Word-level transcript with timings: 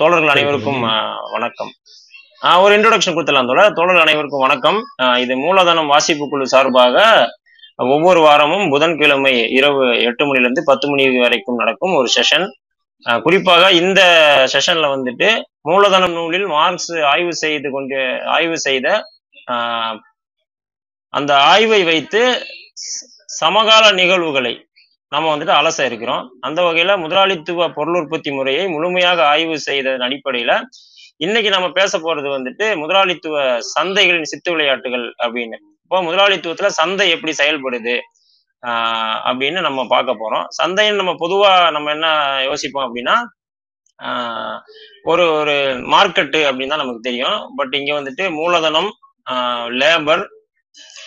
தோழர்கள் 0.00 0.32
அனைவருக்கும் 0.32 0.80
வணக்கம். 1.34 1.70
ஒரு 2.62 2.72
இன்ட்ரோடக்ஷன் 2.76 3.14
கொடுத்துடலாம் 3.14 3.48
தோழர். 3.50 3.74
தோழர்கள் 3.78 4.04
அனைவருக்கும் 4.04 4.44
வணக்கம். 4.44 4.78
இது 5.22 5.34
மூலதனம் 5.44 5.90
வாசிப்பு 5.92 6.24
குழு 6.32 6.46
சார்பாக 6.52 6.96
ஒவ்வொரு 7.94 8.20
வாரமும் 8.26 8.66
புதன்கிழமை 8.72 9.34
இரவு 9.58 9.84
எட்டு 10.08 10.24
மணிலிருந்து 10.28 10.62
பத்து 10.70 10.86
மணி 10.90 11.04
வரைக்கும் 11.24 11.60
நடக்கும் 11.62 11.94
ஒரு 12.00 12.08
செஷன் 12.16 12.46
குறிப்பாக 13.24 13.70
இந்த 13.80 14.00
செஷன்ல 14.54 14.88
வந்துட்டு 14.94 15.28
மூலதனம் 15.68 16.16
நூலில் 16.18 16.46
மார்க்ஸ் 16.56 16.92
ஆய்வு 17.12 17.32
செய்து 17.44 17.70
கொண்டு 17.76 18.00
ஆய்வு 18.36 18.58
செய்த 18.66 18.88
அந்த 21.14 21.32
ஆய்வை 21.52 21.80
வைத்து 21.90 22.20
சமகால 23.40 23.84
நிகழ்வுகளை 24.00 24.54
நம்ம 25.12 25.26
வந்துட்டு 25.34 25.54
அலச 25.60 25.78
இருக்கிறோம். 25.84 26.22
அந்த 26.40 26.58
வகையில 26.62 26.92
முதலாளித்துவ 26.98 27.68
பொருள் 27.76 27.98
உற்பத்தி 28.00 28.30
முறையை 28.30 28.64
முழுமையாக 28.68 29.18
ஆய்வு 29.26 29.56
செய்ததன் 29.58 30.06
அடிப்படையில 30.08 30.52
இன்னைக்கு 31.16 31.50
நம்ம 31.50 31.68
பேச 31.70 31.98
போறது 31.98 32.28
வந்துட்டு 32.36 32.66
முதலாளித்துவ 32.76 33.36
சந்தைகளின் 33.74 34.30
சித்து 34.30 34.50
விளையாட்டுகள் 34.52 35.04
அப்படின்னு. 35.18 35.58
இப்போ 35.82 35.98
முதலாளித்துவத்துல 36.02 36.70
சந்தை 36.78 37.06
எப்படி 37.10 37.32
செயல்படுது? 37.38 37.94
ஆஹ் 38.62 39.18
அப்படின்னு 39.28 39.60
நம்ம 39.60 39.80
பார்க்க 39.88 40.20
போறோம். 40.22 40.46
சந்தைன்னு 40.58 41.00
நம்ம 41.00 41.14
பொதுவா 41.24 41.52
நம்ம 41.70 41.90
என்ன 41.90 42.08
யோசிப்போம் 42.44 42.86
அப்படின்னா 42.88 43.16
ஆஹ் 43.98 44.58
ஒரு 45.02 45.24
ஒரு 45.32 45.56
மார்க்கெட்டு 45.94 46.38
அப்படின்னு 46.48 46.72
தான் 46.72 46.82
நமக்கு 46.84 47.06
தெரியும். 47.08 47.38
பட் 47.56 47.74
இங்க 47.74 47.92
வந்துட்டு 48.00 48.24
மூலதனம் 48.32 48.90
லேபர் 49.80 50.24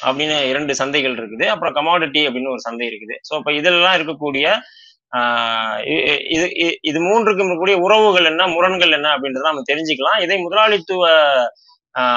அப்படின்னு 0.07 0.37
இரண்டு 0.51 0.73
சந்தைகள் 0.81 1.15
இருக்குது. 1.19 1.45
அப்புறம் 1.53 1.75
கமாடிட்டி 1.77 2.21
அப்படின்னு 2.27 2.53
ஒரு 2.55 2.63
சந்தை 2.67 2.87
இருக்குது. 2.91 3.15
ஸோ 3.27 3.33
இப்போ 3.39 3.53
இதெல்லாம் 3.59 3.95
இருக்கக்கூடிய 3.99 4.47
இது 6.35 6.45
இ- 6.63 6.77
இது 6.81 6.99
மூன்றுக்கும் 7.01 7.47
இருக்கக்கூடிய 7.47 7.75
உறவுகள் 7.85 8.27
என்ன 8.31 8.47
முரண்கள் 8.47 8.95
என்ன 8.97 9.07
அப்படின்றத 9.15 9.49
நம்ம 9.49 9.63
தெரிஞ்சுக்கலாம். 9.71 10.19
இதை 10.25 10.37
முதலாளித்துவ 10.37 11.03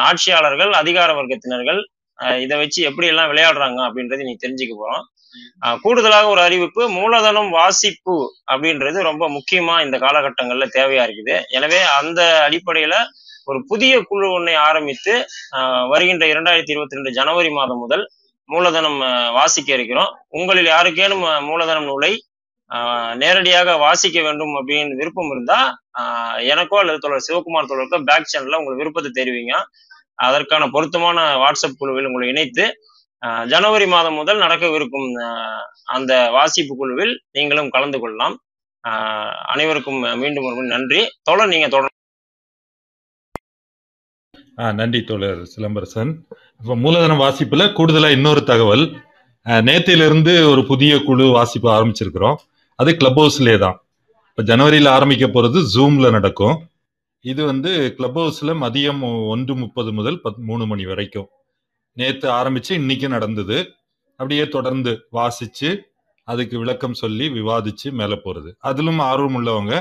ஆட்சியாளர்கள் 0.08 0.72
அதிகார 0.72 1.10
வர்க்கத்தினர்கள் 1.18 1.80
இதை 2.44 2.54
வச்சு 2.58 2.80
எப்படி 2.82 3.06
எல்லாம் 3.06 3.30
விளையாடுறாங்க 3.32 3.80
அப்படின்றத 3.88 4.24
நீ 4.28 4.34
தெரிஞ்சுக்க 4.44 4.74
போறோம். 4.80 5.04
கூடுதலாக 5.82 6.26
ஒரு 6.28 6.40
அறிவிப்பு 6.40 6.82
மூலதனம் 6.90 7.50
வாசிப்பு 7.50 8.16
அப்படின்றது 8.52 8.98
ரொம்ப 9.10 9.24
முக்கியமா 9.28 9.74
இந்த 9.84 9.96
காலகட்டங்கள்ல 9.98 10.66
தேவையா 10.78 11.02
இருக்குது. 11.08 11.36
எனவே 11.48 11.80
அந்த 12.00 12.20
அடிப்படையில 12.48 12.94
ஒரு 13.50 13.58
புதிய 13.70 13.94
குழு 14.10 14.26
ஒன்றை 14.36 14.54
ஆரம்பித்து 14.68 15.12
வருகின்ற 15.92 16.24
இரண்டாயிரத்தி 16.32 16.72
இருபத்தி 16.74 16.98
ரெண்டு 16.98 17.12
ஜனவரி 17.18 17.50
மாதம் 17.58 17.82
முதல் 17.84 18.04
மூலதனம் 18.48 18.98
வாசிக்க 19.36 19.70
இருக்கிறோம். 19.76 20.10
உங்களில் 20.38 20.70
யாருக்கேனும் 20.74 21.24
மூலதனம் 21.48 21.88
நூலை 21.90 22.12
நேரடியாக 23.22 23.76
வாசிக்க 23.84 24.18
வேண்டும் 24.26 24.54
அப்படின்னு 24.58 24.98
விருப்பம் 25.00 25.30
இருந்தா 25.34 25.58
எனக்கோ 26.52 26.78
அல்லது 26.82 26.98
தொடர் 27.04 27.26
சிவகுமார் 27.26 27.68
தோழருக்கோ 27.70 28.00
பேக் 28.10 28.30
சேனல்ல 28.32 28.60
உங்கள் 28.62 28.78
விருப்பத்தை 28.80 29.10
தெரிவிங்க. 29.18 29.54
அதற்கான 30.26 30.66
பொருத்தமான 30.74 31.18
வாட்ஸ்அப் 31.42 31.78
குழுவில் 31.80 32.08
உங்களை 32.10 32.28
இணைத்து 32.32 32.64
ஜனவரி 33.52 33.86
மாதம் 33.94 34.18
முதல் 34.20 34.42
நடக்கவிருக்கும் 34.44 35.08
அந்த 35.96 36.12
வாசிப்பு 36.36 36.74
குழுவில் 36.80 37.14
நீங்களும் 37.36 37.72
கலந்து 37.76 37.98
கொள்ளலாம். 38.02 38.36
அனைவருக்கும் 39.52 40.00
மீண்டும் 40.22 40.46
ஒரு 40.48 40.66
நன்றி. 40.74 41.00
தொடர் 41.28 41.52
நீங்க 41.54 41.68
தொடர் 41.74 41.96
ஆ 44.62 44.72
நன்றி 44.78 45.00
தோழர் 45.08 45.40
சிலம்பரசன். 45.54 46.10
இப்போ 46.60 46.74
மூலதனம் 46.84 47.20
வாசிப்புல 47.24 47.62
கூடுதலா 47.76 48.08
இன்னொரு 48.16 48.40
தகவல். 48.50 48.84
நேத்திலிருந்து 49.68 50.32
ஒரு 50.52 50.62
புதிய 50.70 50.92
குழு 51.08 51.26
வாசிப்பு 51.36 51.68
ஆரம்பிச்சிருக்கிறோம். 51.74 52.38
அது 52.78 52.90
கிளப் 53.00 53.20
ஹவுஸ்லேயே 53.20 53.58
தான். 53.64 53.76
இப்போ 54.30 54.42
ஜனவரியில் 54.50 54.90
ஆரம்பிக்க 54.96 55.26
போகிறது 55.28 55.60
ஜூமில் 55.74 56.14
நடக்கும். 56.16 56.56
இது 57.24 57.42
வந்து 57.50 57.70
கிளப் 57.98 58.18
ஹவுஸில் 58.18 58.52
மதியம் 58.64 59.02
ஒன்று 59.34 59.54
முப்பது 59.62 59.92
முதல் 59.98 60.18
பத் 60.24 60.40
மூணு 60.48 60.66
மணி 60.72 60.86
வரைக்கும். 60.90 61.28
நேற்று 61.96 62.28
ஆரம்பித்து 62.40 62.72
இன்னைக்கு 62.80 63.08
நடந்தது. 63.16 63.58
அப்படியே 64.20 64.44
தொடர்ந்து 64.56 64.92
வாசித்து 65.18 65.70
அதுக்கு 66.28 66.56
விளக்கம் 66.58 67.00
சொல்லி 67.02 67.28
விவாதித்து 67.38 67.88
மேலே 68.00 68.16
போகிறது 68.24 68.50
அதிலும் 68.70 69.00
ஆர்வம் 69.10 69.38
உள்ளவங்க 69.38 69.72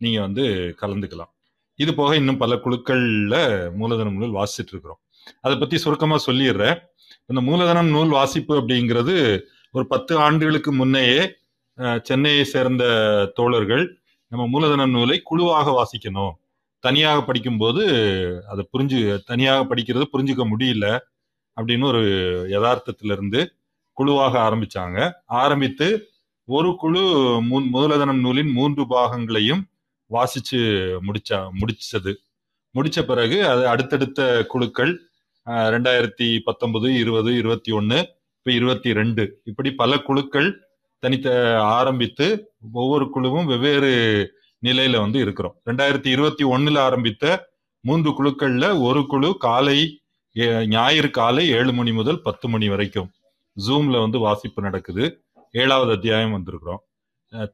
நீங்கள் 0.00 0.26
வந்து 0.26 0.44
கலந்துக்கலாம். 0.82 1.32
இது 1.76 1.94
போக 1.94 2.16
இன்னும் 2.16 2.36
பல 2.36 2.54
குழுக்கள்ல 2.54 3.34
மூலதனம் 3.72 4.16
நூல் 4.16 4.32
வாசிச்சுட்டு 4.32 4.66
இருக்கிறோம். 4.66 4.98
அதை 5.40 5.58
பத்தி 5.58 5.78
சுருக்கமா 5.78 6.18
சொல்லிடுறேன். 6.26 6.80
இந்த 7.26 7.40
மூலதனம் 7.42 7.88
நூல் 7.88 8.08
வாசிப்பு 8.08 8.56
அப்படிங்கிறது 8.56 9.40
ஒரு 9.72 9.86
பத்து 9.86 10.16
ஆண்டுகளுக்கு 10.16 10.72
முன்னையே 10.72 11.30
சென்னையை 12.02 12.44
சேர்ந்த 12.44 12.84
தோழர்கள் 13.34 14.00
நம்ம 14.28 14.46
மூலதனம் 14.46 14.90
நூலை 14.90 15.20
குழுவாக 15.20 15.70
வாசிக்கணும். 15.70 16.30
தனியாக 16.78 17.22
படிக்கும்போது 17.22 17.84
அதை 18.48 18.68
புரிஞ்சு 18.72 19.18
தனியாக 19.26 19.74
படிக்கிறது 19.74 20.04
புரிஞ்சுக்க 20.12 20.48
முடியல 20.50 20.98
அப்படின்னு 21.56 21.84
ஒரு 21.84 22.00
யதார்த்தத்திலிருந்து 22.50 23.46
குழுவாக 23.92 24.38
ஆரம்பிச்சாங்க. 24.38 25.12
ஆரம்பித்து 25.26 26.08
ஒரு 26.44 26.76
குழு 26.76 27.00
மூ- 27.42 27.68
மூலதனம் 27.68 28.20
நூலின் 28.20 28.50
மூன்று 28.50 28.86
பாகங்களையும் 28.86 29.66
வாசிச்சு 30.14 30.60
முடிச்சா 31.06 31.38
முடிச்சது. 31.60 32.12
முடிச்ச 32.76 33.02
பிறகு 33.10 33.38
அது 33.52 33.62
அடுத்தடுத்த 33.68 34.20
குழுக்கள் 34.52 34.92
ரெண்டாயிரத்தி 35.74 36.28
பத்தொன்பது 36.44 36.88
இருபது 37.02 37.30
இருபத்தி 37.40 37.70
ஒன்று 37.78 37.98
இப்போ 38.38 38.50
இருபத்தி 38.58 38.90
ரெண்டு. 38.98 39.24
இப்படி 39.50 39.70
பல 39.82 39.98
குழுக்கள் 40.08 40.48
தனித்த 41.02 41.28
ஆரம்பித்து 41.78 42.26
ஒவ்வொரு 42.72 43.04
குழுவும் 43.14 43.48
வெவ்வேறு 43.52 43.92
நிலையில 44.62 45.00
வந்து 45.04 45.18
இருக்கிறோம். 45.24 45.56
ரெண்டாயிரத்தி 45.66 46.10
இருபத்தி 46.16 46.44
ஒன்னுல 46.44 46.78
ஆரம்பித்த 46.88 47.24
மூன்று 47.84 48.10
குழுக்கள்ல 48.18 48.66
ஒரு 48.86 49.02
குழு 49.06 49.30
காலை 49.46 49.78
ஞாயிறு 50.74 51.10
காலை 51.18 51.44
ஏழு 51.58 51.72
மணி 51.72 51.92
முதல் 51.98 52.22
பத்து 52.26 52.46
மணி 52.48 52.68
வரைக்கும். 52.68 53.10
ஜூம்ல 53.56 54.00
வந்து 54.00 54.18
வாசிப்பு 54.18 54.62
நடக்குது. 54.62 55.04
ஏழாவது 55.52 55.92
அத்தியாயம் 55.96 56.34
வந்திருக்கிறோம். 56.36 56.82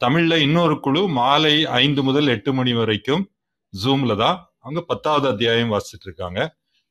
தமிழ்ல 0.03 0.35
இன்னொரு 0.47 0.75
குழு 0.81 1.03
மாலை 1.19 1.55
ஐந்து 1.83 2.01
முதல் 2.09 2.29
எட்டு 2.35 2.51
மணி 2.53 2.73
வரைக்கும் 2.79 3.23
ஜூம்ல 3.73 4.13
தான். 4.23 4.39
அவங்க 4.65 4.81
பத்தாவது 4.91 5.27
அத்தியாயம் 5.33 5.73
வாசிச்சுட்டு 5.73 6.07
இருக்காங்க. 6.09 6.41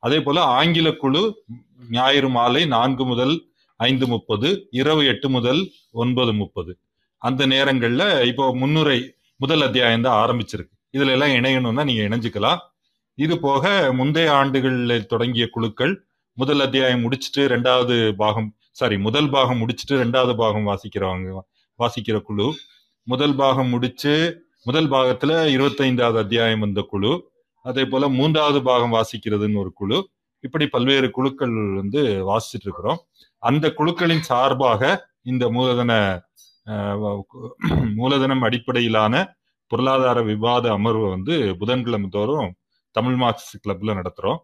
அதே 0.03 0.19
போல 0.25 0.41
ஆங்கில 0.59 0.89
குழு 1.03 1.21
ஞாயிறு 1.97 2.29
மாலை 2.37 2.63
நான்கு 2.75 3.05
முதல் 3.11 3.35
ஐந்து 3.79 4.05
முப்பது 4.13 4.47
இரவு 4.79 5.03
எட்டு 5.11 5.27
முதல் 5.29 5.61
ஒன்பது 6.03 6.33
முப்பது. 6.41 6.71
அந்த 7.21 7.41
நேரங்கள்ல 7.53 8.03
இப்போ 8.31 8.45
முன்னுரை 8.61 8.99
முதல் 9.39 9.63
அத்தியாயம் 9.67 10.05
தான் 10.07 10.19
ஆரம்பிச்சிருக்கு. 10.23 10.75
இதுல 10.97 11.13
எல்லாம் 11.15 11.35
இணையணும்னா 11.39 11.83
நீங்க 11.89 12.03
இணைஞ்சுக்கலாம். 12.09 12.59
இது 13.17 13.35
போக 13.47 13.93
முந்தைய 13.99 14.29
ஆண்டுகளில் 14.39 15.07
தொடங்கிய 15.13 15.45
குழுக்கள் 15.55 15.93
முதல் 16.37 16.61
அத்தியாயம் 16.65 17.03
முடிச்சுட்டு 17.05 17.41
ரெண்டாவது 17.53 17.95
பாகம் 18.21 18.49
சாரி 18.79 18.97
முதல் 19.07 19.29
பாகம் 19.35 19.59
முடிச்சுட்டு 19.61 19.95
ரெண்டாவது 20.03 20.33
பாகம் 20.41 20.67
வாசிக்கிறவங்க 20.69 21.41
வாசிக்கிற 21.81 22.17
குழு. 22.21 22.47
முதல் 23.07 23.35
பாகம் 23.35 23.71
முடிச்சு 23.73 24.13
முதல் 24.63 24.89
பாகத்துல 24.89 25.31
இருபத்தைந்தாவது 25.55 26.17
அத்தியாயம் 26.23 26.63
வந்த 26.65 26.81
குழு. 26.81 27.13
அதே 27.65 27.85
போல 27.85 28.07
மூன்றாவது 28.07 28.59
பாகம் 28.61 28.93
வாசிக்கிறதுன்னு 28.97 29.61
ஒரு 29.63 29.71
குழு. 29.73 29.99
இப்படி 30.39 30.67
பல்வேறு 30.67 31.07
குழுக்கள் 31.11 31.55
வந்து 31.79 32.01
வாசிச்சுட்டு 32.29 32.67
இருக்கிறோம். 32.67 32.99
அந்த 33.37 33.65
குழுக்களின் 33.77 34.27
சார்பாக 34.29 35.09
இந்த 35.21 35.49
மூலதன 35.49 35.91
மூலதனம் 37.99 38.41
அடிப்படையிலான 38.41 39.13
பொருளாதார 39.71 40.21
விவாத 40.21 40.65
அமர்வை 40.71 41.07
வந்து 41.09 41.35
புதன்கிழமை 41.59 42.09
தோறும் 42.09 42.51
தமிழ் 42.95 43.15
மார்க்ஸ் 43.15 43.51
கிளப்ல 43.63 43.95
நடத்துறோம். 43.99 44.39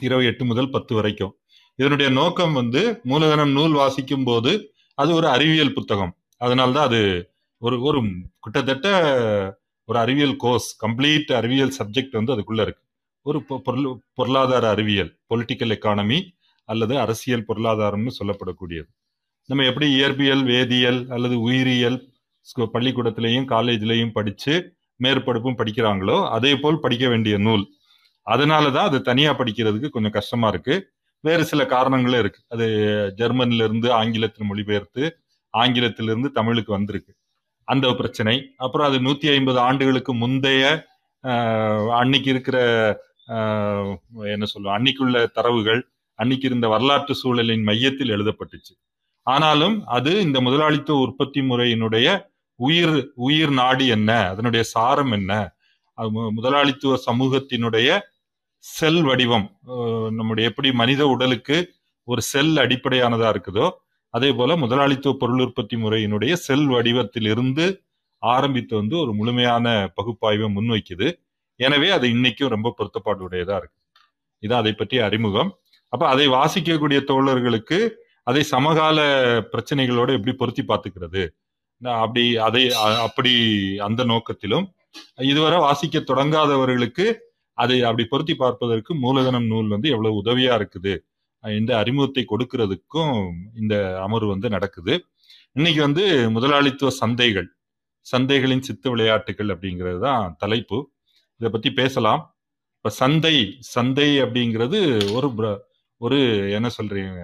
இரவு 0.00 0.24
எட்டு 0.24 0.44
முதல் 0.44 0.70
பத்து 0.70 0.92
வரைக்கும். 0.94 1.32
இதனுடைய 1.74 2.08
நோக்கம் 2.10 2.52
வந்து 2.52 2.82
மூலதனம் 3.02 3.52
நூல் 3.52 3.72
வாசிக்கும் 3.72 4.24
போது 4.24 4.52
அது 4.94 5.10
ஒரு 5.14 5.28
அறிவியல் 5.28 5.76
புத்தகம். 5.78 6.12
அதனால்தான் 6.40 6.86
அது 6.86 7.30
ஒரு 7.58 7.82
ஒரு 7.82 8.02
கிட்டத்தட்ட 8.40 9.58
ஒரு 9.84 9.98
அறிவியல் 9.98 10.36
கோர்ஸ் 10.36 10.86
கம்ப்ளீட் 10.86 11.32
அறிவியல் 11.32 11.74
சப்ஜெக்ட் 11.78 12.10
வந்து 12.10 12.34
அதுக்குள்ள 12.34 12.60
இருக்கு. 12.60 12.82
ஒரு 13.22 13.44
பொ- 13.48 13.60
பொருள்- 13.64 13.98
பொருளாதார 14.14 14.68
அறிவியல் 14.68 15.18
பொலிட்டிக்கல் 15.34 15.78
எக்கானமி 15.78 16.28
அல்லது 16.64 17.00
அரசியல் 17.00 17.44
பொருளாதாரம்னு 17.48 18.10
சொல்லப்படக்கூடியது. 18.18 18.88
நம்ம 19.46 19.64
எப்படி 19.64 20.00
இயற்பியல் 20.00 20.44
வேதியியல் 20.44 21.10
அல்லது 21.10 21.40
உயிரியல் 21.40 22.12
ஸ்கூ- 22.40 22.68
பள்ளிக்கூடத்திலையும் 22.72 23.44
காலேஜ்லேயும் 23.44 24.10
படித்து 24.10 24.76
மேற்படிப்பும் 25.02 25.56
படிக்கிறாங்களோ 25.56 26.28
அதே 26.28 26.56
போல் 26.56 26.80
படிக்க 26.80 27.08
வேண்டிய 27.08 27.38
நூல். 27.38 27.66
அதனால 28.22 28.70
தான் 28.70 28.86
அது 28.86 29.02
தனியாக 29.02 29.44
படிக்கிறதுக்கு 29.44 29.88
கொஞ்சம் 29.88 30.10
கஷ்டமாக 30.10 30.56
இருக்குது 30.56 30.82
வேறு 31.20 31.44
சில 31.44 31.66
காரணங்களும் 31.66 32.26
இருக்குது 32.26 32.44
அது 32.48 32.66
ஜெர்மன்லேருந்து 33.16 33.90
ஆங்கிலத்தில் 33.90 34.46
மொழிபெயர்த்து 34.46 35.19
ஆங்கிலத்திலிருந்து 35.54 36.28
தமிழுக்கு 36.36 36.72
வந்திருக்கு. 36.72 37.12
அந்த 37.68 37.86
பிரச்சனை. 37.98 38.34
அப்புறம் 38.58 38.88
அது 38.88 38.98
நூத்தி 39.00 39.28
ஐம்பது 39.34 39.60
ஆண்டுகளுக்கு 39.66 40.12
முந்தைய 40.22 40.62
ஆஹ், 41.24 41.88
அன்னைக்கு 41.98 42.28
இருக்கிற 42.32 42.58
ஆஹ், 43.34 43.90
என்ன 44.30 44.46
சொல்லுவோம் 44.50 44.76
அன்னைக்குள்ள 44.76 45.16
தரவுகள் 45.36 45.80
அன்னைக்கு 46.18 46.46
இருந்த 46.48 46.66
வரலாற்று 46.68 47.14
சூழலின் 47.20 47.66
மையத்தில் 47.68 48.14
எழுதப்பட்டுச்சு. 48.16 48.72
ஆனாலும் 49.26 49.76
அது 49.90 50.12
இந்த 50.22 50.38
முதலாளித்துவ 50.46 51.04
உற்பத்தி 51.04 51.40
முறையினுடைய 51.48 52.06
உயிர் 52.60 52.96
உயிர் 53.24 53.52
நாடு 53.58 53.84
என்ன 53.88 54.10
அதனுடைய 54.30 54.62
சாரம் 54.72 55.12
என்ன 55.12 55.32
அது 55.98 56.08
முதலாளித்துவ 56.36 56.96
சமூகத்தினுடைய 57.06 57.88
செல் 58.64 59.02
வடிவம் 59.02 59.46
நம்முடைய 60.18 60.50
எப்படி 60.50 60.70
மனித 60.80 61.02
உடலுக்கு 61.08 61.56
ஒரு 62.08 62.22
செல் 62.28 62.54
அடிப்படையானதா 62.58 63.28
இருக்குதோ 63.32 63.66
அதே 64.14 64.30
போல 64.38 64.56
முதலாளித்துவ 64.62 65.12
பொருள் 65.22 65.42
உற்பத்தி 65.44 65.76
முறையினுடைய 65.82 66.32
செல் 66.46 66.68
வடிவத்திலிருந்து 66.74 67.66
ஆரம்பித்து 68.22 68.74
வந்து 68.80 68.94
ஒரு 69.02 69.12
முழுமையான 69.18 69.66
பகுப்பாய்வை 69.98 70.48
முன்வைக்குது. 70.56 71.08
எனவே 71.60 71.88
அது 71.96 72.06
இன்னைக்கும் 72.14 72.52
ரொம்ப 72.54 72.68
பொருத்தப்பாடுடையதா 72.78 73.56
இருக்கு. 73.60 73.78
இதான் 74.42 74.62
அதை 74.62 74.72
பற்றிய 74.74 75.00
அறிமுகம். 75.08 75.50
அப்ப 75.92 76.02
அதை 76.14 76.26
வாசிக்கக்கூடிய 76.36 76.98
தோழர்களுக்கு 77.10 77.78
அதை 78.30 78.42
சமகால 78.54 78.98
பிரச்சனைகளோட 79.52 80.08
எப்படி 80.18 80.32
பொருத்தி 80.40 80.62
பார்த்துக்கிறது? 80.70 81.22
அப்படி 82.04 82.24
அதை 82.48 82.62
அப்படி 83.06 83.32
அந்த 83.86 84.00
நோக்கத்திலும் 84.12 84.66
இதுவரை 85.30 85.58
வாசிக்க 85.66 85.98
தொடங்காதவர்களுக்கு 86.10 87.06
அதை 87.58 87.76
அப்படி 87.88 88.04
பொருத்தி 88.12 88.34
பார்ப்பதற்கு 88.42 88.92
மூலதனம் 89.04 89.48
நூல் 89.52 89.72
வந்து 89.74 89.88
எவ்வளவு 89.94 90.18
உதவியா 90.22 90.52
இருக்குது? 90.60 90.94
இந்த 91.42 91.78
அறிமுகத்தை 91.78 92.26
கொடுக்கிறதுக்கும் 92.28 93.32
இந்த 93.60 94.02
அமர்வு 94.02 94.28
வந்து 94.28 94.48
நடக்குது. 94.48 95.04
இன்னைக்கு 95.52 95.82
வந்து 95.82 96.30
முதலாளித்துவ 96.30 96.92
சந்தைகள் 97.00 97.46
சந்தைகளின் 98.16 98.60
சித்து 98.60 98.90
விளையாட்டுகள் 98.90 99.46
அப்படிங்கிறது 99.46 100.00
தான் 100.00 100.34
தலைப்பு. 100.38 100.90
இதை 101.36 101.50
பத்தி 101.52 101.72
பேசலாம். 101.72 102.36
இப்ப 102.76 102.88
சந்தை 102.88 103.56
சந்தை 103.58 104.22
அப்படிங்கிறது 104.22 105.12
ஒரு 105.12 105.68
ஒரு 105.96 106.18
என்ன 106.52 106.68
சொல்றீங்க 106.82 107.22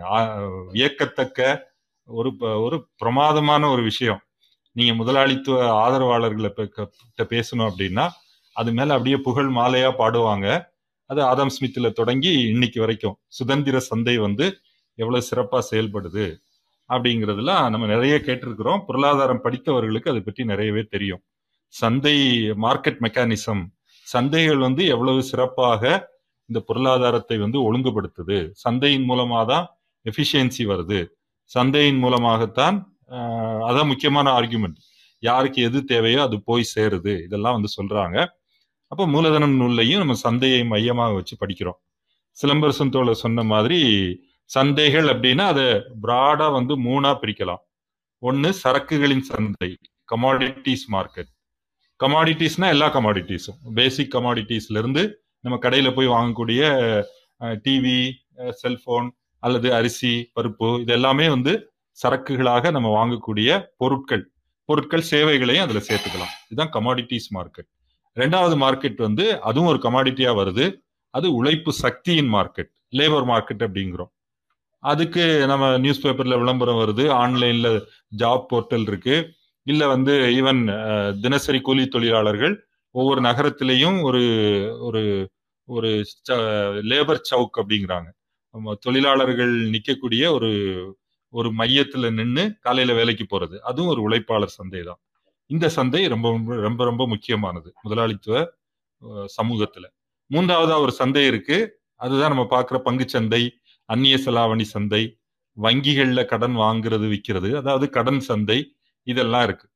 வியக்கத்தக்க 0.72 1.60
ஒரு 2.04 2.36
ப- 2.36 2.58
ஒரு 2.58 2.88
பிரமாதமான 2.96 3.68
ஒரு 3.68 3.82
விஷயம். 3.82 4.20
நீங்க 4.72 4.94
முதலாளித்துவ 4.94 5.88
ஆதரவாளர்களை 5.88 6.66
கிட்ட 6.66 6.88
பேசணும் 7.18 7.70
அப்படின்னா 7.70 8.08
அது 8.52 8.72
மேல 8.72 8.92
அப்படியே 8.92 9.16
புகழ் 9.16 9.54
மாலையா 9.54 9.92
பாடுவாங்க. 9.96 10.75
அது 11.10 11.20
ஆதாம் 11.30 11.52
ஸ்மித்ல 11.56 11.88
தொடங்கி 12.00 12.32
இன்னைக்கு 12.52 12.78
வரைக்கும். 12.84 13.16
சுதந்திர 13.38 13.78
சந்தை 13.90 14.16
வந்து 14.26 14.46
எவ்வளவு 14.98 15.26
சிறப்பா 15.30 15.58
செயல்படுது 15.70 16.26
அப்படிங்கிறதுலாம் 16.90 17.64
நம்ம 17.72 17.86
நிறைய 17.92 18.14
கேட்டிருக்கிறோம். 18.26 18.82
பொருளாதாரம் 18.88 19.44
படித்தவர்களுக்கு 19.46 20.12
அதை 20.12 20.22
பற்றி 20.26 20.42
நிறையவே 20.52 20.82
தெரியும். 20.94 21.22
சந்தை 21.74 22.16
மார்க்கெட் 22.64 23.00
மெக்கானிசம் 23.06 23.62
சந்தைகள் 24.06 24.60
வந்து 24.66 24.82
எவ்வளவு 24.94 25.20
சிறப்பாக 25.30 25.82
இந்த 26.50 26.58
பொருளாதாரத்தை 26.68 27.36
வந்து 27.44 27.58
ஒழுங்குபடுத்துது. 27.68 28.38
சந்தையின் 28.64 29.06
மூலமாக 29.10 29.44
தான் 29.52 29.64
எஃபிஷியன்சி 30.06 30.64
வருது. 30.72 31.00
சந்தையின் 31.50 32.00
மூலமாகத்தான் 32.04 32.76
அதான் 33.68 33.90
முக்கியமான 33.92 34.26
ஆர்குமெண்ட் 34.38 34.78
யாருக்கு 35.22 35.60
எது 35.68 35.78
தேவையோ 35.92 36.20
அது 36.28 36.36
போய் 36.48 36.70
சேருது. 36.74 37.12
இதெல்லாம் 37.26 37.56
வந்து 37.58 37.70
சொல்றாங்க. 37.78 38.16
அப்போ 38.92 39.04
மூலதனம் 39.14 39.54
நூல்லையும் 39.60 40.00
நம்ம 40.02 40.14
சந்தையை 40.26 40.60
மையமாக 40.72 41.14
வச்சு 41.18 41.34
படிக்கிறோம். 41.40 41.78
சிலம்பரசன் 42.36 42.92
தோழர் 42.94 43.22
சொன்ன 43.24 43.42
மாதிரி 43.52 43.80
சந்தைகள் 44.50 45.08
அப்படின்னா 45.12 45.44
அதை 45.52 45.66
பிராடா 46.04 46.46
வந்து 46.58 46.74
மூணா 46.86 47.10
பிரிக்கலாம். 47.22 47.62
ஒன்னு 48.22 48.50
சரக்குகளின் 48.62 49.24
சந்தை 49.30 49.70
கமாடிட்டிஸ் 50.12 50.86
மார்க்கெட் 50.94 51.30
கமாடிட்டிஸ்னா 52.00 52.66
எல்லா 52.74 52.86
கமாடிட்டிஸும் 52.96 53.58
பேசிக் 53.78 54.12
கமாடிட்டிஸ்ல 54.14 54.80
இருந்து 54.82 55.02
நம்ம 55.44 55.56
கடையில 55.64 55.88
போய் 55.96 56.14
வாங்கக்கூடிய 56.16 56.62
டிவி 57.64 57.98
செல்போன் 58.60 59.08
அல்லது 59.42 59.68
அரிசி 59.78 60.12
பருப்பு 60.36 60.68
இது 60.82 60.92
எல்லாமே 60.98 61.26
வந்து 61.34 61.52
சரக்குகளாக 61.98 62.70
நம்ம 62.76 62.88
வாங்கக்கூடிய 62.98 63.48
பொருட்கள். 63.80 64.24
பொருட்கள் 64.68 65.08
சேவைகளையும் 65.10 65.64
அதுல 65.66 65.80
சேர்த்துக்கலாம். 65.88 66.34
இதுதான் 66.48 66.72
கமாடிட்டிஸ் 66.76 67.28
மார்க்கெட் 67.36 67.68
ரெண்டாவது 68.16 68.56
மார்க்கெட் 68.64 69.00
வந்து 69.06 69.24
அதுவும் 69.48 69.70
ஒரு 69.72 69.80
கமாடிட்டியா 69.82 70.32
வருது. 70.40 70.66
அது 71.14 71.26
உழைப்பு 71.34 71.72
சக்தியின் 71.84 72.30
மார்க்கெட் 72.34 72.70
லேபர் 72.98 73.26
மார்க்கெட் 73.32 73.64
அப்படிங்கிறோம். 73.66 74.10
அதுக்கு 74.82 75.24
நம்ம 75.46 75.64
நியூஸ் 75.78 76.02
பேப்பர்ல 76.06 76.38
விளம்பரம் 76.42 76.80
வருது. 76.82 77.04
ஆன்லைன்ல 77.22 77.68
ஜாப் 78.22 78.46
போர்ட்டல் 78.52 78.86
இருக்கு. 78.90 79.16
இல்ல 79.66 79.82
வந்து 79.94 80.14
ஈவன் 80.38 80.60
தினசரி 81.24 81.60
கூலி 81.60 81.84
தொழிலாளர்கள் 81.88 82.54
ஒவ்வொரு 82.94 83.20
நகரத்திலையும் 83.20 83.98
ஒரு 84.08 84.22
ஒரு 84.88 85.02
ஒரு 85.68 85.90
லேபர் 86.90 87.20
சவுக் 87.30 87.58
அப்படிங்கிறாங்க. 87.60 88.08
நம்ம 88.54 88.74
தொழிலாளர்கள் 88.86 89.54
நிக்கக்கூடிய 89.74 90.24
ஒரு 90.36 90.50
ஒரு 91.32 91.48
மையத்துல 91.60 92.10
நின்று 92.18 92.44
காலையில 92.60 92.92
வேலைக்கு 93.00 93.24
போறது. 93.32 93.56
அதுவும் 93.70 93.92
ஒரு 93.94 94.02
உழைப்பாளர் 94.08 94.56
சந்தை 94.58 94.82
தான் 94.82 95.00
இந்த 95.46 95.68
சந்தை 95.68 96.06
ரொம்ப 96.06 96.30
ரொம்ப- 96.30 96.54
ரொம்ப 96.54 96.84
ரொம்ப 96.84 97.08
முக்கியமானது 97.08 97.74
முதலாளித்துவ 97.82 98.52
சமூகத்துல. 99.42 99.84
மூன்றாவதா 100.30 100.80
ஒரு 100.80 100.92
சந்தை 100.92 101.26
இருக்கு. 101.26 101.80
அதுதான் 101.94 102.34
நம்ம 102.34 102.60
பார்க்குற 102.60 102.80
பங்குச்சந்தை 102.84 103.48
அந்நிய 103.84 104.16
செலாவணி 104.16 104.62
சந்தை 104.62 105.18
வங்கிகள்ல 105.62 106.24
கடன் 106.24 106.56
வாங்குறது 106.56 107.08
விற்கிறது 107.08 107.56
அதாவது 107.56 107.90
கடன் 107.90 108.20
சந்தை 108.20 108.76
இதெல்லாம் 109.02 109.42
இருக்கு. 109.42 109.68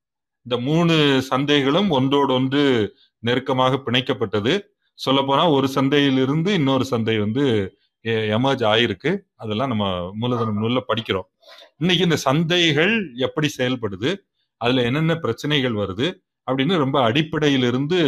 இந்த 0.43 0.63
மூணு 0.63 1.23
சந்தைகளும் 1.31 1.89
ஒன்றோடு 1.89 2.35
ஒன்று 2.35 2.97
நெருக்கமாக 3.19 3.83
பிணைக்கப்பட்டது. 3.87 4.61
சொல்லப்போனா 5.07 5.51
ஒரு 5.51 5.69
சந்தையிலிருந்து 5.69 6.55
இன்னொரு 6.55 6.85
சந்தை 6.85 7.19
வந்து 7.19 7.75
எமர்ஜ் 8.03 8.65
ஆயிருக்கு. 8.65 9.19
அதெல்லாம் 9.35 9.69
நம்ம 9.69 10.11
மூலதனம் 10.15 10.63
நூல்ல 10.63 10.81
படிக்கிறோம். 10.89 11.29
இன்னைக்கு 11.77 12.05
இந்த 12.05 12.17
சந்தைகள் 12.25 13.15
எப்படி 13.15 13.51
செயல்படுது? 13.59 14.29
அதுல 14.61 14.83
என்னென்ன 14.89 15.13
பிரச்சனைகள் 15.25 15.77
வருது 15.83 16.09
அப்படின்னு 16.47 16.75
ரொம்ப 16.85 16.97
அடிப்படையிலிருந்து 17.09 17.99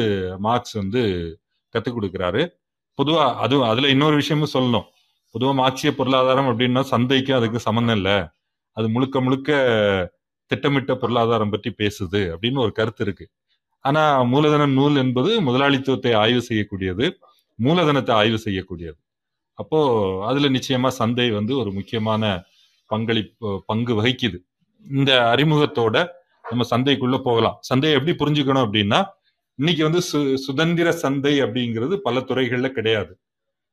மார்க்ஸ் 0.47 0.75
வந்து 0.81 1.03
கத்துக் 1.75 1.97
கொடுக்குறாரு. 1.97 2.43
பொதுவா 2.99 3.25
அது 3.45 3.57
அதுல 3.71 3.91
இன்னொரு 3.95 4.17
விஷயமும் 4.21 4.55
சொல்லணும். 4.57 4.87
பொதுவா 5.35 5.53
மார்க்சிய 5.61 5.91
பொருளாதாரம் 5.99 6.49
அப்படின்னா 6.51 6.83
சந்தைக்கு 6.93 7.33
அதுக்கு 7.39 7.59
சம்மந்தம் 7.67 7.97
இல்லை. 7.97 8.17
அது 8.77 8.87
முழுக்க 8.95 9.17
முழுக்க 9.21 9.51
திட்டமிட்ட 10.51 10.93
பொருளாதாரம் 11.03 11.53
பற்றி 11.55 11.71
பேசுது 11.81 12.21
அப்படின்னு 12.33 12.59
ஒரு 12.65 12.73
கருத்து 12.79 13.03
இருக்கு. 13.07 13.27
ஆனா 13.85 14.03
மூலதன 14.33 14.67
நூல் 14.79 14.97
என்பது 14.97 15.31
முதலாளித்துவத்தை 15.49 16.13
ஆய்வு 16.23 16.43
செய்யக்கூடியது 16.49 17.07
மூலதனத்தை 17.59 18.13
ஆய்வு 18.21 18.39
செய்யக்கூடியது. 18.47 18.99
அப்போ 19.59 19.79
அதுல 20.29 20.49
நிச்சயமா 20.57 20.91
சந்தை 21.01 21.27
வந்து 21.39 21.53
ஒரு 21.63 21.71
முக்கியமான 21.79 22.23
பங்களிப்பு 22.91 23.49
பங்கு 23.71 23.93
வகிக்குது. 24.01 24.39
இந்த 24.85 25.11
அறிமுகத்தோட 25.33 25.97
நம்ம 26.51 26.67
சந்தைக்குள்ள 26.71 27.23
போகலாம். 27.23 27.57
சந்தையை 27.61 28.01
எப்படி 28.01 28.17
புரிஞ்சுக்கணும் 28.17 28.69
அப்படின்னா 28.69 29.05
இன்னைக்கு 29.55 29.83
வந்து 29.83 29.99
சு 29.99 30.35
சுதந்திர 30.35 30.93
சந்தை 30.93 31.43
அப்படிங்கிறது 31.43 31.97
பல 31.97 32.21
துறைகள்ல 32.21 32.69
கிடையாது. 32.69 33.19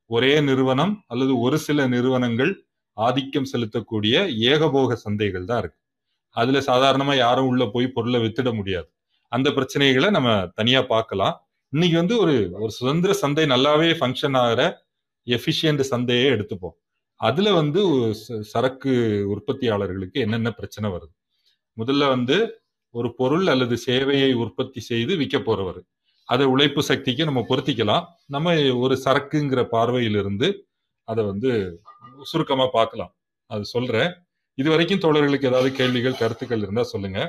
ஒரே 0.05 0.41
நிறுவனம் 0.41 1.03
அல்லது 1.07 1.39
ஒரு 1.39 1.57
சில 1.57 1.87
நிறுவனங்கள் 1.87 2.65
ஆதிக்கம் 2.93 3.47
செலுத்தக்கூடிய 3.53 4.35
ஏகபோக 4.37 4.97
சந்தைகள் 5.09 5.43
தான் 5.43 5.59
இருக்கு. 5.59 5.79
அதுல 6.29 6.59
சாதாரணமா 6.59 7.15
யாரும் 7.15 7.47
உள்ள 7.47 7.65
போய் 7.65 7.87
பொருளை 7.87 8.21
வித்துட 8.21 8.53
முடியாது. 8.53 8.91
அந்த 9.27 9.49
பிரச்சனைகளை 9.49 10.09
நம்ம 10.09 10.47
தனியா 10.55 10.81
பார்க்கலாம். 10.81 11.49
இன்னைக்கு 11.69 11.97
வந்து 11.97 12.19
ஒரு 12.19 12.49
ஒரு 12.51 12.71
சுதந்திர 12.71 13.13
சந்தை 13.13 13.45
நல்லாவே 13.45 13.93
ஃபங்க்ஷன் 13.99 14.37
ஆகிற 14.37 14.85
எஃபிஷியன்ட் 15.25 15.79
சந்தையே 15.79 16.29
எடுத்துப்போம். 16.29 16.77
அதுல 17.15 17.53
வந்து 17.53 17.85
ச- 17.87 18.39
சரக்கு 18.39 19.25
உற்பத்தியாளர்களுக்கு 19.29 20.11
என்னென்ன 20.11 20.51
பிரச்சனை 20.51 20.89
வருது? 20.89 21.17
முதல்ல 21.77 22.07
வந்து 22.07 22.58
ஒரு 22.91 23.09
பொருள் 23.15 23.47
அல்லது 23.47 23.75
சேவையை 23.85 24.33
உற்பத்தி 24.33 24.79
செய்து 24.79 25.15
விற்க 25.15 25.37
போறவர். 25.39 25.79
அதை 26.25 26.45
உழைப்பு 26.45 26.83
சக்திக்கு 26.83 27.23
நம்ம 27.25 27.41
பொருத்திக்கலாம். 27.49 28.05
நம்ம 28.25 28.55
ஒரு 28.73 28.95
சரக்குங்கிற 29.05 29.61
பார்வையிலிருந்து 29.71 30.47
அதை 31.03 31.25
வந்து 31.25 31.81
சுருக்கமா 32.21 32.67
பார்க்கலாம். 32.67 33.11
அது 33.45 33.65
சொல்றேன். 33.65 34.11
இது 34.53 34.69
வரைக்கும் 34.69 35.03
தோழர்களுக்கு 35.05 35.49
ஏதாவது 35.51 35.71
கேள்விகள் 35.71 36.17
கருத்துக்கள் 36.17 36.63
இருந்தா 36.65 36.83
சொல்லுங்க. 36.83 37.19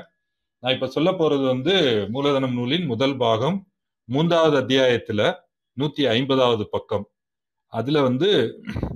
நான் 0.63 0.73
இப்ப 0.73 0.87
சொல்ல 0.87 1.09
போறது 1.11 1.45
வந்து 1.45 1.73
மூலதனம் 2.09 2.53
நூலின் 2.53 2.85
முதல் 2.85 3.15
பாகம் 3.17 3.57
மூன்றாவது 4.09 4.55
அத்தியாயத்துல 4.61 5.21
நூத்தி 5.77 6.03
ஐம்பதாவது 6.07 6.63
பக்கம். 6.69 7.05
அதுல 7.73 8.01
வந்து 8.01 8.29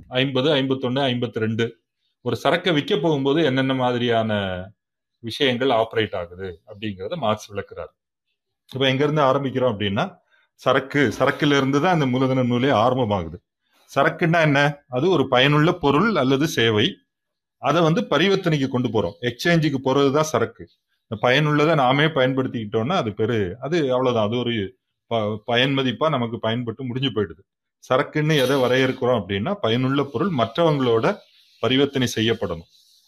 ஐம்பது 0.08 0.48
ஐம்பத்தொன்னு 0.54 1.00
ஐம்பத்தி 1.10 1.38
ரெண்டு 1.44 1.64
ஒரு 2.24 2.36
சரக்கை 2.36 2.72
விற்க 2.72 2.94
போகும்போது 2.96 3.44
என்னென்ன 3.44 3.74
மாதிரியான 3.74 4.32
விஷயங்கள் 5.18 5.68
ஆப்ரேட் 5.68 6.16
ஆகுது 6.16 6.62
அப்படிங்கிறத 6.66 7.16
மார்க்ஸ் 7.16 7.52
விளக்குறாரு. 7.52 7.94
இப்போ 8.72 8.88
எங்க 8.88 9.04
இருந்து 9.04 9.22
ஆரம்பிக்கிறோம் 9.22 9.72
அப்படின்னா 9.72 10.18
சரக்கு 10.54 11.14
சரக்குல 11.18 11.56
இருந்து 11.56 11.80
தான் 11.80 11.92
அந்த 11.92 12.06
மூலதன 12.06 12.42
நூலே 12.42 12.68
ஆரம்பமாகுது. 12.68 13.34
சரக்குன்னா 13.94 14.40
என்ன? 14.40 14.76
அது 14.88 15.10
ஒரு 15.10 15.28
பயனுள்ள 15.28 15.72
பொருள் 15.72 16.16
அல்லது 16.16 16.48
சேவை. 16.48 16.96
அதை 17.58 17.82
வந்து 17.82 18.00
பரிவர்த்தனைக்கு 18.00 18.68
கொண்டு 18.68 18.88
போறோம். 18.88 19.12
எக்ஸ்சேஞ்சுக்கு 19.20 19.74
போறதுதான் 19.84 20.20
சரக்கு. 20.20 20.68
இந்த 21.06 21.28
பயனுள்ளதை 21.28 21.74
நாமே 21.74 22.04
பயன்படுத்திக்கிட்டோம்னா 22.04 22.92
அது 22.92 23.12
பெரு 23.12 23.56
அது 23.60 23.92
அவ்வளவுதான். 23.92 24.26
அது 24.26 24.38
ஒரு 24.38 24.76
ப- 25.06 25.42
பயன் 25.44 25.78
மதிப்பாக 25.78 26.08
நமக்கு 26.08 26.38
பயன்பட்டு 26.38 26.84
முடிஞ்சு 26.84 27.08
போயிடுது. 27.08 27.54
சரக்குன்னு 27.88 28.36
எதை 28.44 28.56
வரையறுக்கிறோம் 28.56 29.22
அப்படின்னா 29.24 29.54
பயனுள்ள 29.54 30.02
பொருள் 30.02 30.30
மற்றவங்களோட 30.30 31.16
பரிவர்த்தனை 31.60 32.08
செய்யப்படணும். 32.16 32.66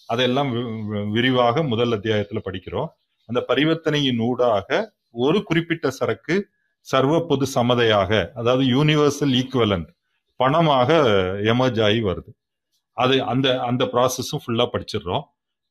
அதெல்லாம் 0.09 0.55
வி- 0.55 1.11
விரிவாக 1.11 1.63
முதல் 1.63 1.91
அத்தியாயத்துல 1.91 2.39
படிக்கிறோம். 2.45 2.89
அந்த 3.27 3.45
பரிவர்த்தனையின் 3.49 4.19
ஊடாக 4.19 4.95
ஒரு 5.11 5.43
குறிப்பிட்ட 5.43 5.91
சரக்கு 5.91 6.49
சர்வ 6.81 7.27
பொது 7.29 7.47
சமதையாக 7.47 8.33
அதாவது 8.35 8.65
யூனிவர்சல் 8.65 9.35
ஈக்குவலன்ட் 9.37 9.89
பணமாக 10.39 10.91
எமர்ஜ் 11.45 11.83
ஆகி 11.85 12.03
வருது. 12.03 12.33
அது 12.93 13.23
அந்த 13.23 13.61
அந்த 13.61 13.85
ப்ராசஸும் 13.85 14.43
ஃபுல்லா 14.47 14.67
படிச்சிடுறோம். 14.73 15.23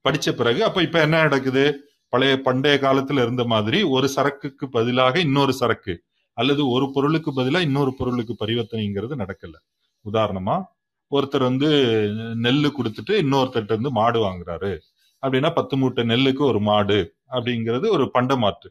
படிச்ச 0.09 0.31
பிறகு 0.31 0.63
அப்ப 0.63 0.81
இப்ப 0.81 1.01
என்ன 1.01 1.21
நடக்குது? 1.21 1.63
பழைய 2.09 2.37
பண்டைய 2.37 2.77
காலத்துல 2.81 3.21
இருந்த 3.21 3.43
மாதிரி 3.43 3.83
ஒரு 3.83 4.07
சரக்குக்கு 4.07 4.69
பதிலாக 4.69 5.19
இன்னொரு 5.19 5.53
சரக்கு 5.53 6.03
அல்லது 6.33 6.69
ஒரு 6.69 6.91
பொருளுக்கு 6.93 7.33
பதிலாக 7.33 7.63
இன்னொரு 7.63 7.93
பொருளுக்கு 7.97 8.35
பரிவர்த்தனைங்கிறது 8.45 9.15
நடக்கல. 9.17 9.55
உதாரணமா 10.11 10.63
ஒருத்தர் 11.11 11.47
வந்து 11.49 11.69
நெல்லு 12.45 12.69
கொடுத்துட்டு 12.77 13.13
இன்னொருத்தர்கிட்ட 13.23 13.75
இருந்து 13.75 13.91
மாடு 13.99 14.19
வாங்குறாரு. 14.25 14.71
அப்படின்னா 15.23 15.49
பத்து 15.59 15.75
மூட்டை 15.77 16.03
நெல்லுக்கு 16.11 16.43
ஒரு 16.51 16.59
மாடு 16.69 16.99
அப்படிங்கிறது 17.35 17.87
ஒரு 17.95 18.05
பண்ட 18.15 18.35
மாற்று. 18.43 18.69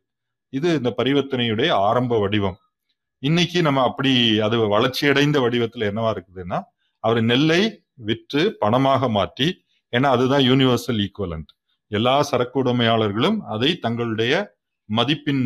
இது 0.53 0.69
இந்த 0.81 0.91
பரிவர்த்தனையுடைய 0.99 1.71
ஆரம்ப 1.89 2.19
வடிவம். 2.19 2.59
இன்னைக்கு 3.23 3.59
நம்ம 3.63 3.83
அப்படி 3.89 4.13
அது 4.47 4.57
வளர்ச்சியடைந்த 4.75 5.39
வடிவத்துல 5.45 5.89
என்னவா 5.91 6.11
இருக்குதுன்னா 6.15 6.59
அவர் 7.05 7.21
நெல்லை 7.31 7.63
விற்று 8.09 8.43
பணமாக 8.63 9.09
மாற்றி 9.19 9.49
ஏன்னா 9.93 10.09
அதுதான் 10.17 10.45
யூனிவர்சல் 10.51 11.01
ஈக்குவலண்ட் 11.07 11.51
எல்லா 11.91 12.15
சரக்கு 12.31 12.57
உடைமையாளர்களும் 12.63 13.39
அதை 13.55 13.71
தங்களுடைய 13.85 14.33
மதிப்பின் 14.89 15.45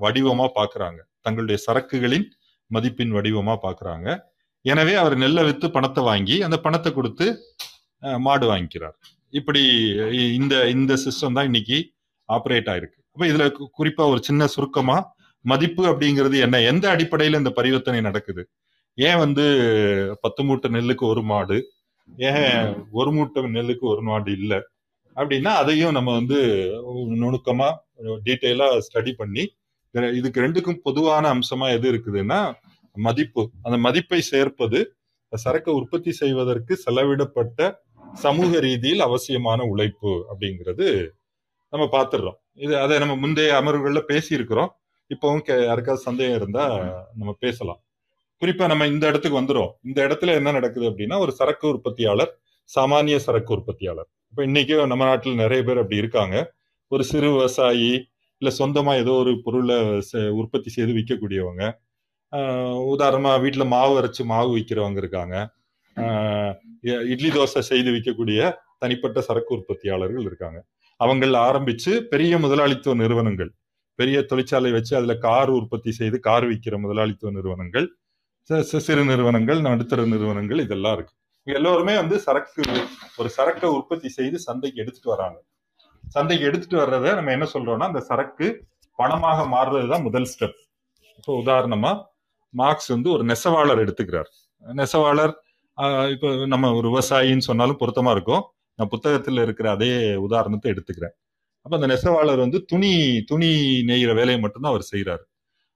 வடிவமா 0.00 0.46
பாக்குறாங்க. 0.58 1.00
தங்களுடைய 1.20 1.58
சரக்குகளின் 1.66 2.26
மதிப்பின் 2.70 3.12
வடிவமா 3.16 3.54
பாக்குறாங்க. 3.66 4.08
எனவே 4.64 4.94
அவர் 5.02 5.14
நெல்லை 5.22 5.42
வித்து 5.48 5.66
பணத்தை 5.76 6.02
வாங்கி 6.10 6.36
அந்த 6.46 6.56
பணத்தை 6.66 6.90
கொடுத்து 6.98 7.26
மாடு 8.26 8.46
வாங்கிக்கிறார். 8.50 8.96
இப்படி 9.38 9.62
இந்த 10.38 10.54
இந்த 10.74 10.92
சிஸ்டம் 11.04 11.36
தான் 11.38 11.48
இன்னைக்கு 11.50 11.78
ஆப்ரேட் 12.28 12.70
ஆயிருக்கு. 12.72 12.98
அப்ப 13.14 13.24
இதுல 13.30 13.44
குறிப்பா 13.78 14.04
ஒரு 14.12 14.20
சின்ன 14.28 14.48
சுருக்கமா 14.54 14.96
மதிப்பு 15.44 15.82
அப்படிங்கிறது 15.90 16.36
என்ன? 16.46 16.56
எந்த 16.70 16.84
அடிப்படையில 16.94 17.40
இந்த 17.42 17.52
பரிவர்த்தனை 17.58 18.00
நடக்குது? 18.08 18.42
ஏன் 18.98 19.20
வந்து 19.24 19.44
பத்து 20.24 20.42
மூட்டை 20.48 20.68
நெல்லுக்கு 20.76 21.04
ஒரு 21.12 21.22
மாடு? 21.32 21.58
ஏன் 22.28 22.68
ஒரு 23.00 23.10
மூட்டை 23.16 23.42
நெல்லுக்கு 23.56 23.86
ஒரு 23.94 24.02
மாடு 24.10 24.30
இல்லை? 24.40 24.58
அப்படின்னா 25.16 25.52
அதையும் 25.62 25.96
நம்ம 25.98 26.10
வந்து 26.18 26.38
நுணுக்கமா 27.22 27.68
டீட்டெயிலா 28.26 28.66
ஸ்டடி 28.86 29.12
பண்ணி 29.20 29.44
இதுக்கு 30.18 30.44
ரெண்டுக்கும் 30.44 30.82
பொதுவான 30.86 31.24
அம்சமா 31.34 31.66
எது 31.76 31.86
இருக்குதுன்னா 31.92 32.40
மதிப்பு 32.92 33.50
அந்த 33.62 33.78
மதிப்பை 33.78 34.20
சேர்ப்பது 34.20 34.94
சரக்கு 35.34 35.74
உற்பத்தி 35.74 36.12
செய்வதற்கு 36.12 36.80
செலவிடப்பட்ட 36.86 37.74
சமூக 38.12 38.60
ரீதியில் 38.60 39.00
அவசியமான 39.00 39.62
உழைப்பு 39.62 40.24
அப்படிங்கிறது 40.34 41.08
நம்ம 41.70 41.86
பார்த்துடுறோம். 41.86 42.34
இது 42.52 42.78
அதை 42.78 42.98
நம்ம 42.98 43.16
முந்தைய 43.16 43.54
அமர்வுகளில் 43.54 44.04
பேசியிருக்கிறோம். 44.08 44.68
இப்போவும் 45.08 45.24
இப்பவும் 45.24 45.42
கே- 45.46 45.64
யாருக்காவது 45.64 46.02
சந்தேகம் 46.02 46.36
இருந்தா 46.36 46.76
நம்ம 47.16 47.36
பேசலாம். 47.38 47.82
குறிப்பா 48.40 48.66
நம்ம 48.66 48.86
இந்த 48.86 49.06
இடத்துக்கு 49.06 49.40
வந்துரும் 49.40 49.70
இந்த 49.82 50.06
இடத்துல 50.06 50.26
என்ன 50.26 50.50
நடக்குது 50.50 50.90
அப்படின்னா 50.90 51.18
ஒரு 51.18 51.32
சரக்கு 51.32 51.68
உற்பத்தியாளர் 51.68 52.38
சாமானிய 52.80 53.16
சரக்கு 53.16 53.54
உற்பத்தியாளர். 53.54 54.08
இப்ப 54.30 54.42
இன்னைக்கு 54.42 54.86
நம்ம 54.86 55.04
நாட்டில் 55.04 55.34
நிறைய 55.34 55.62
பேர் 55.64 55.76
அப்படி 55.76 55.96
இருக்காங்க. 55.96 56.54
ஒரு 56.88 57.04
சிறு 57.04 57.30
விவசாயி 57.30 58.08
இல்ல 58.38 58.56
சொந்தமா 58.58 58.94
ஏதோ 58.94 59.12
ஒரு 59.12 59.40
பொருளை 59.42 60.02
உற்பத்தி 60.28 60.70
செய்து 60.70 60.92
விற்கக்கூடியவங்க 60.92 61.72
உதாரணமா 62.36 63.32
வீட்டுல 63.40 63.66
மாவு 63.66 64.00
அரைச்சு 64.00 64.24
மாவு 64.24 64.56
விற்கிறவங்க 64.56 64.96
இருக்காங்க. 64.96 65.50
இ- 66.82 67.04
இட்லி 67.04 67.28
தோசை 67.28 67.58
செய்து 67.58 67.90
விற்கக்கூடிய 67.90 68.54
தனிப்பட்ட 68.78 69.20
சரக்கு 69.20 69.54
உற்பத்தியாளர்கள் 69.54 70.22
இருக்காங்க. 70.22 70.64
அவங்கள் 71.04 71.34
ஆரம்பிச்சு 71.36 72.00
பெரிய 72.00 72.38
முதலாளித்துவ 72.38 72.96
நிறுவனங்கள். 72.96 73.52
பெரிய 73.94 74.22
தொழிற்சாலை 74.22 74.72
வச்சு 74.72 74.96
அதுல 74.96 75.14
கார் 75.14 75.50
உற்பத்தி 75.50 75.92
செய்து 75.92 76.20
கார் 76.20 76.44
விற்கிற 76.44 76.80
முதலாளித்துவ 76.80 77.32
நிறுவனங்கள் 77.32 77.94
சிறு 78.62 79.04
நிறுவனங்கள் 79.04 79.60
நடுத்தர 79.60 80.04
நிறுவனங்கள் 80.04 80.58
இதெல்லாம் 80.58 80.94
இருக்கு. 80.94 81.14
எல்லோருமே 81.42 81.96
வந்து 81.96 82.18
சரக்கு 82.18 82.62
ஒரு 83.16 83.28
சரக்கை 83.28 83.70
உற்பத்தி 83.70 84.08
செய்து 84.08 84.38
சந்தைக்கு 84.38 84.80
எடுத்துட்டு 84.80 85.10
வராங்க. 85.10 85.42
சந்தைக்கு 86.08 86.46
எடுத்துட்டு 86.46 86.86
வர்றத 86.86 87.14
நம்ம 87.14 87.30
என்ன 87.30 87.46
சொல்றோம்னா 87.54 87.86
அந்த 87.86 88.00
சரக்கு 88.00 88.64
பணமாக 88.98 89.46
மாறுறதுதான் 89.46 90.02
முதல் 90.02 90.28
ஸ்டெப் 90.38 90.58
இப்போ 91.16 91.42
உதாரணமா 91.44 92.04
மார்க்ஸ் 92.50 92.86
வந்து 92.86 93.10
ஒரு 93.10 93.24
நெசவாளர் 93.24 93.84
எடுத்துக்கிறார். 93.84 94.28
நெசவாளர் 94.74 95.32
இப்போ 96.10 96.46
நம்ம 96.46 96.72
ஒரு 96.72 96.88
விவசாயின்னு 96.88 97.38
சொன்னாலும் 97.38 97.78
பொருத்தமா 97.78 98.10
இருக்கும். 98.10 98.42
நான் 98.74 98.88
புத்தகத்தில் 98.88 99.36
இருக்கிற 99.36 99.70
அதே 99.70 100.14
உதாரணத்தை 100.14 100.72
எடுத்துக்கிறேன். 100.72 101.18
அப்போ 101.62 101.78
அந்த 101.78 101.86
நெசவாளர் 101.86 102.38
வந்து 102.38 102.64
துணி 102.64 103.22
துணி 103.22 103.46
நெய்கிற 103.86 104.14
வேலையை 104.14 104.38
மட்டும்தான் 104.38 104.72
அவர் 104.72 104.88
செய்கிறாரு 104.94 105.28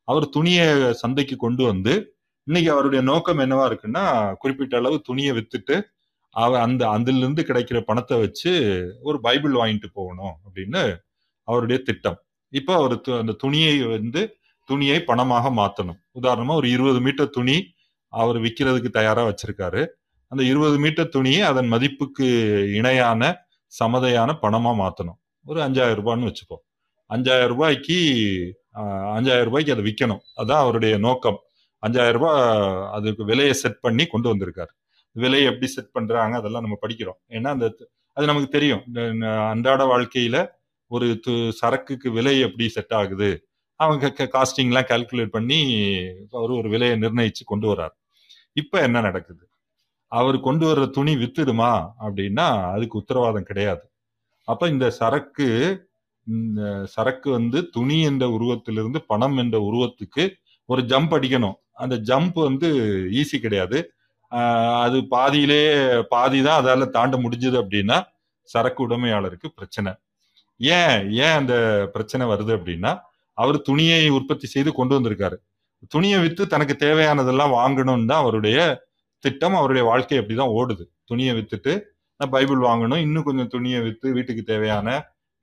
அவர் 0.04 0.28
துணியை 0.28 0.92
சந்தைக்கு 0.92 1.36
கொண்டு 1.36 1.64
வந்து 1.64 2.16
இன்னைக்கு 2.44 2.72
அவருடைய 2.72 3.04
நோக்கம் 3.04 3.38
என்னவா 3.38 3.68
இருக்குன்னா 3.72 4.34
குறிப்பிட்ட 4.34 4.76
அளவு 4.76 5.00
துணியை 5.00 5.36
வித்துட்டு 5.36 5.82
அவ 6.30 6.60
அந்த 6.60 6.88
அதிலிருந்து 6.88 7.42
கிடைக்கிற 7.42 7.80
பணத்தை 7.80 8.18
வச்சு 8.18 8.52
ஒரு 9.02 9.20
பைபிள் 9.20 9.52
வாங்கிட்டு 9.52 9.86
போகணும் 9.92 10.36
அப்படின்னு 10.44 10.96
அவருடைய 11.42 11.82
திட்டம். 11.82 12.22
இப்போ 12.48 12.74
அவர் 12.74 12.96
து- 12.96 13.18
அந்த 13.18 13.32
துணியை 13.32 13.82
வந்து 13.82 14.36
துணியை 14.64 15.02
பணமாக 15.06 15.50
மாற்றணும் 15.52 15.98
உதாரணமா 16.22 16.54
ஒரு 16.54 16.70
இருபது 16.70 17.00
மீட்டர் 17.00 17.30
துணி 17.30 17.74
அவர் 18.08 18.36
விற்கிறதுக்கு 18.36 18.88
தயாரா 18.88 19.26
வச்சிருக்காரு. 19.26 19.86
அந்த 20.28 20.44
இருபது 20.44 20.78
மீட்டர் 20.78 21.08
துணியை 21.08 21.40
அதன் 21.40 21.66
மதிப்புக்கு 21.66 22.26
இணையான 22.74 23.46
சமதையான 23.84 24.34
பணமா 24.42 24.74
மாற்றணும் 24.74 25.22
ஒரு 25.44 25.60
அஞ்சாயிரம் 25.60 26.00
ரூபான்னு 26.00 26.32
வச்சுப்போம். 26.32 26.62
அஞ்சாயிரம் 27.08 27.46
ரூபாய்க்கு 27.46 28.04
அஞ்சாயிரம் 28.78 29.44
ரூபாய்க்கு 29.44 29.72
அதை 29.72 29.84
விற்கணும் 29.84 30.18
அதான் 30.36 30.56
அவருடைய 30.56 30.98
நோக்கம். 30.98 31.38
அஞ்சாயிரம் 31.86 32.12
ரூபாய் 32.12 32.92
அதுக்கு 32.92 33.24
விலையை 33.24 33.52
செட் 33.52 33.80
பண்ணி 33.80 34.06
கொண்டு 34.06 34.36
வந்திருக்காரு. 34.36 34.70
விலையை 35.12 35.46
எப்படி 35.46 35.66
செட் 35.66 35.92
பண்றாங்க 35.92 36.36
அதெல்லாம் 36.36 36.62
நம்ம 36.62 36.78
படிக்கிறோம். 36.82 37.20
ஏன்னா 37.28 37.46
அந்த 37.46 37.74
அது 38.12 38.26
நமக்கு 38.26 38.48
தெரியும். 38.48 38.82
இந்த 38.86 39.46
அன்றாட 39.48 39.84
வாழ்க்கையில 39.84 40.48
ஒரு 40.86 41.20
து- 41.26 41.48
சரக்குக்கு 41.48 42.10
விலை 42.10 42.40
எப்படி 42.40 42.68
செட் 42.68 42.92
ஆகுது? 42.94 43.48
அவங்க 43.80 44.28
காஸ்டிங்லாம் 44.34 44.88
கால்குலேட் 44.90 45.34
பண்ணி 45.36 45.60
அவர் 46.36 46.52
ஒரு 46.58 46.68
விலையை 46.74 46.96
நிர்ணயிச்சு 46.98 47.42
கொண்டு 47.44 47.66
வர்றாரு. 47.72 47.94
இப்போ 48.52 48.76
என்ன 48.86 48.98
நடக்குது? 49.00 49.44
அவர் 50.12 50.36
கொண்டு 50.40 50.64
வர்ற 50.68 50.84
துணி 50.90 51.12
வித்துடுமா 51.22 51.72
அப்படின்னா 52.04 52.46
அதுக்கு 52.74 53.00
உத்தரவாதம் 53.02 53.48
கிடையாது. 53.50 53.84
அப்ப 54.48 54.68
இந்த 54.74 54.86
சரக்கு 55.00 55.48
இந்த 56.26 56.60
சரக்கு 56.94 57.28
வந்து 57.30 57.58
துணி 57.70 57.96
என்ற 58.10 58.24
உருவத்திலிருந்து 58.36 59.00
பணம் 59.12 59.36
என்ற 59.42 59.56
உருவத்துக்கு 59.68 60.24
ஒரு 60.68 60.82
ஜம்ப் 60.92 61.14
அடிக்கணும். 61.16 61.56
அந்த 61.82 61.94
ஜம்ப் 62.10 62.38
வந்து 62.48 62.68
ஈஸி 63.20 63.38
கிடையாது. 63.38 63.78
அது 64.84 64.98
பாதியிலே 65.14 65.62
பாதி 66.12 66.38
தான் 66.42 66.60
அதால 66.60 66.86
தாண்ட 66.96 67.16
முடிஞ்சது 67.24 67.56
அப்படின்னா 67.62 67.98
சரக்கு 68.48 68.80
உடைமையாளருக்கு 68.86 69.48
பிரச்சனை. 69.58 69.92
ஏன் 70.60 70.98
ஏன் 71.24 71.36
அந்த 71.40 71.54
பிரச்சனை 71.94 72.24
வருது 72.32 72.52
அப்படின்னா 72.58 72.92
அவர் 73.38 73.58
துணியை 73.68 74.02
உற்பத்தி 74.18 74.46
செய்து 74.54 74.70
கொண்டு 74.78 74.94
வந்திருக்காரு. 74.96 75.36
துணியை 75.92 76.18
விற்று 76.24 76.44
தனக்கு 76.52 76.74
தேவையானதெல்லாம் 76.84 77.54
வாங்கணும்னு 77.58 78.08
தான் 78.10 78.22
அவருடைய 78.24 78.58
திட்டம் 79.24 79.56
அவருடைய 79.60 79.84
வாழ்க்கை 79.90 80.18
அப்படிதான் 80.20 80.54
ஓடுது. 80.58 80.84
துணியை 81.10 81.32
வித்துட்டு 81.38 81.72
நான் 82.20 82.32
பைபிள் 82.34 82.60
வாங்கணும் 82.68 83.02
இன்னும் 83.06 83.26
கொஞ்சம் 83.28 83.50
துணியை 83.54 83.80
வித்து 83.86 84.06
வீட்டுக்கு 84.16 84.42
தேவையான 84.52 84.88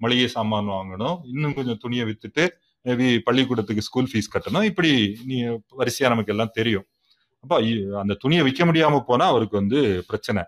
மளிகை 0.02 0.28
சாமான் 0.36 0.70
வாங்கணும் 0.76 1.18
இன்னும் 1.34 1.56
கொஞ்சம் 1.58 1.80
துணியை 1.82 2.06
வித்துட்டு 2.10 2.44
மேபி 2.86 3.08
பள்ளிக்கூடத்துக்கு 3.28 3.86
ஸ்கூல் 3.88 4.10
ஃபீஸ் 4.12 4.32
கட்டணும். 4.36 4.66
இப்படி 4.70 4.92
நீ 5.30 5.38
வரிசையா 5.80 6.08
நமக்கு 6.14 6.34
எல்லாம் 6.34 6.56
தெரியும். 6.60 6.86
அப்போ 7.44 7.56
அந்த 8.02 8.14
துணியை 8.24 8.44
விற்க 8.48 8.66
முடியாம 8.70 9.02
போனா 9.10 9.26
அவருக்கு 9.34 9.56
வந்து 9.62 9.80
பிரச்சனை. 10.10 10.42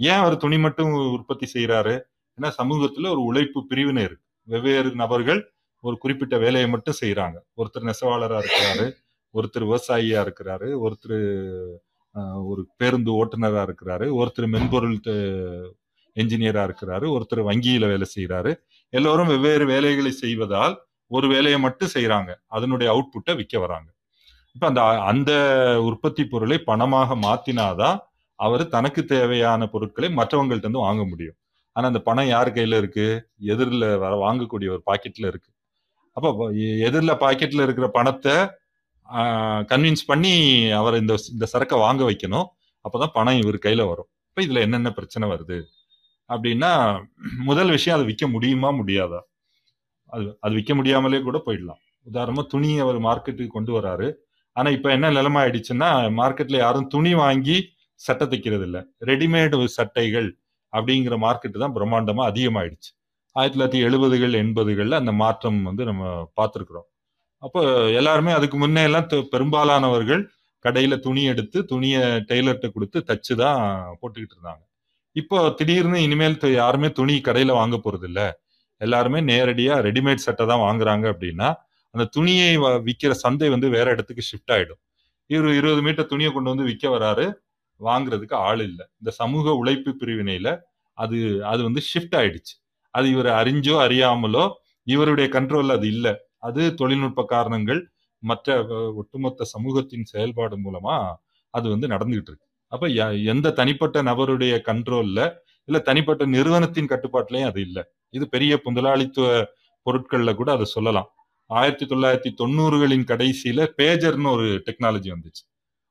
ஏன் 0.00 0.20
அவர் 0.22 0.36
துணி 0.44 0.58
மட்டும் 0.64 0.92
உற்பத்தி 1.16 1.46
செய்யறாரு 1.54 1.94
ஏன்னா 2.38 2.48
சமூகத்துல 2.60 3.10
ஒரு 3.14 3.22
உழைப்பு 3.28 3.60
பிரிவினை 3.70 4.02
இருக்கு. 4.08 4.24
வெவ்வேறு 4.48 4.90
நபர்கள் 5.02 5.40
ஒரு 5.84 5.96
குறிப்பிட்ட 5.98 6.36
வேலையை 6.38 6.68
மட்டும் 6.68 7.00
செய்யறாங்க 7.00 7.38
ஒருத்தர் 7.56 7.88
நெசவாளராக 7.88 8.42
இருக்கிறாரு 8.42 8.86
ஒருத்தர் 9.34 9.66
விவசாயியா 9.68 10.20
இருக்கிறாரு 10.26 10.68
ஒருத்தர் 10.84 11.18
ஒரு 12.50 12.62
பேருந்து 12.76 13.10
ஓட்டுநரா 13.12 13.62
இருக்கிறாரு 13.68 14.06
ஒருத்தர் 14.20 14.52
மென்பொருள் 14.54 14.96
என்ஜினியரா 16.16 16.62
இருக்கிறாரு 16.68 17.06
ஒருத்தர் 17.16 17.48
வங்கியில 17.48 17.86
வேலை 17.88 18.06
செய்யறாரு 18.16 18.52
எல்லோரும் 18.92 19.30
வெவ்வேறு 19.32 19.64
வேலைகளை 19.66 20.12
செய்வதால் 20.24 20.74
ஒரு 21.10 21.26
வேலையை 21.28 21.58
மட்டும் 21.60 21.92
செய்யறாங்க 21.94 22.30
அதனுடைய 22.46 22.88
அவுட்புட்டை 22.92 23.32
விற்க 23.36 23.56
வராங்க. 23.58 23.88
இப்ப 24.56 24.64
அந்த 24.66 24.82
அந்த 25.10 25.32
உற்பத்தி 25.90 26.24
பொருளை 26.26 26.58
பணமாக 26.66 27.16
மாத்தினாதான் 27.26 27.98
அவர் 28.38 28.64
தனக்கு 28.68 29.02
தேவையான 29.04 29.68
பொருட்களை 29.74 30.08
மற்றவங்கள்ட்ட 30.14 30.66
இருந்து 30.66 30.86
வாங்க 30.88 31.02
முடியும். 31.06 31.36
ஆனா 31.76 31.86
அந்த 31.86 32.00
பணம் 32.02 32.28
யார் 32.28 32.50
கையில 32.50 32.78
இருக்கு? 32.78 33.06
எதிரில் 33.52 33.86
வர 34.04 34.12
வாங்கக்கூடிய 34.24 34.68
ஒரு 34.76 34.82
பாக்கெட்ல 34.90 35.26
இருக்கு. 35.32 35.50
அப்போ 36.16 36.30
எதிரில் 36.88 37.20
பாக்கெட்டில் 37.24 37.64
இருக்கிற 37.66 37.86
பணத்தை 37.98 38.36
கன்வின்ஸ் 39.72 40.04
பண்ணி 40.10 40.34
அவர் 40.80 40.94
இந்த 41.02 41.14
இந்த 41.34 41.46
சரக்கை 41.52 41.76
வாங்க 41.84 42.02
வைக்கணும். 42.10 42.46
அப்பதான் 42.84 43.14
பணம் 43.18 43.40
இவர் 43.42 43.58
கையில் 43.66 43.84
வரும். 43.90 44.08
இப்போ 44.28 44.40
இதில் 44.46 44.64
என்னென்ன 44.66 44.88
பிரச்சனை 44.98 45.26
வருது? 45.32 45.58
அப்படின்னா 46.30 46.70
முதல் 47.48 47.70
விஷயம் 47.76 47.96
அதை 47.96 48.06
விற்க 48.10 48.26
முடியுமா 48.36 48.70
முடியாதா? 48.80 49.20
அது 50.12 50.24
அது 50.44 50.52
விற்க 50.58 50.72
முடியாமலே 50.78 51.20
கூட 51.28 51.38
போயிடலாம். 51.46 51.80
உதாரணமாக 52.10 52.46
துணியை 52.54 52.80
அவர் 52.86 52.98
மார்க்கெட்டுக்கு 53.08 53.56
கொண்டு 53.56 53.72
வராரு. 53.78 54.08
ஆனால் 54.56 54.74
இப்போ 54.76 54.88
என்ன 54.96 55.06
நிலைமை 55.18 55.38
ஆயிடுச்சுன்னா 55.42 55.88
மார்க்கெட்டில் 56.20 56.62
யாரும் 56.64 56.90
துணி 56.94 57.12
வாங்கி 57.22 57.56
சட்டை 58.00 58.26
தைக்கிறது 58.32 58.64
இல்லை 58.68 58.80
ரெடிமேடு 59.08 59.66
சட்டைகள் 59.78 60.28
அப்படிங்கிற 60.72 61.14
மார்க்கெட்டு 61.26 61.58
தான் 61.64 61.74
பிரம்மாண்டமாக 61.76 62.30
அதிகமாயிடுச்சு. 62.32 62.90
ஆயிரத்தி 63.36 63.58
தொள்ளாயிரத்தி 63.58 63.84
எழுபதுகள் 63.88 64.32
எண்பதுகளில் 64.34 64.92
அந்த 64.92 65.12
மாற்றம் 65.12 65.62
வந்து 65.62 65.84
நம்ம 65.84 66.02
பார்த்துருக்குறோம். 66.40 66.88
அப்போ 67.38 67.60
எல்லாருமே 67.90 68.32
அதுக்கு 68.32 68.58
முன்னே 68.58 68.82
எல்லாம் 68.82 69.08
பெரும்பாலானவர்கள் 69.32 70.22
கடையில் 70.60 71.00
துணி 71.00 71.24
எடுத்து 71.24 71.64
துணியை 71.64 72.00
டெய்லர்கிட்ட 72.30 72.72
கொடுத்து 72.72 73.04
தச்சு 73.04 73.36
தான் 73.36 73.60
போட்டுக்கிட்டு 74.00 74.36
இருந்தாங்க. 74.36 74.62
இப்போ 75.12 75.50
திடீர்னு 75.50 76.02
இனிமேல் 76.02 76.52
யாருமே 76.52 76.92
துணி 76.92 77.20
கடையில் 77.20 77.50
வாங்க 77.50 77.78
போகிறது 77.78 78.06
இல்லை 78.06 78.26
எல்லாருமே 78.80 79.20
நேரடியாக 79.20 79.82
ரெடிமேட் 79.82 80.16
சட்டை 80.16 80.46
தான் 80.46 80.60
வாங்குறாங்க 80.60 81.12
அப்படின்னா 81.12 81.48
அந்த 81.94 82.04
துணியை 82.04 82.56
வ- 82.58 82.82
சந்தை 83.14 83.48
வந்து 83.48 83.68
வேற 83.68 83.90
இடத்துக்கு 83.90 84.22
ஷிஃப்ட் 84.32 84.52
ஆகிடும் 84.52 84.80
இவரு 85.30 85.56
இருபது 85.56 85.82
மீட்டர் 85.82 86.06
துணியை 86.06 86.32
கொண்டு 86.32 86.50
வந்து 86.50 86.64
விற்க 86.64 86.98
வராரு 86.98 87.26
வாங்குறதுக்கு 87.80 88.34
ஆள் 88.34 88.60
இல்லை. 88.60 88.86
இந்த 88.98 89.10
சமூக 89.10 89.54
உழைப்பு 89.54 89.96
பிரிவினையில் 90.00 90.52
அது 90.98 91.16
அது 91.44 91.62
வந்து 91.62 91.80
ஷிஃப்ட் 91.94 92.16
ஆயிடுச்சு. 92.16 92.54
அது 92.96 93.06
இவர் 93.14 93.30
அறிஞ்சோ 93.40 93.74
அறியாமலோ 93.86 94.44
இவருடைய 94.86 95.26
கண்ட்ரோல் 95.36 95.72
அது 95.76 95.86
இல்லை. 95.94 96.12
அது 96.38 96.62
தொழில்நுட்ப 96.74 97.24
காரணங்கள் 97.34 97.80
மற்ற 98.22 98.48
ஒட்டுமொத்த 99.00 99.46
சமூகத்தின் 99.54 100.06
செயல்பாடு 100.12 100.56
மூலமா 100.64 100.96
அது 101.54 101.66
வந்து 101.74 101.86
நடந்துகிட்டு 101.88 102.30
இருக்கு. 102.32 102.46
அப்ப 102.72 102.86
எந்த 103.32 103.52
தனிப்பட்ட 103.60 103.98
நபருடைய 104.02 104.54
கண்ட்ரோல்ல 104.68 105.20
இல்ல 105.68 105.78
தனிப்பட்ட 105.88 106.22
நிறுவனத்தின் 106.34 106.90
கட்டுப்பாட்டிலையும் 106.92 107.50
அது 107.50 107.60
இல்லை. 107.60 107.82
இது 108.14 108.24
பெரிய 108.28 108.52
முதலாளித்துவ 108.64 109.26
பொருட்கள்ல 109.86 110.30
கூட 110.34 110.50
அதை 110.52 110.66
சொல்லலாம். 110.76 111.08
ஆயிரத்தி 111.50 111.86
தொள்ளாயிரத்தி 111.86 112.30
தொண்ணூறுகளின் 112.40 113.06
கடைசியில 113.12 113.60
பேஜர்னு 113.78 114.30
ஒரு 114.36 114.46
டெக்னாலஜி 114.66 115.10
வந்துச்சு. 115.14 115.42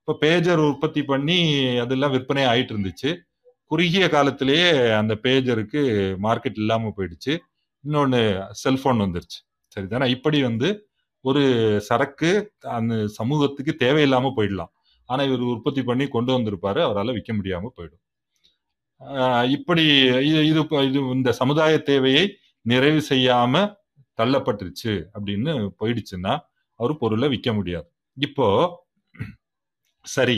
இப்போ 0.01 0.13
பேஜர் 0.23 0.61
உற்பத்தி 0.69 1.01
பண்ணி 1.03 1.37
அதெல்லாம் 1.83 2.13
விற்பனை 2.15 2.43
ஆயிட்டு 2.45 2.73
இருந்துச்சு. 2.75 3.11
குறுகிய 3.71 4.05
காலத்திலேயே 4.15 4.69
அந்த 5.01 5.13
பேஜருக்கு 5.25 5.81
மார்க்கெட் 6.25 6.59
இல்லாமல் 6.63 6.95
போயிடுச்சு. 6.97 7.33
இன்னொன்று 7.83 8.21
செல்போன் 8.63 9.03
வந்துருச்சு. 9.05 9.39
சரிதானே? 9.75 10.07
இப்படி 10.15 10.39
வந்து 10.49 10.69
ஒரு 11.25 11.43
சரக்கு 11.89 12.31
அந்த 12.77 12.95
சமூகத்துக்கு 13.19 13.73
தேவையில்லாமல் 13.85 14.35
போயிடலாம். 14.37 14.71
ஆனால் 15.09 15.27
இவர் 15.29 15.43
உற்பத்தி 15.53 15.81
பண்ணி 15.89 16.05
கொண்டு 16.15 16.31
வந்திருப்பாரு. 16.37 16.79
அவரால் 16.87 17.15
விற்க 17.17 17.33
முடியாமல் 17.39 17.75
போயிடும். 17.77 18.01
இப்படி 19.55 19.83
இது 20.29 20.39
இது 20.51 20.61
இது 20.89 20.99
இந்த 21.17 21.31
சமுதாய 21.41 21.73
தேவையை 21.91 22.23
நிறைவு 22.65 23.01
செய்யாம 23.09 23.63
தள்ளப்பட்டுருச்சு 24.19 24.93
அப்படின்னு 25.15 25.53
போயிடுச்சுன்னா 25.79 26.33
அவர் 26.79 26.93
பொருளை 27.01 27.27
விற்க 27.33 27.49
முடியாது. 27.57 27.87
இப்போ 28.17 28.47
சரி 30.05 30.37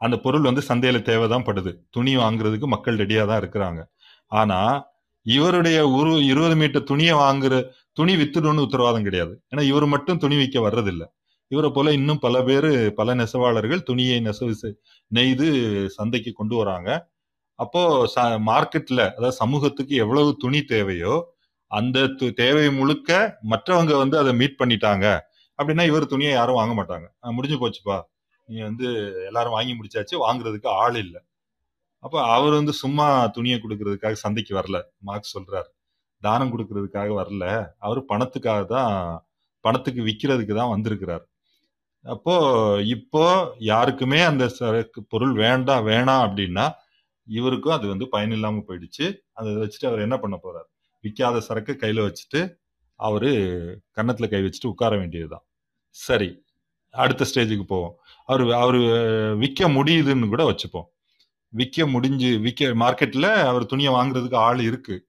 அந்த 0.00 0.16
பொருள் 0.16 0.40
வந்து 0.40 0.62
சந்தையில 0.68 1.02
தேவைதான் 1.02 1.44
படுது. 1.44 1.76
துணி 1.90 2.16
வாங்குறதுக்கு 2.16 2.66
மக்கள் 2.66 2.96
ரெடியா 2.96 3.26
தான் 3.26 3.40
இருக்கிறாங்க. 3.40 3.84
ஆனா 4.26 4.86
இவருடைய 5.22 5.88
ஒரு 5.88 6.24
இருபது 6.24 6.56
மீட்டர் 6.56 6.82
துணியை 6.82 7.14
வாங்குற 7.14 7.68
துணி 7.92 8.14
வித்துடணும்னு 8.14 8.60
உத்தரவாதம் 8.60 9.02
கிடையாது. 9.02 9.42
ஏன்னா 9.56 9.62
இவர் 9.62 9.86
மட்டும் 9.86 10.18
துணி 10.18 10.36
விற்க 10.36 10.70
வர்றதில்லை. 10.70 11.06
இவரை 11.46 11.70
போல 11.70 11.92
இன்னும் 11.92 12.18
பல 12.18 12.42
பேர் 12.42 12.94
பல 12.94 13.14
நெசவாளர்கள் 13.14 13.82
துணியை 13.82 14.20
நெசவு 14.20 14.56
செய்- 14.62 14.74
நெய்து 15.14 15.86
சந்தைக்கு 15.86 16.32
கொண்டு 16.32 16.56
வராங்க. 16.56 17.08
அப்போ 17.54 18.06
ச- 18.16 18.40
மார்க்கெட்ல 18.46 19.00
அதாவது 19.00 19.32
சமூகத்துக்கு 19.32 19.94
எவ்வளவு 19.94 20.36
துணி 20.36 20.62
தேவையோ 20.62 21.34
அந்த 21.66 22.00
து- 22.00 22.32
தேவை 22.32 22.72
முழுக்க 22.72 23.38
மற்றவங்க 23.50 23.96
வந்து 23.96 24.18
அதை 24.18 24.34
மீட் 24.34 24.60
பண்ணிட்டாங்க. 24.64 25.20
அப்படின்னா 25.62 25.86
இவர் 25.86 26.06
துணியை 26.06 26.32
யாரும் 26.32 26.54
வாங்க 26.54 26.82
மாட்டாங்க. 26.82 27.32
முடிஞ்சு 27.32 27.68
போச்சுப்பா. 27.68 28.02
நீ 28.50 28.58
வந்து 28.68 28.86
எல்லாரும் 29.28 29.56
வாங்கி 29.56 29.72
முடிச்சாச்சு 29.78 30.16
வாங்குறதுக்கு 30.26 30.68
ஆள் 30.82 30.98
இல்லை. 31.04 31.20
அப்போ 32.04 32.18
அவர் 32.36 32.54
வந்து 32.58 32.72
சும்மா 32.82 33.06
துணியை 33.36 33.56
கொடுக்கறதுக்காக 33.62 34.18
சந்தைக்கு 34.24 34.52
வரல. 34.58 34.78
மார்க்ஸ் 35.08 35.34
சொல்றார். 35.36 35.68
தானம் 36.22 36.52
கொடுக்கறதுக்காக 36.52 37.10
வரல. 37.22 37.44
அவர் 37.78 38.00
பணத்துக்காக 38.12 38.62
தான் 38.76 38.94
பணத்துக்கு 39.64 40.02
விற்கிறதுக்கு 40.08 40.54
தான் 40.60 40.72
வந்திருக்கிறார். 40.74 41.24
அப்போ 42.04 42.34
இப்போ 42.96 43.24
யாருக்குமே 43.72 44.20
அந்த 44.30 44.44
சரக்கு 44.58 45.00
பொருள் 45.12 45.34
வேண்டாம் 45.44 45.86
வேணாம் 45.90 46.24
அப்படின்னா 46.26 46.66
இவருக்கும் 47.28 47.76
அது 47.78 47.86
வந்து 47.92 48.06
பயனில்லாம 48.14 48.62
போயிடுச்சு. 48.68 49.06
அதை 49.38 49.50
வச்சுட்டு 49.62 49.88
அவர் 49.90 50.04
என்ன 50.06 50.16
பண்ண 50.18 50.36
போறார்? 50.44 50.68
விற்காத 51.04 51.40
சரக்கு 51.48 51.72
கையில 51.82 52.06
வச்சுட்டு 52.06 52.40
அவரு 53.00 53.30
கன்னத்துல 53.98 54.28
கை 54.32 54.42
வச்சுட்டு 54.46 54.72
உட்கார 54.74 54.92
வேண்டியதுதான். 55.02 55.44
சரி 55.96 56.28
அடுத்த 56.94 57.26
ஸ்டேஜுக்கு 57.30 57.66
போவோம். 57.74 57.94
அவர் 58.30 58.52
அவர் 58.52 58.76
விற்க 59.34 59.68
முடியுதுன்னு 59.68 60.28
கூட 60.28 60.50
வச்சுப்போம். 60.50 60.84
விற்க 61.48 61.86
முடிஞ்சு 61.86 62.38
விற்க 62.38 62.64
மார்க்கெட்டில் 62.64 63.32
அவர் 63.32 63.66
துணியை 63.66 63.92
வாங்குறதுக்கு 63.92 64.34
ஆள் 64.34 64.60
இருக்கு. 64.60 65.06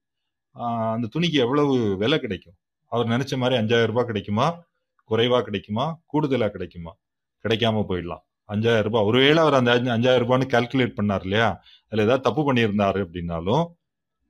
அந்த 0.52 1.10
துணிக்கு 1.16 1.32
எவ்வளவு 1.32 1.98
விலை 1.98 2.20
கிடைக்கும்? 2.20 2.54
அவர் 2.86 3.08
நினைச்ச 3.08 3.38
மாதிரி 3.38 3.62
அஞ்சாயிரம் 3.62 3.86
ரூபாய் 3.86 4.06
கிடைக்குமா? 4.06 4.64
குறைவாக 5.04 5.44
கிடைக்குமா? 5.44 6.00
கூடுதலாக 6.06 6.52
கிடைக்குமா? 6.52 6.96
கிடைக்காம 7.44 7.86
போயிடலாம். 7.90 8.24
அஞ்சாயிரம் 8.48 8.84
ரூபாய் 8.84 9.04
ஒருவேளை 9.04 9.38
அவர் 9.38 9.54
அந்த 9.54 9.80
அஞ்சு- 9.80 10.00
அஞ்சாயிரம் 10.00 10.26
ரூபான்னு 10.26 10.48
கால்குலேட் 10.48 10.96
பண்ணார் 11.02 11.22
இல்லையா? 11.22 11.64
அதில் 11.90 12.06
ஏதாவது 12.06 12.22
தப்பு 12.22 12.54
பண்ணியிருந்தாரு 12.54 13.06
அப்படின்னாலும் 13.06 13.66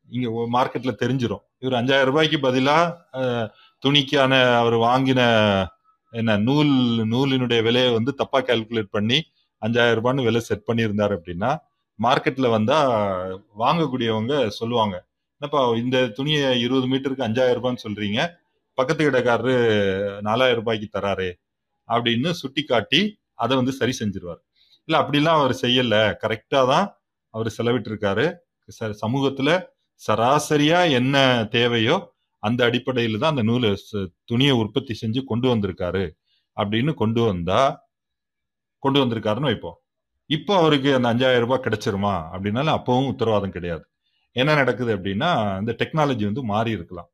இங்கே 0.10 0.28
மார்க்கெட்டில் 0.28 0.96
தெரிஞ்சிடும் 1.00 1.44
இவர் 1.58 1.84
அஞ்சாயிரம் 1.84 2.06
ரூபாய்க்கு 2.06 2.40
பதிலாக 2.40 3.06
துணிக்கான 3.86 4.56
அவர் 4.56 4.74
வாங்கின 4.74 5.20
என்ன 6.14 6.38
நூல் 6.38 6.72
நூலினுடைய 7.12 7.64
விலையை 7.64 7.92
வந்து 7.92 8.14
தப்பா 8.14 8.42
கால்குலேட் 8.42 8.88
பண்ணி 8.90 9.24
அஞ்சாயிரம் 9.62 10.04
ரூபான்னு 10.04 10.24
விலை 10.24 10.40
செட் 10.40 10.64
பண்ணியிருந்தாரு 10.68 11.20
அப்படின்னா 11.20 11.58
மார்க்கெட்ல 12.04 12.50
வந்தா 12.50 12.78
வாங்கக்கூடியவங்க 13.60 14.48
சொல்லுவாங்க. 14.48 15.08
என்னப்பா 15.38 15.76
இந்த 15.76 16.08
துணியை 16.08 16.62
இருபது 16.62 16.88
மீட்டருக்கு 16.88 17.28
அஞ்சாயிரம் 17.28 17.64
ரூபான்னு 17.64 17.84
சொல்றீங்க 17.88 18.28
பக்கத்து 18.74 19.10
கடைக்காரரு 19.10 20.22
நாலாயிரம் 20.22 20.58
ரூபாய்க்கு 20.58 21.00
தராரு 21.00 21.34
அப்படின்னு 21.88 22.32
சுட்டி 22.32 22.64
காட்டி 22.64 23.20
அதை 23.34 23.56
வந்து 23.56 23.72
சரி 23.72 23.96
செஞ்சிருவார். 24.00 24.42
இல்ல 24.86 25.02
அப்படிலாம் 25.02 25.40
அவர் 25.40 25.52
செய்யல. 25.52 26.18
கரெக்டா 26.24 26.68
தான் 26.68 27.00
அவர் 27.30 27.56
செலவிட்டு 27.58 27.90
இருக்காரு 27.92 28.36
ச- 28.80 28.96
சமூகத்துல 29.02 29.66
சராசரியா 30.08 30.92
என்ன 30.92 31.48
தேவையோ 31.52 32.11
அந்த 32.42 32.66
அடிப்படையில 32.68 33.18
தான் 33.18 33.30
அந்த 33.30 33.44
நூலை 33.44 33.78
ச- 33.92 34.08
துணியை 34.26 34.54
உற்பத்தி 34.54 34.98
செஞ்சு 35.02 35.24
கொண்டு 35.24 35.56
வந்திருக்காரு. 35.56 36.04
அப்படின்னு 36.56 36.94
கொண்டு 36.94 37.22
வந்தா 37.24 37.90
கொண்டு 38.78 39.06
வந்திருக்காருன்னு 39.06 39.50
வைப்போம். 39.52 39.78
இப்போ 40.26 40.58
அவருக்கு 40.58 41.00
அந்த 41.02 41.14
அஞ்சாயிரம் 41.14 41.40
ரூபாய் 41.40 41.64
கிடைச்சிருமா 41.64 42.14
அப்படின்னாலும் 42.36 42.76
அப்பவும் 42.78 43.08
உத்தரவாதம் 43.08 43.52
கிடையாது. 43.52 43.86
என்ன 44.32 44.54
நடக்குது 44.54 44.98
அப்படின்னா 44.98 45.60
இந்த 45.60 45.76
டெக்னாலஜி 45.78 46.24
வந்து 46.24 46.44
மாறி 46.44 46.72
இருக்கலாம். 46.72 47.10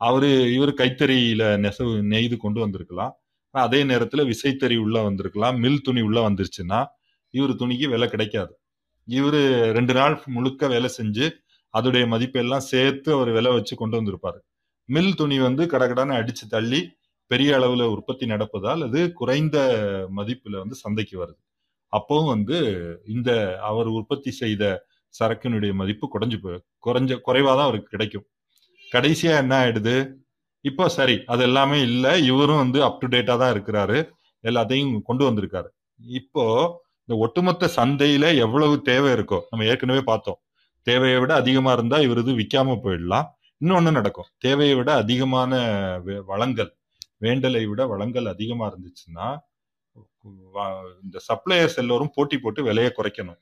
அவரு 0.00 0.52
இவர் 0.52 0.74
கைத்தறியில 0.74 1.58
நெசவு 1.58 2.02
நெய்து 2.02 2.36
கொண்டு 2.36 2.60
வந்திருக்கலாம். 2.60 3.14
அதே 3.54 3.84
நேரத்துல 3.84 4.32
விசைத்தறி 4.32 4.76
உள்ள 4.76 5.02
வந்திருக்கலாம். 5.02 5.58
மில் 5.58 5.80
துணி 5.80 6.00
உள்ள 6.00 6.30
வந்துருச்சுன்னா 6.30 6.86
இவர் 7.30 7.50
துணிக்கு 7.50 7.88
விலை 7.88 8.08
கிடைக்காது. 8.08 8.60
இவர் 9.04 9.40
ரெண்டு 9.72 9.94
நாள் 9.94 10.22
முழுக்க 10.26 10.66
வேலை 10.68 10.90
செஞ்சு 10.98 11.30
அதோடைய 11.74 12.06
மதிப்பெல்லாம் 12.06 12.66
சேர்த்து 12.72 13.12
அவர் 13.12 13.30
விலை 13.30 13.52
வச்சு 13.52 13.76
கொண்டு 13.76 14.02
வந்திருப்பாரு. 14.02 14.40
மில் 14.94 15.14
துணி 15.14 15.36
வந்து 15.38 15.62
கடகடான 15.64 16.14
அடிச்சு 16.20 16.44
தள்ளி 16.48 16.80
பெரிய 17.30 17.50
அளவுல 17.58 17.82
உற்பத்தி 17.94 18.24
நடப்பதால் 18.26 18.80
அது 18.86 19.00
குறைந்த 19.12 19.56
மதிப்புல 20.16 20.54
வந்து 20.62 20.76
சந்தைக்கு 20.84 21.16
வருது? 21.22 21.40
அப்பவும் 21.92 22.30
வந்து 22.34 22.56
இந்த 23.06 23.30
அவர் 23.70 23.88
உற்பத்தி 23.98 24.30
செய்த 24.40 24.64
சரக்கினுடைய 25.14 25.72
மதிப்பு 25.74 26.06
குறைஞ்சு 26.14 26.38
போய் 26.42 26.58
குறைஞ்ச 26.86 27.18
குறைவாதான் 27.28 27.68
அவருக்கு 27.68 27.94
கிடைக்கும். 27.94 28.26
கடைசியா 28.92 29.32
என்ன 29.42 29.52
ஆயிடுது? 29.62 29.96
இப்போ 30.64 30.84
சரி 30.88 31.16
அது 31.26 31.42
எல்லாமே 31.42 31.78
இல்லை. 31.80 32.12
இவரும் 32.32 32.62
வந்து 32.64 32.78
அப் 32.88 33.00
டு 33.02 33.08
டேட்டா 33.08 33.34
தான் 33.42 33.52
இருக்கிறாரு. 33.56 33.98
எல்லாத்தையும் 34.44 34.92
கொண்டு 35.08 35.24
வந்திருக்காரு. 35.28 35.68
இப்போ 36.20 36.44
இந்த 37.08 37.14
ஒட்டுமொத்த 37.24 37.70
சந்தையில 37.76 38.26
எவ்வளவு 38.46 38.74
தேவை 38.90 39.10
இருக்கோ 39.12 39.38
நம்ம 39.50 39.66
ஏற்கனவே 39.72 40.02
பார்த்தோம். 40.10 40.38
தேவையை 40.86 41.18
விட 41.22 41.32
அதிகமா 41.42 41.72
இருந்தா 41.72 41.98
இவர் 42.06 42.20
இது 42.24 42.32
விற்காம 42.40 42.76
போயிடலாம். 42.84 43.26
இன்னொன்னு 43.60 43.90
நடக்கும். 43.98 44.28
தேவையை 44.44 44.74
விட 44.78 44.90
அதிகமான 45.02 45.52
வளங்கள் 46.30 46.70
வேண்டலை 47.24 47.62
விட 47.70 47.82
வளங்கள் 47.92 48.26
அதிகமா 48.34 48.66
இருந்துச்சுன்னா 48.70 49.26
இந்த 51.04 51.18
சப்ளையர்ஸ் 51.28 51.76
எல்லோரும் 51.82 52.12
போட்டி 52.16 52.36
போட்டு 52.44 52.60
விலையை 52.68 52.90
குறைக்கணும். 52.98 53.40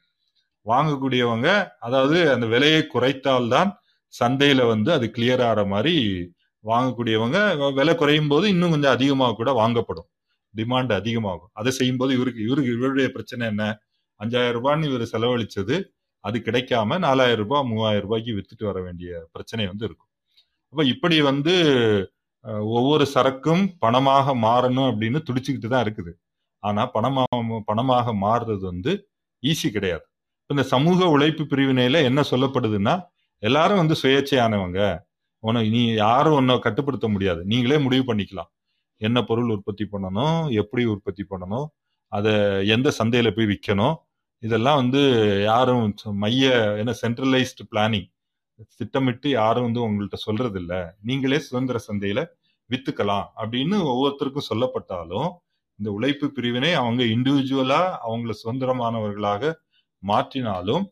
வாங்கக்கூடியவங்க 0.66 1.48
அதாவது 1.86 2.18
அந்த 2.34 2.46
விலையை 2.54 2.80
குறைத்தால்தான் 2.94 3.70
சந்தையில 4.14 4.66
வந்து 4.72 4.90
அது 4.96 5.06
கிளியர் 5.16 5.42
ஆகிற 5.48 5.62
மாதிரி 5.74 5.94
வாங்கக்கூடியவங்க 6.64 7.38
விலை 7.78 7.94
குறையும் 8.02 8.30
போது 8.32 8.46
இன்னும் 8.54 8.72
கொஞ்சம் 8.74 8.94
அதிகமாக 8.96 9.36
கூட 9.40 9.50
வாங்கப்படும். 9.60 10.08
டிமாண்ட் 10.54 10.92
அதிகமாகும். 11.00 11.52
அதை 11.60 11.70
செய்யும் 11.78 12.00
போது 12.00 12.12
இவருக்கு 12.18 12.40
இவருக்கு 12.48 12.74
இவருடைய 12.78 13.08
பிரச்சனை 13.16 13.44
என்ன? 13.52 13.64
அஞ்சாயிரம் 14.20 14.56
ரூபான்னு 14.58 14.88
இவர் 14.90 15.12
செலவழிச்சது 15.14 15.76
அது 16.24 16.36
கிடைக்காம 16.46 16.98
நாலாயிரம் 17.06 17.42
ரூபாய் 17.42 17.66
மூவாயிரம் 17.70 18.04
ரூபாய்க்கு 18.06 18.36
வித்துட்டு 18.38 18.64
வர 18.70 18.78
வேண்டிய 18.86 19.10
பிரச்சனை 19.34 19.64
வந்து 19.72 19.84
இருக்கும். 19.88 20.07
அப்ப 20.72 20.82
இப்படி 20.92 21.16
வந்து 21.30 21.54
ஒவ்வொரு 22.78 23.04
சரக்கும் 23.14 23.62
பணமாக 23.84 24.34
மாறணும் 24.46 24.88
அப்படின்னு 24.90 25.18
துடிச்சுக்கிட்டு 25.28 25.68
தான் 25.72 25.84
இருக்குது. 25.86 26.12
ஆனா 26.62 26.82
பணமாக 26.96 27.58
பணமாக 27.70 28.14
மாறுறது 28.24 28.62
வந்து 28.70 28.92
ஈஸி 29.42 29.68
கிடையாது. 29.76 30.04
இந்த 30.50 30.62
சமூக 30.74 31.08
உழைப்பு 31.14 31.44
பிரிவினையில 31.52 32.02
என்ன 32.08 32.20
சொல்லப்படுதுன்னா 32.30 32.94
எல்லாரும் 33.42 33.80
வந்து 33.82 33.96
சுயேட்சையானவங்க. 34.02 34.80
உன 35.44 35.62
நீ 35.74 35.82
யாரும் 36.04 36.36
உன்னை 36.38 36.54
கட்டுப்படுத்த 36.66 37.06
முடியாது. 37.14 37.40
நீங்களே 37.50 37.78
முடிவு 37.86 38.04
பண்ணிக்கலாம். 38.10 38.50
என்ன 39.00 39.18
பொருள் 39.28 39.52
உற்பத்தி 39.56 39.84
பண்ணணும்? 39.92 40.38
எப்படி 40.62 40.84
உற்பத்தி 40.94 41.24
பண்ணணும்? 41.32 41.66
அதை 42.12 42.32
எந்த 42.74 42.88
சந்தையில 42.98 43.30
போய் 43.36 43.50
விற்கணும் 43.52 43.96
இதெல்லாம் 44.42 44.80
வந்து 44.82 45.00
யாரும் 45.50 45.84
மைய 46.22 46.50
என்ன 46.80 46.92
சென்ட்ரலைஸ்டு 47.02 47.64
பிளானிங் 47.72 48.08
திட்டமிட்டு 48.78 49.28
யாரும் 49.30 49.66
வந்து 49.66 49.82
உங்கள்கிட்ட 49.84 50.18
சொல்றது 50.18 50.58
இல்ல 50.60 50.74
நீங்களே 51.02 51.38
சுதந்திர 51.40 51.78
சந்தையில 51.88 52.20
வித்துக்கலாம் 52.70 53.26
அப்படின்னு 53.40 53.76
ஒவ்வொருத்தருக்கும் 53.92 54.50
சொல்லப்பட்டாலும் 54.50 55.28
இந்த 55.78 55.88
உழைப்பு 55.92 56.26
பிரிவினை 56.32 56.72
அவங்க 56.74 57.02
இண்டிவிஜுவலா 57.14 57.82
அவங்கள 58.06 58.32
சுதந்திரமானவர்களாக 58.42 59.52
மாற்றினாலும் 60.02 60.84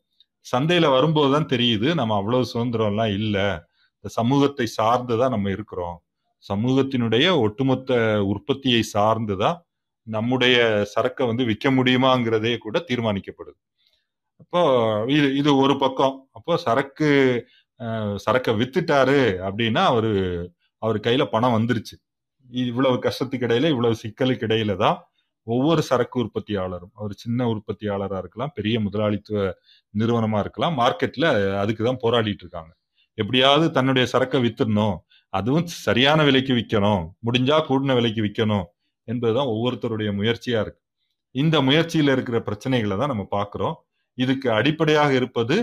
சந்தையில 0.46 0.86
வரும்போது 0.90 1.30
தான் 1.32 1.50
தெரியுது 1.54 1.88
நம்ம 1.94 2.16
அவ்வளவு 2.16 2.50
சுதந்திரம்லாம் 2.54 3.12
இல்ல. 3.20 3.38
இந்த 3.98 4.08
சமூகத்தை 4.14 4.66
சார்ந்துதான் 4.78 5.34
நம்ம 5.36 5.50
இருக்கிறோம். 5.50 5.96
சமூகத்தினுடைய 6.44 7.26
ஒட்டுமொத்த 7.40 7.92
உற்பத்தியை 8.26 8.82
சார்ந்துதான் 8.94 9.58
நம்முடைய 10.06 10.56
சரக்கை 10.94 11.26
வந்து 11.26 11.44
விற்க 11.44 11.70
முடியுமாங்கிறதே 11.70 12.54
கூட 12.58 12.78
தீர்மானிக்கப்படுது. 12.88 13.58
அப்போ 14.42 14.60
இது 15.16 15.28
இது 15.40 15.50
ஒரு 15.64 15.74
பக்கம். 15.84 16.14
அப்போ 16.38 16.52
சரக்கு 16.66 17.08
சரக்கை 18.26 18.52
வித்துட்டாரு 18.60 19.20
அப்படின்னா 19.48 19.82
அவரு 19.92 20.10
அவர் 20.82 20.98
கையில 21.06 21.24
பணம் 21.34 21.56
வந்துருச்சு. 21.56 21.94
இவ்வளவு 22.50 22.96
கஷ்டத்துக்கு 23.06 23.46
இடையில 23.48 23.70
இவ்வளவு 23.74 24.00
சிக்கலுக்கு 24.04 24.46
இடையில 24.48 24.74
தான் 24.84 24.98
ஒவ்வொரு 25.46 25.82
சரக்கு 25.90 26.16
உற்பத்தியாளரும் 26.24 26.92
அவர் 27.00 27.12
சின்ன 27.24 27.40
உற்பத்தியாளராக 27.52 28.22
இருக்கலாம் 28.24 28.52
பெரிய 28.58 28.76
முதலாளித்துவ 28.86 29.40
நிறுவனமா 29.94 30.38
இருக்கலாம் 30.44 30.76
மார்க்கெட்ல 30.80 31.26
அதுக்கு 31.62 31.82
தான் 31.88 32.02
போராடிட்டு 32.04 32.44
இருக்காங்க. 32.44 32.72
எப்படியாவது 33.18 33.66
தன்னுடைய 33.76 34.06
சரக்கை 34.14 34.40
வித்துடணும். 34.46 34.96
அதுவும் 35.32 35.68
சரியான 35.86 36.20
விலைக்கு 36.28 36.54
விற்கணும் 36.60 37.04
முடிஞ்சா 37.28 37.58
கூடின 37.70 37.94
விலைக்கு 37.98 38.22
விற்கணும் 38.26 38.66
என்பதுதான் 39.08 39.50
ஒவ்வொருத்தருடைய 39.54 40.10
முயற்சியா 40.20 40.60
இருக்கு. 40.64 40.82
இந்த 41.34 41.56
முயற்சியில 41.68 42.12
இருக்கிற 42.16 42.38
பிரச்சனைகளை 42.48 42.96
தான் 43.02 43.12
நம்ம 43.14 43.26
பார்க்குறோம். 43.38 43.76
இதுக்கு 44.18 44.52
அடிப்படையாக 44.52 45.14
இருப்பது 45.14 45.56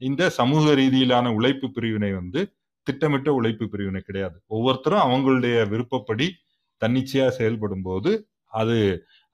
இந்த 0.00 0.30
சமூக 0.30 0.74
ரீதியிலான 0.74 1.34
உழைப்பு 1.34 1.70
பிரிவினை 1.70 2.12
வந்து 2.12 2.40
திட்டமிட்ட 2.86 3.32
உழைப்பு 3.32 3.68
பிரிவினை 3.68 4.00
கிடையாது. 4.00 4.36
ஒவ்வொருத்தரும் 4.46 5.04
அவங்களுடைய 5.06 5.68
விருப்பப்படி 5.68 6.26
தன்னிச்சையா 6.82 7.28
செயல்படும் 7.28 7.82
போது 7.82 8.12
அது 8.52 8.76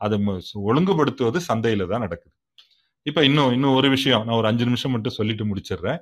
அதை 0.00 0.18
ம- 0.26 0.40
ஒழுங்குபடுத்துவது 0.66 1.38
சந்தையில 1.48 1.88
தான் 1.88 2.04
நடக்குது. 2.06 2.34
இப்ப 3.06 3.24
இன்னும் 3.24 3.52
இன்னும் 3.52 3.74
ஒரு 3.74 3.88
விஷயம் 3.90 4.24
நான் 4.26 4.36
ஒரு 4.36 4.46
அஞ்சு 4.46 4.64
நிமிஷம் 4.64 4.90
மட்டும் 4.90 5.12
சொல்லிட்டு 5.12 5.44
முடிச்சிடுறேன். 5.46 6.00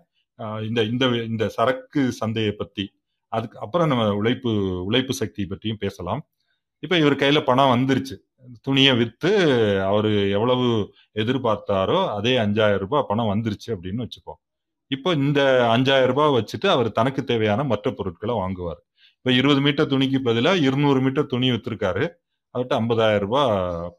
இந்த 0.68 0.82
இந்த 0.84 1.06
இந்த 1.24 1.48
சரக்கு 1.48 2.12
சந்தையை 2.12 2.52
பத்தி 2.52 2.84
அதுக்கு 3.32 3.58
அப்புறம் 3.58 3.88
நம்ம 3.88 4.14
உழைப்பு 4.14 4.52
உழைப்பு 4.84 5.14
சக்தியை 5.14 5.48
பற்றியும் 5.50 5.78
பேசலாம். 5.80 6.22
இப்ப 6.82 6.98
இவர் 6.98 7.16
கையில 7.16 7.44
பணம் 7.44 7.72
வந்துருச்சு. 7.74 8.16
துணியை 8.66 8.92
விற்று 9.00 9.32
அவர் 9.90 10.10
எவ்வளவு 10.36 10.66
எதிர்பார்த்தாரோ 11.22 11.98
அதே 12.18 12.32
அஞ்சாயிரம் 12.44 12.82
ரூபாய் 12.84 13.08
பணம் 13.10 13.30
வந்துருச்சு 13.32 13.68
அப்படின்னு 13.74 14.04
வச்சுப்போம். 14.06 14.40
இப்போ 14.90 15.10
இந்த 15.24 15.40
அஞ்சாயிரம் 15.74 16.10
ரூபாய் 16.12 16.34
வச்சுட்டு 16.38 16.68
அவர் 16.74 16.88
தனக்கு 16.98 17.22
தேவையான 17.30 17.64
மற்ற 17.72 17.90
பொருட்களை 17.98 18.34
வாங்குவார். 18.42 18.80
இப்போ 19.18 19.30
இருபது 19.40 19.60
மீட்டர் 19.66 19.90
துணிக்கு 19.92 20.18
பதிலாக 20.28 20.64
இருநூறு 20.68 21.00
மீட்டர் 21.06 21.30
துணி 21.32 21.48
விற்றுருக்காரு 21.54 22.04
அவர்கிட்ட 22.54 22.74
ஐம்பதாயிரம் 22.82 23.24
ரூபாய் 23.26 23.50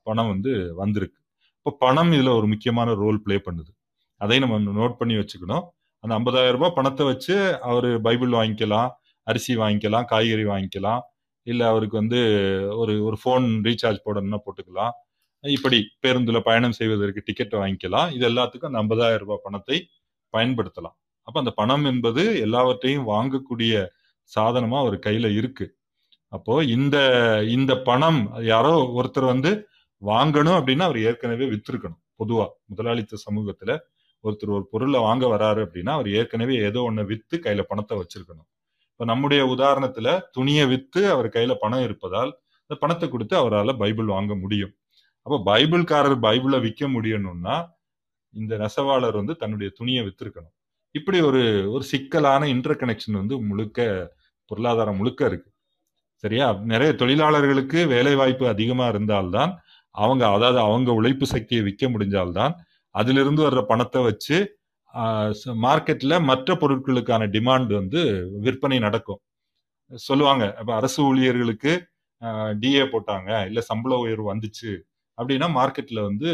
பணம் 0.08 0.32
வந்து 0.34 0.54
வந்திருக்கு. 0.82 1.20
இப்போ 1.60 1.72
பணம் 1.84 2.12
இதில் 2.16 2.38
ஒரு 2.40 2.48
முக்கியமான 2.54 2.94
ரோல் 3.04 3.20
ப்ளே 3.26 3.36
பண்ணுது. 3.48 3.72
அதை 4.22 4.38
நம்ம 4.44 4.58
நோட் 4.80 4.98
பண்ணி 5.02 5.16
வச்சுக்கணும். 5.22 5.64
அந்த 6.04 6.14
ஐம்பதாயிரம் 6.20 6.56
ரூபாய் 6.58 6.76
பணத்தை 6.80 7.06
வச்சு 7.12 7.36
அவர் 7.70 7.90
பைபிள் 8.08 8.32
வாங்கிக்கலாம் 8.40 8.90
அரிசி 9.28 9.54
வாங்கிக்கலாம் 9.64 10.08
காய்கறி 10.12 10.46
வாங்கிக்கலாம். 10.54 11.02
இல்லை 11.48 11.66
அவருக்கு 11.72 11.96
வந்து 12.02 12.20
ஒரு 12.82 12.94
ஒரு 13.08 13.18
ஃபோன் 13.24 13.46
ரீசார்ஜ் 13.68 14.06
போடணும்னா 14.08 14.40
போட்டுக்கலாம். 14.46 14.94
இப்படி 15.44 15.78
பேருந்தில் 16.04 16.46
பயணம் 16.50 16.78
செய்வதற்கு 16.80 17.22
டிக்கெட் 17.28 17.56
வாங்கிக்கலாம். 17.62 18.10
இது 18.18 18.26
எல்லாத்துக்கும் 18.32 18.70
அந்த 18.72 18.82
ஐம்பதாயிரம் 18.84 19.24
ரூபாய் 19.26 19.46
பணத்தை 19.46 19.78
பயன்படுத்தலாம். 20.34 20.96
அப்போ 21.28 21.38
அந்த 21.44 21.52
பணம் 21.62 21.86
என்பது 21.92 22.24
எல்லாவற்றையும் 22.46 23.08
வாங்கக்கூடிய 23.14 23.74
சாதனமாக 24.32 24.84
அவர் 24.84 24.98
கையில் 25.08 25.30
இருக்கு. 25.40 25.66
அப்போ 26.34 26.54
இந்த 26.76 26.98
இந்த 27.58 27.74
பணம் 27.90 28.20
யாரோ 28.52 28.74
ஒருத்தர் 29.00 29.32
வந்து 29.34 29.52
வாங்கணும் 30.02 30.58
அப்படின்னா 30.60 30.86
அவர் 30.90 31.00
ஏற்கனவே 31.10 31.46
வித்திருக்கணும். 31.54 32.02
பொதுவா 32.22 32.46
முதலாளித்த 32.72 33.18
சமூகத்துல 33.28 33.72
ஒருத்தர் 34.24 34.56
ஒரு 34.58 34.66
பொருளை 34.74 35.00
வாங்க 35.08 35.26
வராரு 35.36 35.62
அப்படின்னா 35.68 35.94
அவர் 35.98 36.10
ஏற்கனவே 36.20 36.56
ஏதோ 36.70 36.80
ஒன்று 36.90 37.04
வித்து 37.12 37.36
கையில 37.46 37.62
பணத்தை 37.72 37.96
வச்சிருக்கணும். 38.02 38.48
இப்ப 39.02 39.14
நம்முடைய 39.14 39.44
உதாரணத்துல 39.46 40.08
துணியை 40.32 40.66
வித்து 40.66 41.02
அவர் 41.12 41.28
கையில 41.30 41.54
பணம் 41.60 41.84
இருப்பதால் 41.84 42.32
இந்த 42.62 42.76
பணத்தை 42.80 43.10
கொடுத்து 43.10 43.36
அவரால் 43.38 43.78
பைபிள் 43.78 44.06
வாங்க 44.06 44.36
முடியும். 44.36 44.74
அப்போ 45.26 45.38
பைபிள்காரர் 45.46 46.18
பைபிளை 46.22 46.62
விற்க 46.62 46.88
முடியணும்னா 46.88 47.56
இந்த 48.34 48.54
நெசவாளர் 48.58 49.14
வந்து 49.14 49.36
தன்னுடைய 49.36 49.70
துணியை 49.76 50.06
வித்திருக்கணும். 50.06 50.54
இப்படி 50.96 51.22
ஒரு 51.22 51.42
ஒரு 51.72 51.84
சிக்கலான 51.84 52.48
இன்டர் 52.48 52.76
கனெக்ஷன் 52.76 53.12
வந்து 53.12 53.38
முழுக்க 53.40 53.80
பொருளாதாரம் 54.46 54.96
முழுக்க 54.96 55.26
இருக்கு. 55.26 55.50
சரியா? 56.24 56.60
நிறைய 56.64 56.94
தொழிலாளர்களுக்கு 56.94 57.88
வேலை 57.88 58.16
வாய்ப்பு 58.16 58.48
அதிகமா 58.48 58.88
இருந்தால்தான் 58.88 59.54
அவங்க 59.96 60.24
அதாவது 60.28 60.60
அவங்க 60.60 60.92
உழைப்பு 60.94 61.26
சக்தியை 61.26 61.64
விற்க 61.64 61.90
முடிஞ்சால்தான் 61.90 62.56
அதிலிருந்து 62.96 63.44
வர்ற 63.50 63.64
பணத்தை 63.64 64.04
வச்சு 64.04 64.38
மார்க்கெட்டில் 65.64 66.24
மற்ற 66.24 66.56
பொருட்களுக்கான 66.56 67.28
டிமாண்ட் 67.36 67.74
வந்து 67.74 68.02
விற்பனை 68.40 68.80
நடக்கும். 68.80 69.22
சொல்லுவாங்க 69.92 70.56
அப்போ 70.56 70.76
அரசு 70.76 71.04
ஊழியர்களுக்கு 71.04 71.72
டிஏ 72.62 72.84
போட்டாங்க 72.88 73.46
இல்லை 73.46 73.62
சம்பள 73.62 73.96
உயர்வு 73.96 74.36
வந்துச்சு 74.36 74.72
அப்படின்னா 75.18 75.48
மார்க்கெட்டில் 75.58 76.02
வந்து 76.02 76.30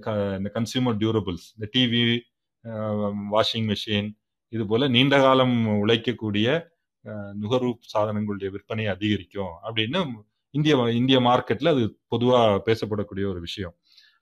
க- 0.00 0.34
இந்த 0.38 0.50
கன்சியூமர் 0.54 0.98
டியூரபிள்ஸ் 0.98 1.46
இந்த 1.54 1.66
டிவி 1.74 2.02
வாஷிங் 3.32 3.68
மிஷின் 3.72 4.10
இது 4.52 4.66
போல 4.66 4.88
நீண்ட 4.88 5.20
காலம் 5.20 5.56
உழைக்கக்கூடிய 5.82 6.48
நுகர்வு 7.34 7.78
சாதனங்களுடைய 7.94 8.48
விற்பனை 8.50 8.86
அதிகரிக்கும் 8.86 9.54
அப்படின்னு 9.64 10.00
இந்திய 10.54 10.74
இந்திய 10.92 11.20
மார்க்கெட்ல 11.20 11.68
அது 11.68 11.84
பொதுவாக 12.08 12.62
பேசப்படக்கூடிய 12.66 13.24
ஒரு 13.28 13.40
விஷயம். 13.40 13.74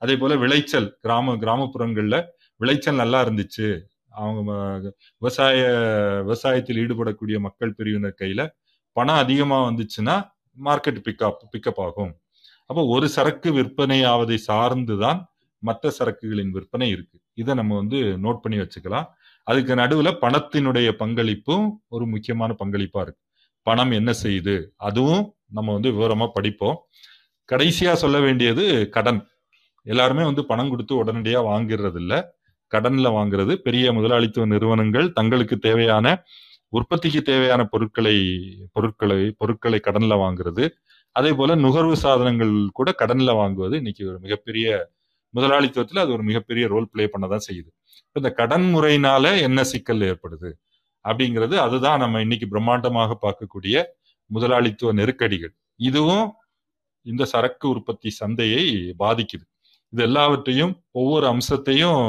அதே 0.02 0.16
போல 0.16 0.36
விளைச்சல் 0.36 0.98
கிராம 1.00 1.34
கிராமப்புறங்கள்ல 1.36 2.16
விளைச்சல் 2.60 2.94
நல்லா 2.94 3.18
இருந்துச்சு. 3.24 3.68
அவங்க 4.10 4.52
விவசாய 5.18 5.58
விவசாயத்தில் 6.26 6.80
ஈடுபடக்கூடிய 6.82 7.38
மக்கள் 7.38 7.74
பிரிவினர் 7.74 8.18
கையில 8.20 8.42
பணம் 8.96 9.16
அதிகமா 9.16 9.58
வந்துச்சுன்னா 9.68 10.16
மார்க்கெட் 10.64 11.02
பிக்கப் 11.06 11.42
பிக்கப் 11.52 11.80
ஆகும். 11.80 12.12
அப்போ 12.66 12.82
ஒரு 12.86 13.06
சரக்கு 13.08 13.52
விற்பனை 13.52 13.98
ஆவதை 14.04 14.36
சார்ந்துதான் 14.48 15.20
மற்ற 15.62 15.92
சரக்குகளின் 15.98 16.50
விற்பனை 16.50 16.88
இருக்கு. 16.88 17.18
இதை 17.34 17.54
நம்ம 17.54 17.76
வந்து 17.76 17.96
நோட் 17.96 18.42
பண்ணி 18.42 18.58
வச்சுக்கலாம். 18.58 19.06
அதுக்கு 19.46 19.74
நடுவுல 19.74 20.10
பணத்தினுடைய 20.20 20.88
பங்களிப்பும் 20.98 21.66
ஒரு 21.88 22.06
முக்கியமான 22.06 22.54
பங்களிப்பா 22.64 23.00
இருக்கு. 23.02 23.22
பணம் 23.66 23.90
என்ன 23.90 24.12
செய்யுது? 24.22 24.54
அதுவும் 24.76 25.24
நம்ம 25.50 25.72
வந்து 25.72 25.90
விவரமா 25.92 26.28
படிப்போம். 26.32 26.78
கடைசியா 27.48 27.92
சொல்ல 27.92 28.20
வேண்டியது 28.20 28.88
கடன். 28.88 29.20
எல்லாருமே 29.86 30.24
வந்து 30.24 30.46
பணம் 30.46 30.70
கொடுத்து 30.70 31.04
உடனடியா 31.04 31.40
வாங்கிடுறது 31.50 31.96
இல்லை 31.96 32.18
கடன்ல 32.74 33.08
வாங்குறது 33.16 33.54
பெரிய 33.54 33.92
முதலாளித்துவ 33.92 34.46
நிறுவனங்கள் 34.46 35.08
தங்களுக்கு 35.12 35.58
தேவையான 35.58 36.06
உற்பத்திக்கு 36.72 37.20
தேவையான 37.22 37.62
பொருட்களை 37.64 38.16
பொருட்களை 38.72 39.34
பொருட்களை 39.38 39.78
கடன்ல 39.86 40.14
வாங்குறது. 40.24 40.64
அதே 41.16 41.30
போல 41.32 41.54
நுகர்வு 41.54 41.96
சாதனங்கள் 41.96 42.52
கூட 42.72 42.88
கடன்ல 42.98 43.30
வாங்குவது 43.40 43.74
இன்னைக்கு 43.74 44.02
ஒரு 44.08 44.18
மிகப்பெரிய 44.18 44.90
முதலாளித்துவத்தில் 45.34 46.02
அது 46.02 46.12
ஒரு 46.12 46.22
மிகப்பெரிய 46.22 46.64
ரோல் 46.66 46.90
ப்ளே 46.92 47.04
பண்ணதான் 47.04 47.46
செய்யுது. 47.48 47.70
இந்த 48.16 48.28
கடன் 48.30 48.66
முறையினால 48.74 49.24
என்ன 49.40 49.64
சிக்கல் 49.64 50.00
ஏற்படுது? 50.00 50.50
அப்படிங்கிறது 51.04 51.56
அதுதான் 51.56 51.98
நம்ம 51.98 52.20
இன்னைக்கு 52.20 52.46
பிரம்மாண்டமாக 52.46 53.16
பார்க்கக்கூடிய 53.22 53.82
முதலாளித்துவ 54.30 54.92
நெருக்கடிகள். 54.92 55.52
இதுவும் 55.80 56.26
இந்த 57.06 57.24
சரக்கு 57.24 57.66
உற்பத்தி 57.68 58.10
சந்தையை 58.10 58.64
பாதிக்குது. 58.98 59.44
இது 59.92 60.02
எல்லாவற்றையும் 60.02 60.72
ஒவ்வொரு 60.90 61.26
அம்சத்தையும் 61.26 62.02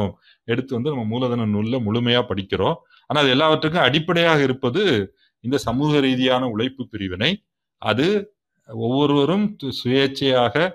எடுத்து 0.52 0.74
வந்து 0.74 0.90
நம்ம 0.90 1.06
மூலதன 1.06 1.46
நூலில் 1.46 1.82
முழுமையாக 1.82 2.36
படிக்கிறோம். 2.36 2.76
ஆனால் 3.08 3.24
அது 3.24 3.30
எல்லாவற்றுக்கும் 3.30 3.82
அடிப்படையாக 3.82 4.44
இருப்பது 4.44 5.16
இந்த 5.40 5.58
சமூக 5.58 6.00
ரீதியான 6.00 6.48
உழைப்பு 6.48 6.88
பிரிவினை. 6.88 7.44
அது 7.78 8.36
ஒவ்வொருவரும் 8.68 9.58
து- 9.64 9.72
சுயேட்சையாக 9.84 10.72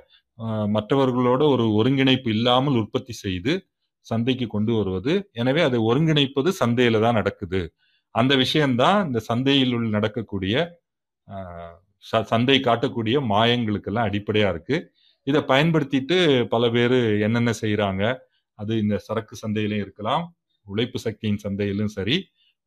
மற்றவர்களோட 0.76 1.48
ஒரு 1.50 1.74
ஒருங்கிணைப்பு 1.74 2.30
இல்லாமல் 2.30 2.74
உற்பத்தி 2.74 3.12
செய்து 3.12 3.66
சந்தைக்கு 4.00 4.46
கொண்டு 4.46 4.74
வருவது. 4.74 5.30
எனவே 5.32 5.62
அதை 5.62 5.78
ஒருங்கிணைப்பது 5.78 6.52
சந்தையில 6.64 7.00
தான் 7.00 7.14
நடக்குது. 7.14 7.74
அந்த 8.10 8.36
விஷயம்தான் 8.36 9.06
இந்த 9.06 9.18
சந்தையில் 9.18 9.72
உள்ள 9.72 9.88
நடக்கக்கூடிய 9.88 10.80
ச- 12.12 12.22
சந்தை 12.22 12.60
காட்டக்கூடிய 12.60 13.20
மாயங்களுக்கெல்லாம் 13.30 14.06
அடிப்படையா 14.08 14.48
இருக்கு. 14.48 14.92
இதை 15.22 15.40
பயன்படுத்திட்டு 15.40 16.44
பல 16.44 16.68
பேர் 16.68 17.20
என்னென்ன 17.20 17.52
செய்யறாங்க 17.60 18.18
அது 18.58 18.72
இந்த 18.84 18.96
சரக்கு 19.06 19.34
சந்தையிலும் 19.42 19.82
இருக்கலாம் 19.84 20.24
உழைப்பு 20.66 20.98
சக்தியின் 21.06 21.42
சந்தையிலும் 21.44 21.92
சரி 21.96 22.16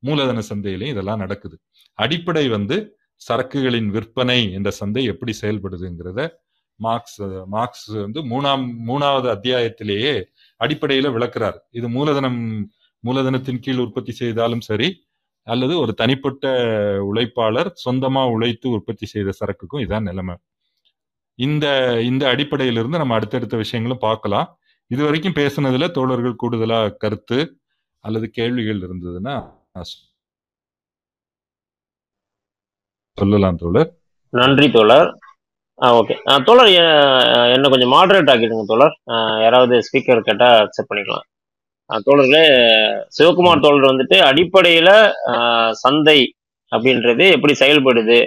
மூலதன 0.04 0.44
சந்தையிலையும் 0.50 0.94
இதெல்லாம் 0.96 1.22
நடக்குது. 1.24 1.56
அடிப்படை 2.00 2.46
வந்து 2.56 2.78
சரக்குகளின் 3.22 3.90
விற்பனை 3.96 4.40
என்ற 4.58 4.70
சந்தை 4.82 5.04
எப்படி 5.14 5.34
செயல்படுதுங்கிறத 5.42 6.22
மார்க்ஸ் 6.80 7.20
மார்க்ஸ் 7.56 7.88
வந்து 8.06 8.20
மூணாம் 8.32 8.66
மூணாவது 8.90 9.28
அத்தியாயத்திலேயே 9.36 10.14
அடிப்படையில 10.62 11.08
விளக்குறார். 11.16 11.58
இது 11.80 11.88
மூலதனம் 11.98 12.40
மூலதனத்தின் 13.04 13.62
கீழ் 13.66 13.82
உற்பத்தி 13.86 14.14
செய்தாலும் 14.22 14.64
சரி 14.70 14.90
அல்லது 15.48 15.74
ஒரு 15.84 15.94
தனிப்பட்ட 16.02 16.46
உழைப்பாளர் 17.10 17.70
சொந்தமா 17.86 18.24
உழைத்து 18.36 18.68
உற்பத்தி 18.78 19.06
செய்த 19.14 19.30
சரக்குக்கும் 19.40 19.84
இதான் 19.86 20.08
நிலைமை. 20.10 20.36
இந்த 21.40 21.66
இந்த 22.10 22.24
அடிப்படையிலிருந்து 22.34 23.02
நம்ம 23.02 23.16
அடுத்தடுத்த 23.20 23.58
விஷயங்களும் 23.64 24.06
பார்க்கலாம். 24.08 24.50
இது 24.94 25.02
வரைக்கும் 25.08 25.36
பேசுனதுல 25.40 25.88
தோழர்கள் 25.96 26.40
கூடுதலா 26.42 26.78
கருத்து 27.02 27.40
அல்லது 28.06 28.28
கேள்விகள் 28.38 28.80
இருந்ததுன்னா 28.86 29.36
சொல்லலாம் 33.18 33.60
தோழர். 33.64 33.90
நன்றி 34.34 34.68
தோழர். 34.76 35.10
ஓகே. 36.00 36.16
தோழர் 36.48 36.70
என்ன 37.56 37.70
கொஞ்சம் 37.74 37.94
மாடரேட் 37.96 38.32
ஆக்கிடுங்க 38.34 38.66
தோழர். 38.72 38.96
யாராவது 39.46 39.76
ஸ்பீக்கர் 39.88 40.28
கேட்டா 40.30 40.48
அக்செப்ட் 40.64 40.90
பண்ணிக்கலாம். 40.90 41.26
தோழர்களே 42.08 42.44
சிவகுமார் 43.18 43.64
தோழர் 43.66 43.90
வந்துட்டு 43.92 44.18
அடிப்படையில 44.30 44.90
சந்தை 45.84 46.20
அப்படின்றது 46.72 47.26
எப்படி 47.36 47.54
செயல்படுது? 47.64 48.20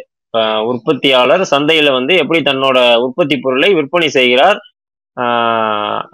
உற்பத்தியாளர் 0.70 1.44
சந்தையில 1.54 1.88
வந்து 1.98 2.14
எப்படி 2.22 2.40
தன்னோட 2.50 2.78
உற்பத்தி 3.06 3.36
பொருளை 3.46 3.70
விற்பனை 3.78 4.08
செய்கிறார்? 4.18 4.60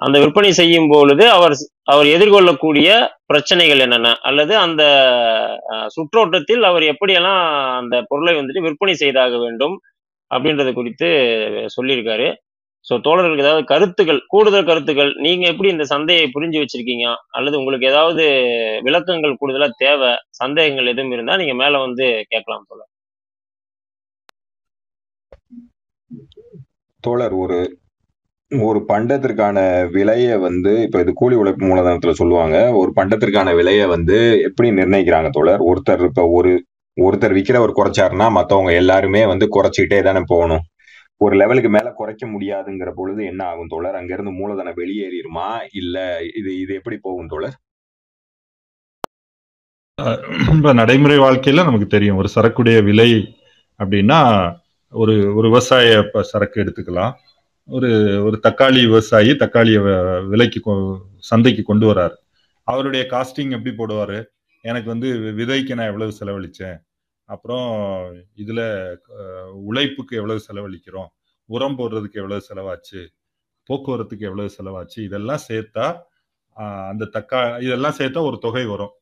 அந்த 0.05 0.17
விற்பனை 0.23 0.51
செய்யும் 0.61 0.89
பொழுது 0.93 1.25
அவர் 1.37 1.55
அவர் 1.93 2.09
எதிர்கொள்ளக்கூடிய 2.15 2.89
பிரச்சனைகள் 3.31 3.83
என்னென்ன? 3.85 4.09
அல்லது 4.29 4.55
அந்த 4.65 4.83
சுற்றோட்டத்தில் 5.97 6.65
அவர் 6.71 6.85
எப்படியெல்லாம் 6.93 7.43
அந்த 7.81 7.97
பொருளை 8.11 8.35
வந்துட்டு 8.39 8.65
விற்பனை 8.67 8.95
செய்தாக 9.05 9.39
வேண்டும் 9.45 9.77
அப்படின்றது 10.31 10.73
குறித்து 10.79 11.09
சொல்லியிருக்காரு. 11.77 12.29
ஸோ 12.85 12.95
தோழர்களுக்கு 13.07 13.45
ஏதாவது 13.47 13.65
கருத்துக்கள் 13.73 14.21
கூடுதல் 14.33 14.69
கருத்துக்கள் 14.69 15.11
நீங்க 15.25 15.45
எப்படி 15.53 15.69
இந்த 15.75 15.85
சந்தையை 15.95 16.27
புரிஞ்சு 16.35 16.59
வச்சிருக்கீங்க? 16.63 17.07
அல்லது 17.37 17.59
உங்களுக்கு 17.61 17.91
ஏதாவது 17.93 18.25
விளக்கங்கள் 18.87 19.41
கூடுதலா 19.41 19.69
தேவை 19.85 20.13
சந்தேகங்கள் 20.43 20.91
எதுவும் 20.93 21.15
இருந்தா 21.17 21.37
நீங்க 21.43 21.55
மேல 21.63 21.81
வந்து 21.87 22.07
கேட்கலாம் 22.33 22.67
தோழர். 22.71 22.91
தோழர் 27.05 27.37
ஒரு 27.45 27.59
ஒரு 28.53 28.81
பண்டத்திற்கான 28.89 29.59
விலையை 29.95 30.37
வந்து 30.45 30.71
இப்ப 30.83 31.01
இது 31.01 31.13
கூலி 31.13 31.35
உழைப்பு 31.41 31.65
மூலதனத்துல 31.67 32.13
சொல்லுவாங்க. 32.21 32.57
ஒரு 32.81 32.91
பண்டத்திற்கான 32.97 33.55
விலையை 33.59 33.87
வந்து 33.87 34.17
எப்படி 34.47 34.69
நிர்ணயிக்கிறாங்க 34.71 35.31
தோழர்? 35.31 35.63
ஒருத்தர் 35.71 36.05
இப்ப 36.09 36.25
ஒரு 36.37 36.53
ஒருத்தர் 36.97 37.35
விற்கிறவர் 37.39 37.79
குறைச்சாருன்னா 37.79 38.27
மற்றவங்க 38.39 38.73
எல்லாருமே 38.83 39.21
வந்து 39.33 39.47
குறைச்சிக்கிட்டே 39.57 39.99
தானே 40.03 40.23
போகணும். 40.33 40.65
ஒரு 41.21 41.35
லெவலுக்கு 41.37 41.71
மேல 41.77 41.89
குறைக்க 42.01 42.25
முடியாதுங்கிற 42.27 42.91
பொழுது 42.97 43.21
என்ன 43.25 43.43
ஆகும் 43.51 43.71
தோழர்? 43.73 43.99
அங்கிருந்து 44.01 44.33
மூலதனம் 44.41 44.79
வெளியேறிடுமா? 44.83 45.49
இல்ல 45.81 45.97
இது 46.41 46.51
இது 46.63 46.73
எப்படி 46.81 46.99
போகும் 47.07 47.31
தோழர்? 47.33 47.57
இப்ப 50.57 50.73
நடைமுறை 50.81 51.19
வாழ்க்கையில 51.19 51.65
நமக்கு 51.69 51.89
தெரியும். 51.97 52.19
ஒரு 52.23 52.29
சரக்குடைய 52.35 52.79
விலை 52.85 53.11
அப்படின்னா 53.81 54.21
ஒரு 54.93 55.15
ஒரு 55.37 55.47
விவசாய 55.49 55.89
சரக்கு 56.33 56.57
எடுத்துக்கலாம். 56.63 57.15
ஒரு 57.71 57.89
ஒரு 58.25 58.41
தக்காளி 58.43 58.81
விவசாயி 58.81 59.37
தக்காளியை 59.37 59.81
வ- 59.83 60.27
விலைக்கு 60.27 60.71
கொ- 60.71 60.99
சந்தைக்கு 61.19 61.63
கொண்டு 61.63 61.95
வராரு. 61.95 62.15
அவருடைய 62.65 63.07
காஸ்டிங் 63.11 63.65
எப்படி 63.65 63.77
போடுவார்? 63.77 64.25
எனக்கு 64.61 64.89
வந்து 64.89 65.09
வி- 65.09 65.41
விதைக்கு 65.41 65.75
நான் 65.75 65.87
எவ்வளவு 65.87 66.13
செலவழித்தேன் 66.21 66.77
அப்புறம் 67.25 68.13
இதில் 68.35 68.99
உழைப்புக்கு 69.53 70.17
எவ்வளவு 70.17 70.41
செலவழிக்கிறோம்? 70.53 71.07
உரம் 71.45 71.79
போடுறதுக்கு 71.79 72.13
எவ்வளவு 72.13 72.43
செலவாச்சு? 72.55 73.07
போக்குவரத்துக்கு 73.73 74.19
எவ்வளவு 74.19 74.51
செலவாச்சு? 74.63 75.01
இதெல்லாம் 75.01 75.41
சேர்த்தா 75.49 75.97
அந்த 76.89 77.09
தக்கா 77.13 77.63
இதெல்லாம் 77.63 77.95
சேர்த்தா 77.99 78.21
ஒரு 78.21 78.39
தொகை 78.39 78.65
வரும். 78.65 78.93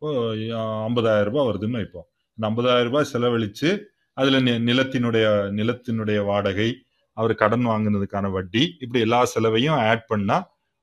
ஐம்பதாயிரம் 0.00 1.24
ரூபாய் 1.24 1.46
வருதுன்னு 1.46 1.70
வைப்போம். 1.70 2.06
இந்த 2.34 2.62
ஐம்பதாயிரம் 2.62 2.84
ரூபாய் 2.84 3.04
செலவழித்து 3.04 3.90
அதில் 4.12 4.44
நிலத்தினுடைய 4.44 5.50
நிலத்தினுடைய 5.50 6.24
வாடகை 6.24 6.82
அவர் 7.18 7.32
கடன் 7.42 7.66
வாங்கினதுக்கான 7.72 8.26
வட்டி 8.36 8.62
இப்படி 8.82 9.00
எல்லா 9.06 9.20
செலவையும் 9.32 9.78
ஆட் 9.90 10.04
பண்ணா 10.10 10.36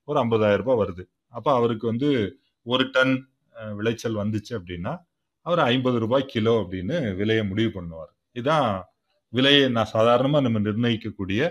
ஒரு 0.07 0.17
ஐம்பதாயிரம் 0.23 0.61
ரூபாய் 0.63 0.79
வருது. 0.81 1.03
அப்ப 1.37 1.47
அவருக்கு 1.59 1.85
வந்து 1.91 2.09
ஒரு 2.73 2.83
டன் 2.95 3.15
விளைச்சல் 3.79 4.21
வந்துச்சு 4.21 4.53
அப்படின்னா 4.59 4.93
அவர் 5.45 5.61
ஐம்பது 5.71 5.97
ரூபாய் 6.03 6.29
கிலோ 6.33 6.53
அப்படின்னு 6.61 6.97
விலையை 7.19 7.43
முடிவு 7.51 7.71
பண்ணுவார். 7.75 8.11
இதான் 8.39 8.69
விலையை 9.33 9.63
நான் 9.75 9.93
சாதாரணமா 9.93 10.39
நம்ம 10.45 10.59
நிர்ணயிக்கக்கூடிய 10.67 11.41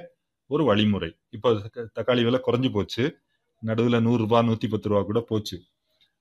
ஒரு 0.51 0.62
வழிமுறை. 0.70 1.11
இப்போ 1.37 1.49
தக்காளி 1.99 2.23
விலை 2.29 2.40
குறைஞ்சு 2.47 2.70
போச்சு. 2.77 3.05
நடுவில் 3.68 4.05
நூறு 4.07 4.20
ரூபாய் 4.25 4.47
நூத்தி 4.49 4.68
பத்து 4.73 4.88
ரூபாய் 4.90 5.09
கூட 5.11 5.20
போச்சு. 5.31 5.57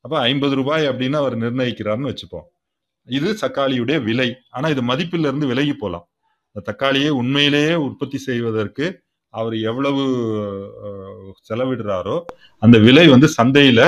அப்ப 0.06 0.14
ஐம்பது 0.30 0.56
ரூபாய் 0.60 0.86
அப்படின்னு 0.90 1.18
அவர் 1.22 1.36
நிர்ணயிக்கிறார்னு 1.44 2.10
வச்சுப்போம். 2.12 2.48
இது 3.18 3.30
தக்காளியுடைய 3.44 3.98
விலை. 4.08 4.30
ஆனா 4.56 4.68
இது 4.74 4.82
மதிப்பில 4.92 5.30
இருந்து 5.30 5.50
விலகி 5.52 5.76
போலாம். 5.84 6.06
இந்த 6.56 6.64
தக்காளியை 6.66 7.12
உண்மையிலேயே 7.20 7.76
உற்பத்தி 7.84 8.18
செய்வதற்கு 8.26 8.86
அவர் 9.34 9.56
எவ்வளவு 9.70 10.04
செலவிடுறாரோ 11.48 12.18
அந்த 12.58 12.78
விலை 12.84 13.06
வந்து 13.14 13.28
சந்தையில 13.38 13.82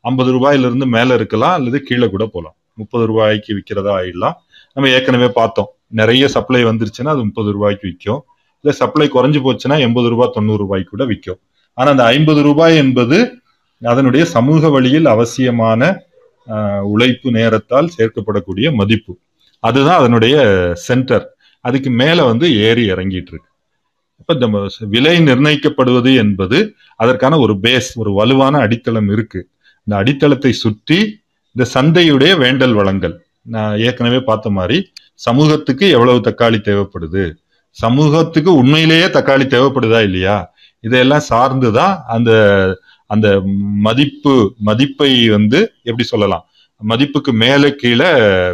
ஐம்பது 0.00 0.30
ரூபாயிலிருந்து 0.36 0.86
மேல 0.94 1.14
இருக்கலாம் 1.18 1.54
அல்லது 1.58 1.78
கீழே 1.88 2.08
கூட 2.14 2.24
போகலாம் 2.26 2.56
முப்பது 2.74 3.04
ரூபாய்க்கு 3.10 3.56
விற்கிறதா 3.56 3.92
ஆயிடலாம். 4.00 4.36
நம்ம 4.74 4.90
ஏற்கனவே 4.96 5.28
பார்த்தோம். 5.38 5.70
நிறைய 6.00 6.24
சப்ளை 6.34 6.64
வந்துருச்சுன்னா 6.64 7.14
அது 7.14 7.24
முப்பது 7.28 7.50
ரூபாய்க்கு 7.56 7.86
விற்கும். 7.88 8.20
இல்லை 8.60 8.74
சப்ளை 8.82 9.08
குறைஞ்சு 9.14 9.40
போச்சுன்னா 9.46 9.76
எண்பது 9.86 10.08
ரூபாய் 10.08 10.34
தொண்ணூறு 10.36 10.62
ரூபாய்க்கு 10.64 10.90
கூட 10.90 11.04
விற்கும். 11.04 11.40
ஆனா 11.78 11.88
அந்த 11.90 12.04
ஐம்பது 12.04 12.42
ரூபாய் 12.42 12.76
என்பது 12.84 13.18
அதனுடைய 13.82 14.24
சமூக 14.36 14.68
வழியில் 14.68 15.06
அவசியமான 15.16 15.92
உழைப்பு 16.92 17.28
நேரத்தால் 17.40 17.94
சேர்க்கப்படக்கூடிய 17.96 18.68
மதிப்பு. 18.80 19.12
அதுதான் 19.64 20.00
அதனுடைய 20.00 20.36
சென்டர். 20.88 21.26
அதுக்கு 21.64 21.90
மேலே 22.02 22.22
வந்து 22.30 22.46
ஏறி 22.66 22.84
இறங்கிட்டு 22.92 23.32
இருக்கு 23.32 23.48
இப்போ 24.20 24.32
இந்த 24.38 24.48
விலை 24.94 25.14
நிர்ணயிக்கப்படுவது 25.28 26.10
என்பது 26.22 26.58
அதற்கான 27.02 27.34
ஒரு 27.44 27.54
பேஸ் 27.64 27.88
ஒரு 28.00 28.10
வலுவான 28.18 28.54
அடித்தளம் 28.64 29.08
இருக்கு. 29.14 29.40
இந்த 29.86 29.94
அடித்தளத்தை 30.02 30.52
சுற்றி 30.64 30.98
இந்த 31.56 31.64
சந்தையுடைய 31.74 32.32
வேண்டல் 32.42 32.74
வளங்கள். 32.80 33.14
நான் 33.54 33.74
ஏற்கனவே 33.86 34.20
பார்த்த 34.28 34.50
மாதிரி 34.58 34.78
சமூகத்துக்கு 35.26 35.86
எவ்வளவு 35.96 36.20
தக்காளி 36.28 36.58
தேவைப்படுது? 36.68 37.24
சமூகத்துக்கு 37.76 38.50
உண்மையிலேயே 38.60 39.06
தக்காளி 39.16 39.44
தேவைப்படுதா 39.54 40.00
இல்லையா? 40.08 40.36
இதையெல்லாம் 40.84 41.26
சார்ந்துதான் 41.30 41.94
அந்த 42.14 42.30
அந்த 43.10 43.28
மதிப்பு 43.86 44.34
மதிப்பை 44.68 45.10
வந்து 45.36 45.60
எப்படி 45.88 46.04
சொல்லலாம்? 46.12 46.44
மதிப்புக்கு 46.80 47.32
மேலே 47.44 47.68
கீழே 47.80 48.10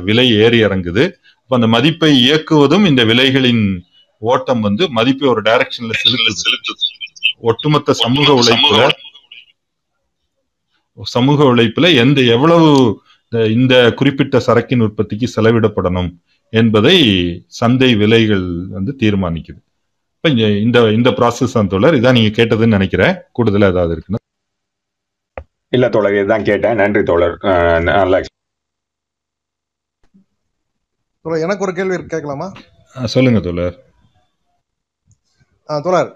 விலை 0.06 0.26
ஏறி 0.44 0.58
இறங்குது. 0.66 1.04
அந்த 1.48 1.66
மதிப்பை 1.66 2.30
இயக்குவதும் 2.30 2.86
இந்த 2.86 3.04
விலைகளின் 3.04 3.84
ஓட்டம் 4.18 4.60
வந்து 4.60 4.90
மதிப்பை 4.90 5.28
ஒரு 5.28 5.42
டைரக்ஷன்ல 5.42 5.90
செலுத்துது. 6.04 6.74
ஒட்டுமொத்த 7.38 7.92
சமூக 7.92 8.32
உழைப்புல 8.32 8.90
சமூக 11.02 11.44
உழைப்புல 11.44 11.94
எந்த 11.94 12.20
எவ்வளவு 12.20 13.00
இந்த- 13.28 13.92
குறிப்பிட்ட 13.92 14.40
சரக்கின் 14.46 14.80
உற்பத்திக்கு 14.80 15.30
செலவிடப்படணும் 15.36 16.16
என்பதை 16.50 16.98
சந்தை 17.46 17.94
விலைகள் 17.94 18.66
வந்து 18.70 18.96
தீர்மானிக்குது. 18.98 19.64
இப்ப 20.16 20.42
இந்த 20.58 20.92
இந்த 20.92 21.10
ப்ராசஸ் 21.10 21.52
தான் 21.52 21.68
தோழர். 21.68 21.94
இதான் 21.94 22.12
நீங்க 22.12 22.44
கேட்டதுன்னு 22.44 22.66
நினைக்கிறேன். 22.66 23.14
கூடுதலா 23.38 23.68
ஏதாவது 23.68 24.02
இருக்குன்னா. 24.02 24.34
இல்ல 25.68 25.88
தோழர் 25.88 26.14
இதுதான் 26.14 26.44
கேட்டேன். 26.44 26.74
நன்றி 26.74 27.02
தோழர். 27.02 27.38
அஹ், 27.42 27.82
நல்லா 27.82 28.20
தோழர் 31.26 31.44
எனக்கு 31.44 31.64
ஒரு 31.66 31.72
கேள்வி 31.76 31.96
கேட்கலாமா? 32.10 32.46
சொல்லுங்க 33.14 33.38
தோழர். 33.46 33.76
தோழர் 35.68 36.10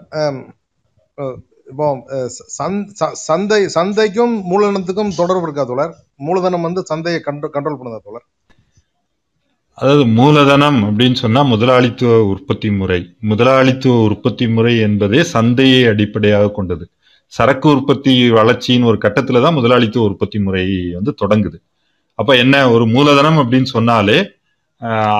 இப்போ 1.71 1.87
சந்தை 3.29 3.59
சந்தைக்கும் 3.75 4.35
மூலதனத்துக்கும் 4.51 5.11
தொடர்பு 5.19 5.45
இருக்கா 5.47 5.63
தோழர்? 5.71 5.93
மூலதனம் 6.27 6.65
வந்து 6.67 6.81
சந்தையை 6.91 7.19
கண்ட்ரோல் 7.27 7.53
கண்ட்ரோல் 7.55 7.77
பண்ணுதா 7.79 7.99
தோழர்? 8.07 8.25
அதாவது 9.77 10.03
மூலதனம் 10.19 10.79
அப்படின்னு 10.87 11.17
சொன்னா 11.25 11.41
முதலாளித்துவ 11.53 12.15
உற்பத்தி 12.33 12.69
முறை. 12.79 13.01
முதலாளித்துவ 13.31 14.01
உற்பத்தி 14.09 14.47
முறை 14.55 14.73
என்பதே 14.87 15.21
சந்தையை 15.35 15.81
அடிப்படையாக 15.93 16.51
கொண்டது. 16.57 16.85
சரக்கு 17.33 17.67
உற்பத்தி 17.75 18.13
வளர்ச்சியின் 18.39 18.89
ஒரு 18.91 18.99
கட்டத்துல 19.05 19.41
தான் 19.45 19.57
முதலாளித்துவ 19.59 20.09
உற்பத்தி 20.11 20.39
முறை 20.45 20.67
வந்து 20.97 21.13
தொடங்குது. 21.23 21.57
அப்ப 22.19 22.31
என்ன 22.43 22.55
ஒரு 22.75 22.87
மூலதனம் 22.95 23.41
அப்படின்னு 23.41 23.69
சொன்னாலே 23.77 24.19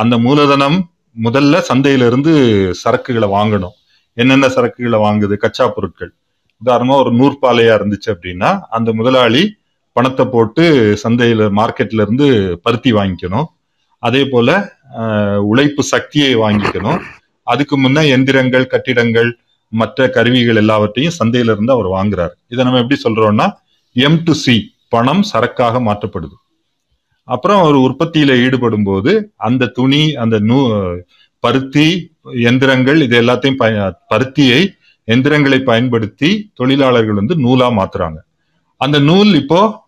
அந்த 0.02 0.16
மூலதனம் 0.18 0.78
முதல்ல 1.16 1.62
சந்தையில 1.70 2.08
இருந்து 2.10 2.34
சரக்குகளை 2.82 3.28
வாங்கணும். 3.38 3.76
என்னென்ன 4.18 4.48
சரக்குகளை 4.48 5.00
வாங்குது? 5.06 5.36
கச்சா 5.44 5.66
பொருட்கள். 5.68 6.12
உதாரணமா 6.62 6.96
ஒரு 7.04 7.12
நூற்பாலையா 7.20 7.74
இருந்துச்சு 7.80 8.10
அப்படின்னா 8.14 8.50
அந்த 8.78 8.90
முதலாளி 9.00 9.44
பணத்தை 9.96 10.26
போட்டு 10.26 10.64
சந்தையில 11.04 11.48
மார்க்கெட்ல 11.60 12.06
இருந்து 12.06 12.28
பருத்தி 12.66 12.92
வாங்கிக்கணும். 12.94 13.48
அதே 14.04 14.22
போல 14.34 14.50
உழைப்பு 15.52 15.84
சக்தியை 15.94 16.34
வாங்கிக்கணும். 16.44 17.00
அதுக்கு 17.48 17.76
முன்ன 17.84 18.04
எந்திரங்கள் 18.16 18.72
கட்டிடங்கள் 18.74 19.30
மற்ற 19.72 20.08
கருவிகள் 20.16 20.60
எல்லாவற்றையும் 20.62 21.18
சந்தையில 21.20 21.54
இருந்து 21.56 21.76
அவர் 21.76 21.90
வாங்குறாரு. 21.98 22.34
இதை 22.54 22.62
நம்ம 22.66 22.82
எப்படி 22.84 23.00
சொல்றோம்னா 23.06 23.48
எம் 23.96 24.22
டு 24.24 24.34
சி 24.44 24.56
பணம் 24.94 25.24
சரக்காக 25.32 25.76
மாற்றப்படுது. 25.88 26.36
அப்புறம் 27.24 27.62
ஒரு 27.62 27.80
உற்பத்தியில 27.80 28.44
ஈடுபடும் 28.44 28.84
போது 28.84 29.32
அந்த 29.36 29.66
துணி 29.66 30.14
அந்த 30.14 30.40
நூ 30.40 30.86
பருத்தி 31.40 32.12
எந்திரங்கள் 32.34 33.02
இது 33.02 33.22
எல்லாத்தையும் 33.22 33.56
பய- 33.56 33.96
பருத்தியை 34.10 34.68
எந்திரங்களை 35.04 35.60
பயன்படுத்தி 35.60 36.52
தொழிலாளர்கள் 36.54 37.14
வந்து 37.14 37.36
நூலா 37.36 37.70
மாத்துறாங்க. 37.70 38.16
அந்த 38.78 39.00
நூல் 39.00 39.34
இப்போ 39.34 39.84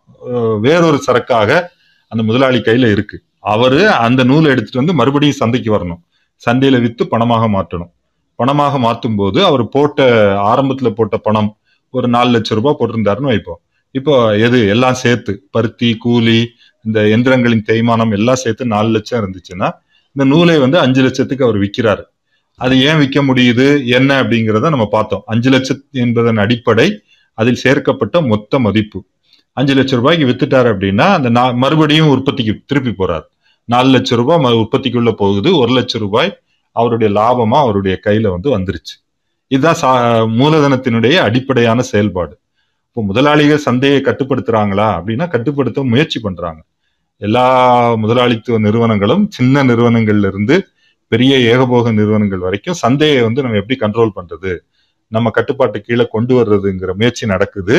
வேறொரு 0.61 1.03
சரக்காக 1.07 1.63
அந்த 2.07 2.23
முதலாளி 2.23 2.57
கையில 2.57 2.91
இருக்கு. 2.91 3.23
அவரு 3.39 3.89
அந்த 3.89 4.23
நூலை 4.23 4.43
எடுத்துட்டு 4.43 4.77
வந்து 4.77 4.93
மறுபடியும் 4.93 5.35
சந்தைக்கு 5.35 5.75
வரணும். 5.75 6.01
சந்தையில 6.49 6.81
வித்து 6.81 7.07
பணமாக 7.11 7.47
மாற்றணும். 7.49 7.91
பணமாக 8.43 8.79
மாற்றும் 8.79 9.15
போது 9.15 9.45
அவர் 9.45 9.69
போட்ட 9.69 10.33
ஆரம்பத்துல 10.35 10.89
போட்ட 10.89 11.17
பணம் 11.17 11.57
ஒரு 11.89 12.07
நாலு 12.07 12.29
லட்சம் 12.29 12.61
ரூபாய் 12.61 12.75
போட்டிருந்தாருன்னு 12.79 13.21
வைப்போம். 13.21 13.59
இப்போ 13.91 14.37
எது 14.37 14.67
எல்லாம் 14.67 14.93
சேர்த்து 14.93 15.47
பருத்தி 15.51 15.95
கூலி 15.95 16.52
இந்த 16.83 17.01
எந்திரங்களின் 17.01 17.63
தேய்மானம் 17.67 18.11
எல்லாம் 18.11 18.35
சேர்த்து 18.35 18.65
நாலு 18.65 18.89
லட்சம் 18.89 19.23
இருந்துச்சுன்னா 19.23 19.71
இந்த 20.11 20.35
நூலை 20.35 20.57
வந்து 20.57 20.79
அஞ்சு 20.79 21.01
லட்சத்துக்கு 21.01 21.45
அவர் 21.45 21.59
விற்கிறாரு 21.59 22.03
அது 22.55 22.81
ஏன் 22.81 22.97
விற்க 22.97 23.23
முடியுது? 23.23 23.85
என்ன 23.85 24.23
அப்படிங்கிறத 24.23 24.59
நம்ம 24.59 24.85
பார்த்தோம். 24.85 25.23
அஞ்சு 25.25 25.49
லட்சம் 25.49 25.83
என்பதன் 25.91 26.37
அடிப்படை 26.37 27.01
அதில் 27.33 27.55
சேர்க்கப்பட்ட 27.55 28.21
மொத்த 28.21 28.59
மதிப்பு. 28.59 29.03
அஞ்சு 29.53 29.73
லட்சம் 29.73 29.99
ரூபாய்க்கு 29.99 30.25
வித்துட்டாரு 30.25 30.65
அப்படின்னா 30.65 31.01
அந்த 31.01 31.29
நா- 31.29 31.55
மறுபடியும் 31.55 32.09
உற்பத்திக்கு 32.09 32.61
திருப்பி 32.65 33.05
போறாரு. 33.05 33.23
நாலு 33.65 33.89
லட்சம் 33.89 34.17
ரூபாய் 34.17 34.53
உற்பத்திக்குள்ள 34.53 35.11
போகுது. 35.11 35.57
ஒரு 35.57 35.73
லட்சம் 35.73 36.01
ரூபாய் 36.01 36.39
அவருடைய 36.71 37.19
லாபமா 37.19 37.57
அவருடைய 37.57 37.99
கையில 38.05 38.39
வந்து 38.39 38.59
வந்துருச்சு. 38.59 39.05
இதுதான் 39.47 39.75
சா- 39.81 40.41
மூலதனத்தினுடைய 40.41 41.15
அடிப்படையான 41.15 41.81
செயல்பாடு. 41.81 42.37
இப்போ 42.87 43.03
முதலாளிகள் 43.03 43.57
சந்தையை 43.57 44.01
கட்டுப்படுத்துறாங்களா 44.01 45.01
அப்படின்னா 45.01 45.27
கட்டுப்படுத்த 45.27 45.83
முயற்சி 45.83 46.19
பண்றாங்க. 46.19 46.63
எல்லா 47.21 47.45
முதலாளித்துவ 47.95 48.57
நிறுவனங்களும் 48.59 49.23
சின்ன 49.29 49.63
நிறுவனங்கள்ல 49.63 50.27
இருந்து 50.27 50.55
பெரிய 51.11 51.33
ஏகபோக 51.53 51.91
நிறுவனங்கள் 51.93 52.39
வரைக்கும் 52.39 52.73
சந்தையை 52.73 53.21
வந்து 53.21 53.41
நம்ம 53.41 53.57
எப்படி 53.57 53.77
கண்ட்ரோல் 53.79 54.15
பண்றது 54.15 54.53
நம்ம 55.07 55.29
கட்டுப்பாட்டு 55.29 55.81
கீழே 55.81 56.05
கொண்டு 56.09 56.33
வர்றதுங்கிற 56.39 56.91
முயற்சி 56.93 57.25
நடக்குது. 57.25 57.75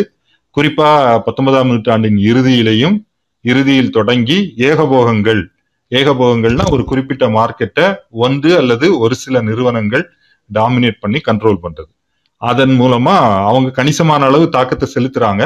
குறிப்பா 0.56 0.88
பத்தொன்பதாம் 1.26 1.66
நூற்றாண்டின் 1.66 2.18
இறுதியிலையும் 2.30 2.96
இறுதியில் 3.44 3.90
தொடங்கி 3.90 4.54
ஏகபோகங்கள் 4.56 5.42
ஏகபோகங்கள்னா 5.90 6.64
ஒரு 6.70 6.84
குறிப்பிட்ட 6.84 7.24
மார்க்கெட்டை 7.28 7.86
ஒன்று 8.24 8.56
அல்லது 8.56 8.86
ஒரு 8.98 9.14
சில 9.14 9.40
நிறுவனங்கள் 9.40 10.04
டாமினேட் 10.50 10.98
பண்ணி 11.00 11.20
கண்ட்ரோல் 11.28 11.62
பண்றது. 11.62 11.90
அதன் 12.36 12.74
மூலமா 12.80 13.16
அவங்க 13.48 13.68
கணிசமான 13.70 14.24
அளவு 14.24 14.48
தாக்கத்தை 14.48 14.86
செலுத்துறாங்க. 14.94 15.42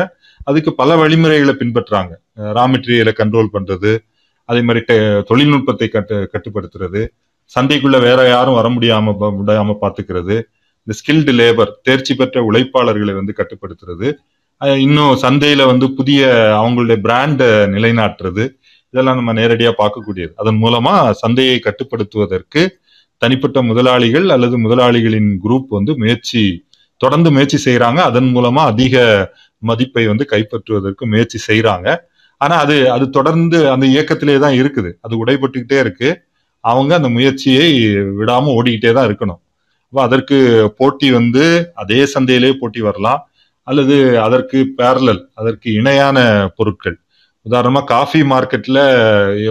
அதுக்கு 0.47 0.71
பல 0.75 0.91
வழிமுறைகளை 0.97 1.55
பின்பற்றுறாங்க 1.57 2.13
ரா 2.57 2.65
மெட்டீரியலை 2.73 3.15
கண்ட்ரோல் 3.17 3.55
பண்றது 3.55 3.93
அதே 4.49 4.61
மாதிரி 4.63 4.81
தொழில்நுட்பத்தை 5.29 5.89
கட்டு 5.89 6.17
கட்டுப்படுத்துறது 6.33 7.01
சந்தைக்குள்ள 7.53 7.97
வேற 8.03 8.21
யாரும் 8.29 8.59
வர 8.59 8.69
முடியாம 8.69 9.15
ப- 9.17 9.35
விடாம 9.37 9.77
பாத்துக்கிறது 9.81 10.37
இந்த 10.87 10.95
ஸ்கில்டு 10.99 11.33
லேபர் 11.39 11.73
தேர்ச்சி 11.83 12.13
பெற்ற 12.15 12.41
உழைப்பாளர்களை 12.49 13.15
வந்து 13.17 13.33
கட்டுப்படுத்துறது 13.39 14.09
இன்னும் 14.81 15.15
சந்தையில 15.23 15.63
வந்து 15.67 15.87
புதிய 15.99 16.21
அவங்களுடைய 16.61 16.99
பிராண்டை 17.05 17.47
நிலைநாட்டுறது 17.75 18.45
இதெல்லாம் 18.95 19.19
நம்ம 19.19 19.33
நேரடியா 19.33 19.71
பார்க்கக்கூடியது 19.79 20.33
அதன் 20.37 20.59
மூலமா 20.63 20.95
சந்தையை 21.21 21.57
கட்டுப்படுத்துவதற்கு 21.61 22.63
தனிப்பட்ட 23.23 23.59
முதலாளிகள் 23.63 24.27
அல்லது 24.31 24.57
முதலாளிகளின் 24.65 25.31
குரூப் 25.45 25.69
வந்து 25.71 25.93
முயற்சி 25.97 26.43
தொடர்ந்து 27.01 27.29
முயற்சி 27.31 27.59
செய்யறாங்க 27.65 28.01
அதன் 28.07 28.29
மூலமா 28.35 28.63
அதிக 28.67 28.97
மதிப்பை 29.63 30.05
வந்து 30.07 30.25
கைப்பற்றுவதற்கு 30.33 31.05
முயற்சி 31.13 31.39
செய்யறாங்க 31.49 31.89
ஆனா 32.41 32.57
அது 32.65 32.77
அது 32.95 33.05
தொடர்ந்து 33.11 33.59
அந்த 33.75 33.85
இயக்கத்திலே 33.87 34.37
தான் 34.45 34.57
இருக்குது. 34.61 34.91
அது 35.05 35.15
உடைபட்டுக்கிட்டே 35.23 35.79
இருக்கு. 35.85 36.09
அவங்க 36.65 36.93
அந்த 36.99 37.09
முயற்சியை 37.17 37.69
விடாம 38.21 38.53
ஓடிக்கிட்டே 38.59 38.93
தான் 38.99 39.09
இருக்கணும். 39.09 39.41
அப்போ 39.93 40.01
அதற்கு 40.07 40.37
போட்டி 40.79 41.09
வந்து 41.19 41.45
அதே 41.83 42.01
சந்தையிலே 42.15 42.51
போட்டி 42.61 42.81
வரலாம். 42.89 43.21
அல்லது 43.67 43.97
அதற்கு 44.27 44.59
பேரலல் 44.79 45.23
அதற்கு 45.41 45.69
இணையான 45.81 46.19
பொருட்கள். 46.59 46.97
உதாரணமா 47.47 47.81
காஃபி 47.95 48.21
மார்க்கெட்ல 48.33 48.79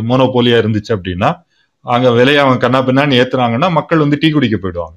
மோனோபோலியா 0.10 0.58
இருந்துச்சு 0.62 0.92
அப்படின்னா 0.98 1.30
அங்க 1.86 2.08
விலையை 2.12 2.40
அவங்க 2.44 2.60
கண்ணா 2.64 2.80
பின்னான்னு 2.88 3.20
ஏத்துனாங்கன்னா 3.22 3.70
மக்கள் 3.78 4.04
வந்து 4.04 4.18
டீ 4.22 4.30
குடிக்க 4.32 4.58
போயிடுவாங்க. 4.58 4.96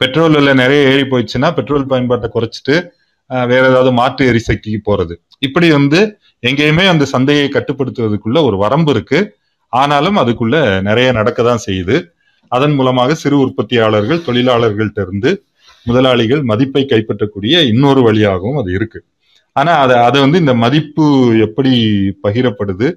பெட்ரோல் 0.00 0.36
விலை 0.38 0.54
நிறைய 0.62 0.80
ஏறி 0.92 1.04
போயிடுச்சுன்னா 1.10 1.48
பெட்ரோல் 1.58 1.90
பயன்பாட்டை 1.92 2.28
குறைச்சிட்டு 2.34 2.74
வேற 3.26 3.62
ஏதாவது 3.68 3.92
மாற்று 3.92 4.24
எரிசக்திக்கு 4.32 4.80
போறது. 4.90 5.14
இப்படி 5.38 5.70
வந்து 5.70 6.18
எங்கேயுமே 6.42 6.84
அந்த 6.88 7.04
சந்தையை 7.04 7.48
கட்டுப்படுத்துவதற்குள்ள 7.48 8.42
ஒரு 8.42 8.56
வரம்பு 8.56 8.92
இருக்கு. 8.92 9.36
ஆனாலும் 9.68 10.16
அதுக்குள்ள 10.16 10.80
நிறைய 10.80 11.12
நடக்க 11.12 11.42
தான் 11.42 11.64
செய்யுது. 11.66 11.96
அதன் 12.48 12.74
மூலமாக 12.74 13.14
சிறு 13.14 13.38
உற்பத்தியாளர்கள் 13.38 14.24
தொழிலாளர்கள்ட்ட 14.26 15.00
இருந்து 15.00 15.44
முதலாளிகள் 15.82 16.42
மதிப்பை 16.42 16.86
கைப்பற்றக்கூடிய 16.88 17.54
இன்னொரு 17.66 18.02
வழியாகவும் 18.02 18.56
அது 18.56 18.72
இருக்கு. 18.72 19.04
ஆனா 19.52 19.72
அதை 19.72 19.96
அதை 19.96 20.20
வந்து 20.20 20.38
இந்த 20.38 20.54
மதிப்பு 20.54 21.04
எப்படி 21.38 21.72
பகிரப்படுது 22.22 22.88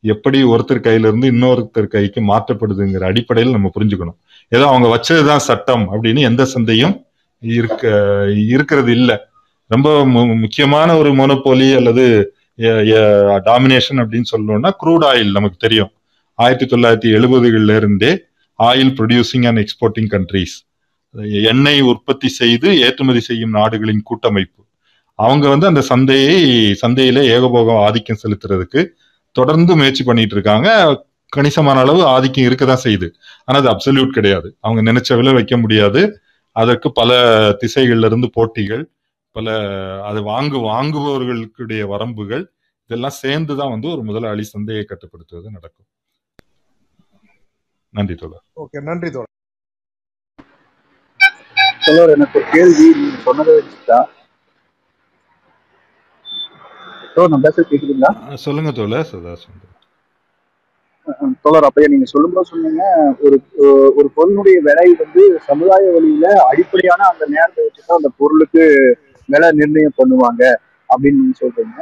எப்படி 0.00 0.44
ஒருத்தர் 0.44 0.84
கையில 0.86 1.08
இருந்து 1.08 1.30
இன்னொருத்தர் 1.30 1.86
கைக்கு 1.86 2.20
மாற்றப்படுதுங்கிற 2.20 3.04
அடிப்படையில் 3.04 3.52
நம்ம 3.52 3.70
புரிஞ்சுக்கணும். 3.80 4.18
ஏதோ 4.48 4.66
அவங்க 4.66 4.88
வச்சதுதான் 4.96 5.46
சட்டம் 5.48 5.84
அப்படின்னு 5.92 6.18
எந்த 6.18 6.44
சந்தையும் 6.44 6.94
இருக்க 7.42 7.84
இருக்கிறது 8.48 8.92
இல்லை. 8.92 9.16
ரொம்ப 9.66 10.06
மு- 10.06 10.40
முக்கியமான 10.40 10.96
ஒரு 10.96 11.12
மோனோபோலி 11.12 11.76
அல்லது 11.76 12.34
டாமினேஷன் 12.56 13.96
அப்படின்னு 13.96 14.22
சொல்லணும்னா 14.36 14.70
க்ரூட் 14.82 15.04
ஆயில் 15.04 15.30
நமக்கு 15.30 15.56
தெரியும். 15.58 15.90
ஆயிரத்தி 16.34 16.66
தொள்ளாயிரத்தி 16.66 17.12
எழுபதுகள்ல 17.12 17.76
இருந்தே 17.76 18.24
oil 18.58 18.94
producing 18.94 19.46
and 19.46 19.58
exporting 19.58 20.08
countries 20.08 21.42
எண்ணெய் 21.42 21.80
உற்பத்தி 21.80 22.28
செய்து 22.28 22.80
ஏற்றுமதி 22.80 23.20
செய்யும் 23.20 23.50
நாடுகளின் 23.50 24.02
கூட்டமைப்பு. 24.02 24.64
அவங்க 25.14 25.48
வந்து 25.48 25.66
அந்த 25.66 25.80
சந்தையை 25.80 26.78
சந்தையில 26.86 27.22
ஏகபோகம் 27.22 27.76
ஆதிக்கம் 27.76 28.16
செலுத்துறதுக்கு 28.22 28.86
தொடர்ந்து 29.32 29.76
முயற்சி 29.76 30.04
பண்ணிட்டு 30.04 30.32
இருக்காங்க. 30.32 31.04
கணிசமான 31.28 31.80
அளவு 31.80 32.04
ஆதிக்கம் 32.04 32.44
இருக்கதான் 32.44 32.78
செய்யுது. 32.84 33.10
ஆனா 33.44 33.66
அது 33.66 33.68
அப்சல்யூட் 33.68 34.08
கிடையாது. 34.08 34.56
அவங்க 34.60 34.92
நினைச்ச 34.92 35.16
விலை 35.16 35.32
வைக்க 35.32 35.56
முடியாது. 35.56 36.20
அதற்கு 36.52 36.92
பல 36.92 37.48
திசைகள்ல 37.50 38.04
இருந்து 38.04 38.30
போட்டிகள் 38.30 38.90
பல 39.36 39.50
அது 40.02 40.20
வாங்கு 40.22 40.58
வாங்குபவர்களுடைய 40.66 41.82
வரம்புகள் 41.86 42.44
இதெல்லாம் 42.90 43.20
சேர்ந்துதான் 43.22 43.70
வந்து 43.70 43.88
ஒரு 43.88 44.02
முதலாளி 44.02 44.42
சந்தையை 44.44 44.84
கட்டுப்படுத்துவது 44.84 45.50
நடக்கும். 45.50 45.88
நன்றி 47.94 48.14
தோழர். 48.14 48.44
ஓகே 48.56 48.82
நன்றி 48.82 49.10
தோழர். 49.10 49.32
தோழர் 51.80 52.10
எனக்கு 52.10 52.38
ஒரு 52.38 52.46
கேள்வி 52.52 52.86
நீங்க 52.98 53.18
சொன்னதை 53.22 53.54
அஹ் 57.16 58.40
சொல்லுங்க 58.40 58.70
தோழர் 58.72 59.08
சதா 59.10 59.32
சுந்தர் 59.34 59.72
அஹ் 61.06 61.34
தோழர் 61.42 61.66
அப்பையா 61.68 61.88
நீங்க 61.88 62.04
சொல்லும்போது 62.04 62.50
சொன்னீங்க 62.50 62.82
ஒரு 63.24 63.36
ஒரு 63.96 64.08
பொருளுடைய 64.14 64.58
விலை 64.60 64.88
வந்து 64.98 65.22
சமுதாய 65.46 65.84
வழியில 65.94 66.26
அடிப்படையான 66.48 67.06
அந்த 67.08 67.26
நேரத்தை 67.28 67.64
வச்சுதான் 67.64 67.98
அந்த 67.98 68.10
பொருளுக்கு 68.18 68.64
விலை 69.28 69.48
நிர்ணயம் 69.60 69.98
பண்ணுவாங்க 70.00 70.42
அப்படின்னு 70.90 71.20
நீங்க 71.22 71.36
சொல்றீங்க. 71.42 71.78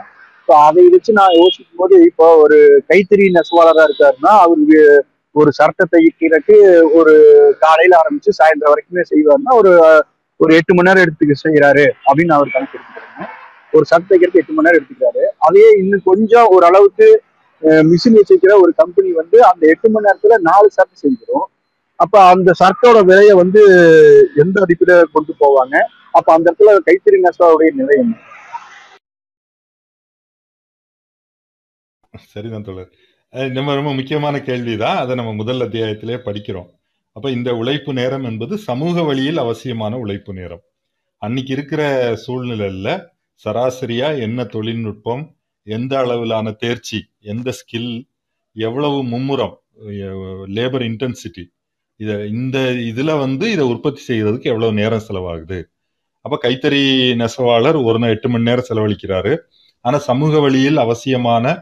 ஸோ 0.49 0.53
அதை 0.67 0.83
வச்சு 0.95 1.11
நான் 1.19 1.37
யோசிக்கும் 1.41 1.81
போது 1.83 1.97
இப்போ 2.09 2.27
ஒரு 2.45 2.59
கைத்தறி 2.91 3.27
நெசவாளராக 3.37 3.87
இருக்காருன்னா 3.89 4.33
அவருக்கு 4.45 4.81
ஒரு 5.35 5.51
சட்டத்தை 5.59 5.99
தைக்கிறதுக்கு 6.05 6.57
ஒரு 6.99 7.15
காலையில 7.63 7.95
ஆரம்பிச்சு 8.01 8.33
சாயந்தரம் 8.41 8.73
வரைக்குமே 8.73 9.05
செய்வாருன்னா 9.13 9.55
ஒரு 9.61 9.73
ஒரு 10.41 10.53
எட்டு 10.59 10.73
மணி 10.77 10.89
நேரம் 10.89 11.05
எடுத்துக்க 11.07 11.35
செய்யறாரு 11.45 11.87
அப்படின்னு 12.09 12.37
அவர் 12.37 12.55
கணக்கு 12.55 12.77
எடுத்துக்கிறாங்க 12.79 13.27
ஒரு 13.73 13.85
சட்டை 13.91 14.07
தைக்கிறதுக்கு 14.11 14.43
எட்டு 14.43 14.55
மணி 14.57 14.67
நேரம் 14.67 14.81
எடுத்துக்கிறாரு. 14.81 15.25
அதே 15.47 15.65
இன்னும் 15.81 16.07
கொஞ்சம் 16.11 16.49
ஒரு 16.57 16.65
அளவுக்கு 16.71 17.09
மிஷின் 17.91 18.19
வச்சிருக்கிற 18.19 18.55
ஒரு 18.63 18.73
கம்பெனி 18.81 19.11
வந்து 19.21 19.37
அந்த 19.51 19.63
எட்டு 19.73 19.89
மணி 19.95 20.07
நேரத்துல 20.09 20.37
நாலு 20.49 20.69
சர்ட் 20.77 21.03
செஞ்சிடும் 21.03 21.47
அப்ப 22.01 22.15
அந்த 22.31 22.51
சர்ட்டோட 22.61 22.99
விலையை 23.11 23.35
வந்து 23.41 23.61
எந்த 24.43 24.57
அடிப்படையில 24.65 25.05
கொண்டு 25.17 25.33
போவாங்க? 25.43 25.75
அப்ப 26.15 26.29
அந்த 26.37 26.47
இடத்துல 26.51 26.73
கைத்தறி 26.89 27.19
நெசவாவுடைய 27.27 27.71
நிலை 27.81 27.95
என்ன? 28.03 28.15
சரிதான் 32.33 32.67
தோழர். 32.67 32.91
நம்ம 33.57 33.75
ரொம்ப 33.79 33.93
முக்கியமான 33.99 34.37
கேள்விதான். 34.49 34.99
அதை 35.03 35.13
நம்ம 35.21 35.33
முதல் 35.41 35.63
அத்தியாயத்திலே 35.67 36.17
படிக்கிறோம். 36.27 36.69
அப்ப 37.17 37.27
இந்த 37.31 37.51
உழைப்பு 37.61 37.93
நேரம் 37.93 38.27
என்பது 38.31 38.55
சமூக 38.69 39.03
வழியில் 39.09 39.43
அவசியமான 39.45 39.99
உழைப்பு 40.03 40.33
நேரம். 40.35 40.63
அன்னைக்கு 41.23 41.53
இருக்கிற 41.57 41.83
சூழ்நிலையில 42.25 42.89
சராசரியா 43.45 44.09
என்ன 44.27 44.45
தொழில்நுட்பம் 44.55 45.25
எந்த 45.67 45.93
அளவிலான 46.03 46.53
தேர்ச்சி 46.63 46.99
எந்த 47.33 47.49
ஸ்கில் 47.61 47.93
எவ்வளவு 48.57 48.99
மும்முரம் 49.13 49.55
லேபர் 50.57 50.85
இன்டென்சிட்டி 50.91 51.45
இத 52.01 52.13
இந்த 52.27 52.59
இதுல 52.91 53.13
வந்து 53.19 53.47
இதை 53.55 53.65
உற்பத்தி 53.73 54.01
செய்யறதுக்கு 54.09 54.51
எவ்வளவு 54.53 54.79
நேரம் 54.81 55.07
செலவாகுது? 55.09 55.59
அப்ப 56.25 56.39
கைத்தறி 56.45 56.83
நெசவாளர் 57.21 57.77
ஒரு 57.89 57.99
நாள் 58.03 58.13
எட்டு 58.15 58.29
மணி 58.29 58.49
நேரம் 58.49 58.69
செலவழிக்கிறாரு. 58.69 59.33
ஆனா 59.85 59.99
சமூக 60.09 60.41
வழியில் 60.45 60.79
அவசியமான 60.85 61.55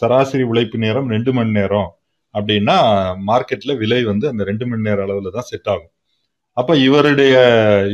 சராசரி 0.00 0.44
உழைப்பு 0.50 0.78
நேரம் 0.78 1.08
ரெண்டு 1.14 1.30
மணி 1.36 1.52
நேரம் 1.58 1.88
அப்படின்னா 2.34 2.76
மார்க்கெட்ல 3.28 3.74
விலை 3.82 4.00
வந்து 4.10 4.26
அந்த 4.28 4.42
ரெண்டு 4.50 4.64
மணி 4.66 4.86
நேரம் 4.88 5.04
அளவுல 5.06 5.32
தான் 5.36 5.48
செட் 5.50 5.70
ஆகும். 5.74 5.92
அப்ப 6.56 6.76
இவருடைய 6.86 7.34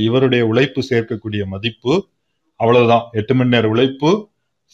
இவருடைய 0.07 0.43
உழைப்பு 0.47 0.83
சேர்க்கக்கூடிய 0.91 1.43
மதிப்பு 1.55 1.93
அவ்வளவுதான். 2.61 3.05
எட்டு 3.21 3.33
மணி 3.35 3.55
நேர 3.55 3.69
உழைப்பு 3.75 4.11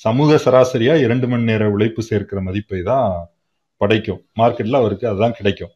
சமூக 0.05 0.39
சராசரியா 0.45 0.95
இரண்டு 1.05 1.27
மணி 1.29 1.45
நேர 1.51 1.63
உழைப்பு 1.71 2.03
சேர்க்கிற 2.03 2.41
மதிப்பை 2.49 2.81
தான் 2.91 3.09
படைக்கும். 3.81 4.21
மார்க்கெட்ல 4.41 4.81
அவருக்கு 4.83 5.07
அதுதான் 5.11 5.37
கிடைக்கும். 5.39 5.73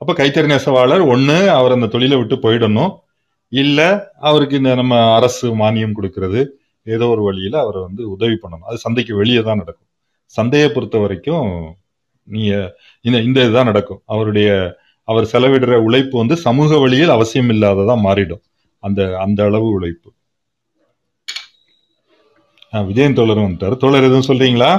அப்ப 0.00 0.12
கைத்தறி 0.12 0.48
நெசவாளர் 0.54 1.04
ஒண்ணு 1.14 1.38
அவர் 1.58 1.76
அந்த 1.76 1.90
தொழிலை 1.94 2.16
விட்டு 2.18 2.36
போயிடணும். 2.44 2.92
இல்ல 3.52 3.80
அவருக்கு 4.20 4.56
இந்த 4.56 4.74
நம்ம 4.74 5.14
அரசு 5.14 5.46
மானியம் 5.56 5.96
கொடுக்கறது 5.98 6.40
ஏதோ 6.86 7.06
ஒரு 7.08 7.22
வழியில 7.22 7.60
அவரை 7.60 7.80
வந்து 7.82 8.10
உதவி 8.10 8.36
பண்ணணும். 8.42 8.66
அது 8.68 8.78
சந்தைக்கு 8.78 9.14
வெளியே 9.16 9.40
தான் 9.42 9.56
நடக்கும். 9.56 9.88
சந்தையை 10.34 10.68
பொறுத்த 10.68 10.98
வரைக்கும் 10.98 11.48
நீங்க 12.28 12.52
இந்த 13.04 13.18
இந்த 13.18 13.38
இதுதான் 13.40 13.64
நடக்கும். 13.64 14.02
அவருடைய 14.06 14.48
அவர் 15.08 15.30
செலவிடுற 15.32 15.74
உழைப்பு 15.76 16.18
வந்து 16.18 16.36
சமூக 16.36 16.78
வழியில் 16.78 17.08
அவசியம் 17.08 17.48
இல்லாததா 17.48 17.94
மாறிடும். 18.06 18.42
அந்த 18.82 19.00
அந்த 19.18 19.44
அளவு 19.44 19.68
உழைப்பு. 19.68 20.08
விஜயன் 22.72 23.16
தோழரும் 23.16 23.46
வந்துட்டாரு. 23.48 23.76
தோழர் 23.76 24.06
எதுவும் 24.08 24.28
சொல்றீங்களா? 24.28 24.70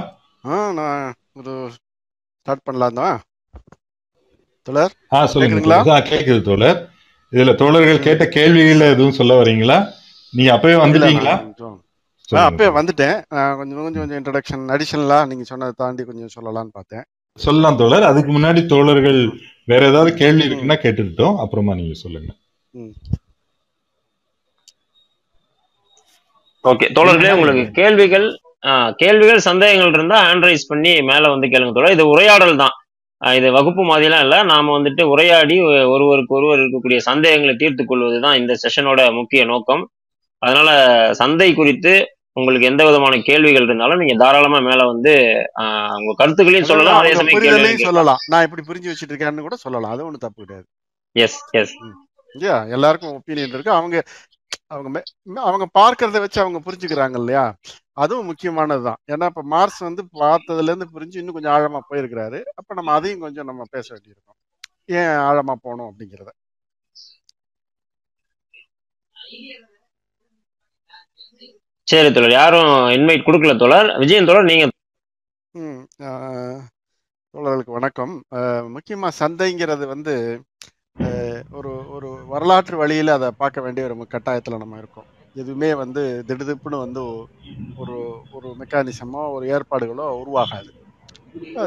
நான் 0.79 1.13
ஒரு 1.33 1.53
ஸ்டார்ட் 1.75 2.63
பண்ணலாம் 2.63 2.93
தான் 2.93 3.15
தோழர் 4.67 4.93
ஆ 5.13 5.25
சொல்லுங்க 5.25 5.55
கேக்குதுங்களா? 5.55 5.79
தோழர். 5.83 6.03
ஆ, 6.03 6.09
கேக்குது 6.11 6.41
தோழர். 6.41 6.79
இதுல 7.33 7.55
தோழர்கள் 7.55 7.99
கேட்ட 7.99 8.25
கேள்விகள் 8.27 8.89
எதுவும் 8.89 9.11
சொல்ல 9.11 9.33
வரீங்களா? 9.41 9.77
நீங்க 10.33 10.51
அப்பவே 10.53 10.75
வந்துட்டீங்களா? 10.75 11.35
நான். 12.29 12.47
அப்பயே 12.47 12.69
வந்துட்டேன். 12.73 13.15
கொஞ்சம் 13.57 13.77
கொஞ்சம் 13.77 14.01
கொஞ்சம் 14.01 14.19
இன்ட்ரடக்ஷன் 14.19 14.65
அடிஷனலா 14.69 15.27
நீங்க 15.27 15.43
சொன்னதை 15.43 15.73
தாண்டி 15.77 16.03
கொஞ்சம் 16.03 16.33
சொல்லலாம்னு 16.35 16.73
பார்த்தேன். 16.73 17.05
சொல்லலாம் 17.39 17.77
தோழர். 17.77 18.03
அதுக்கு 18.03 18.31
முன்னாடி 18.31 18.65
தோழர்கள் 18.65 19.19
வேற 19.65 19.87
ஏதாவது 19.87 20.13
கேள்வி 20.13 20.43
இருக்குன்னா 20.43 20.77
கேட்டுக்கிட்டோம். 20.83 21.37
அப்புறமா 21.37 21.73
நீங்க 21.73 21.93
சொல்லுங்க. 21.99 22.29
ம். 22.73 22.93
ஓகே 26.63 26.87
தோழர்களே 26.93 27.31
உங்களுக்கு 27.31 27.71
கேள்விகள் 27.71 28.27
ஆ, 28.65 28.71
கேள்விகள் 28.97 29.39
சந்தேகங்கள் 29.39 29.93
இருந்தா 29.93 30.17
ஹேண்ட் 30.25 30.45
ரைஸ் 30.45 30.65
பண்ணி 30.67 31.01
மேல 31.01 31.29
வந்து 31.29 31.47
கேளுங்க 31.47 31.73
தோழர். 31.73 31.91
இது 31.91 32.07
உரையாடல் 32.09 32.57
தான். 32.57 32.73
இது 33.21 33.47
வகுப்பு 33.51 33.83
மாதிரிலாம் 33.83 34.23
இல்ல. 34.25 34.35
நாம 34.43 34.73
வந்துட்டு 34.79 35.03
உரையாடி 35.03 35.55
ஒருவருக்கு 35.95 36.35
ஒருவர் 36.35 36.59
இருக்கக்கூடிய 36.59 36.97
சந்தேகங்களை 37.09 37.55
தீர்த்து 37.55 37.85
கொள்வதுதான் 37.85 38.37
இந்த 38.37 38.53
செஷனோட 38.63 39.01
முக்கிய 39.13 39.43
நோக்கம். 39.45 39.83
அதனால 40.41 40.69
சந்தை 41.13 41.49
குறித்து 41.53 41.93
உங்களுக்கு 42.37 42.67
எந்த 42.67 42.81
விதமான 42.85 43.15
கேள்விகள் 43.19 43.65
இருந்தாலும் 43.67 44.01
நீங்க 44.01 44.15
தாராளமா 44.23 44.59
மேல 44.59 44.85
வந்து 44.85 45.13
உங்க 45.99 46.13
கருத்துக்களையும் 46.17 46.69
சொல்லலாம். 46.71 46.99
அதே 46.99 47.13
சமயம் 47.15 47.85
சொல்லலாம். 47.89 48.21
நான் 48.33 48.45
இப்படி 48.47 48.63
புரிஞ்சு 48.69 48.91
வச்சுட்டு 48.91 49.13
இருக்கேன்னு 49.13 49.47
கூட 49.47 49.57
சொல்லலாம். 49.65 49.93
அது 49.95 50.05
ஒன்றும் 50.07 50.25
தப்பு 50.25 50.41
கிடையாது. 50.43 50.67
எஸ் 51.15 51.39
எஸ் 51.61 51.75
இல்லையா? 52.35 52.57
எல்லாருக்கும் 52.75 53.15
ஒப்பீனியன் 53.17 53.53
இருக்கு. 53.53 53.77
அவங்க 53.79 53.97
அவங்க 54.73 55.01
அவங்க 55.49 55.65
பார்க்கறத 55.79 56.17
வச்சு 56.23 56.39
அவங்க 56.41 56.59
புரிஞ்சுக்கிறாங்க 56.65 57.17
இல்லையா? 57.21 57.43
அதுவும் 58.03 58.27
முக்கியமானது 58.29 58.83
தான் 58.87 58.99
ஏன்னா 59.13 59.25
இப்ப 59.31 59.43
மார்ஸ் 59.53 59.79
வந்து 59.87 60.03
பார்த்ததுல 60.19 60.69
இருந்து 60.71 60.87
புரிஞ்சு 60.95 61.19
இன்னும் 61.21 61.37
கொஞ்சம் 61.37 61.55
ஆழமா 61.55 61.79
போயிருக்கிறாரு. 61.89 62.39
அப்ப 62.59 62.75
நம்ம 62.79 62.93
அதையும் 62.97 63.23
கொஞ்சம் 63.25 63.49
நம்ம 63.51 63.65
பேச 63.75 63.87
வேண்டியிருக்கும். 63.93 64.37
ஏன் 64.99 65.15
ஆழமா 65.29 65.55
போனோம் 65.65 65.89
அப்படிங்கிறத? 65.91 66.31
சரி 71.87 72.09
தோழர். 72.15 72.37
யாரும் 72.39 72.71
இன்வைட் 72.97 73.25
கொடுக்கல 73.27 73.53
தோழர். 73.61 73.89
விஜயன் 74.01 74.27
தோழர் 74.29 74.49
நீங்க 74.51 74.65
தோழர்களுக்கு 77.33 77.73
வணக்கம். 77.77 78.13
முக்கியமா 78.75 79.09
சந்தைங்கிறது 79.21 79.85
வந்து 79.93 80.13
ஒரு 81.59 81.71
ஒரு 81.95 82.09
வரலாற்று 82.33 82.75
வழியில 82.81 83.15
அதை 83.19 83.29
பார்க்க 83.41 83.65
வேண்டிய 83.65 83.87
ஒரு 83.89 83.95
கட்டாயத்துல 84.15 84.59
நம்ம 84.63 84.77
இருக்கோம். 84.83 85.09
எதுவுமே 85.35 85.69
வந்து 85.81 86.01
திடுதிப்புன்னு 86.29 86.77
வந்து 86.85 87.01
ஒரு 87.77 87.95
ஒரு 88.37 88.49
மெக்கானிசமோ 88.61 89.21
ஒரு 89.35 89.45
ஏற்பாடுகளோ 89.53 90.05
உருவாகாது. 90.21 90.69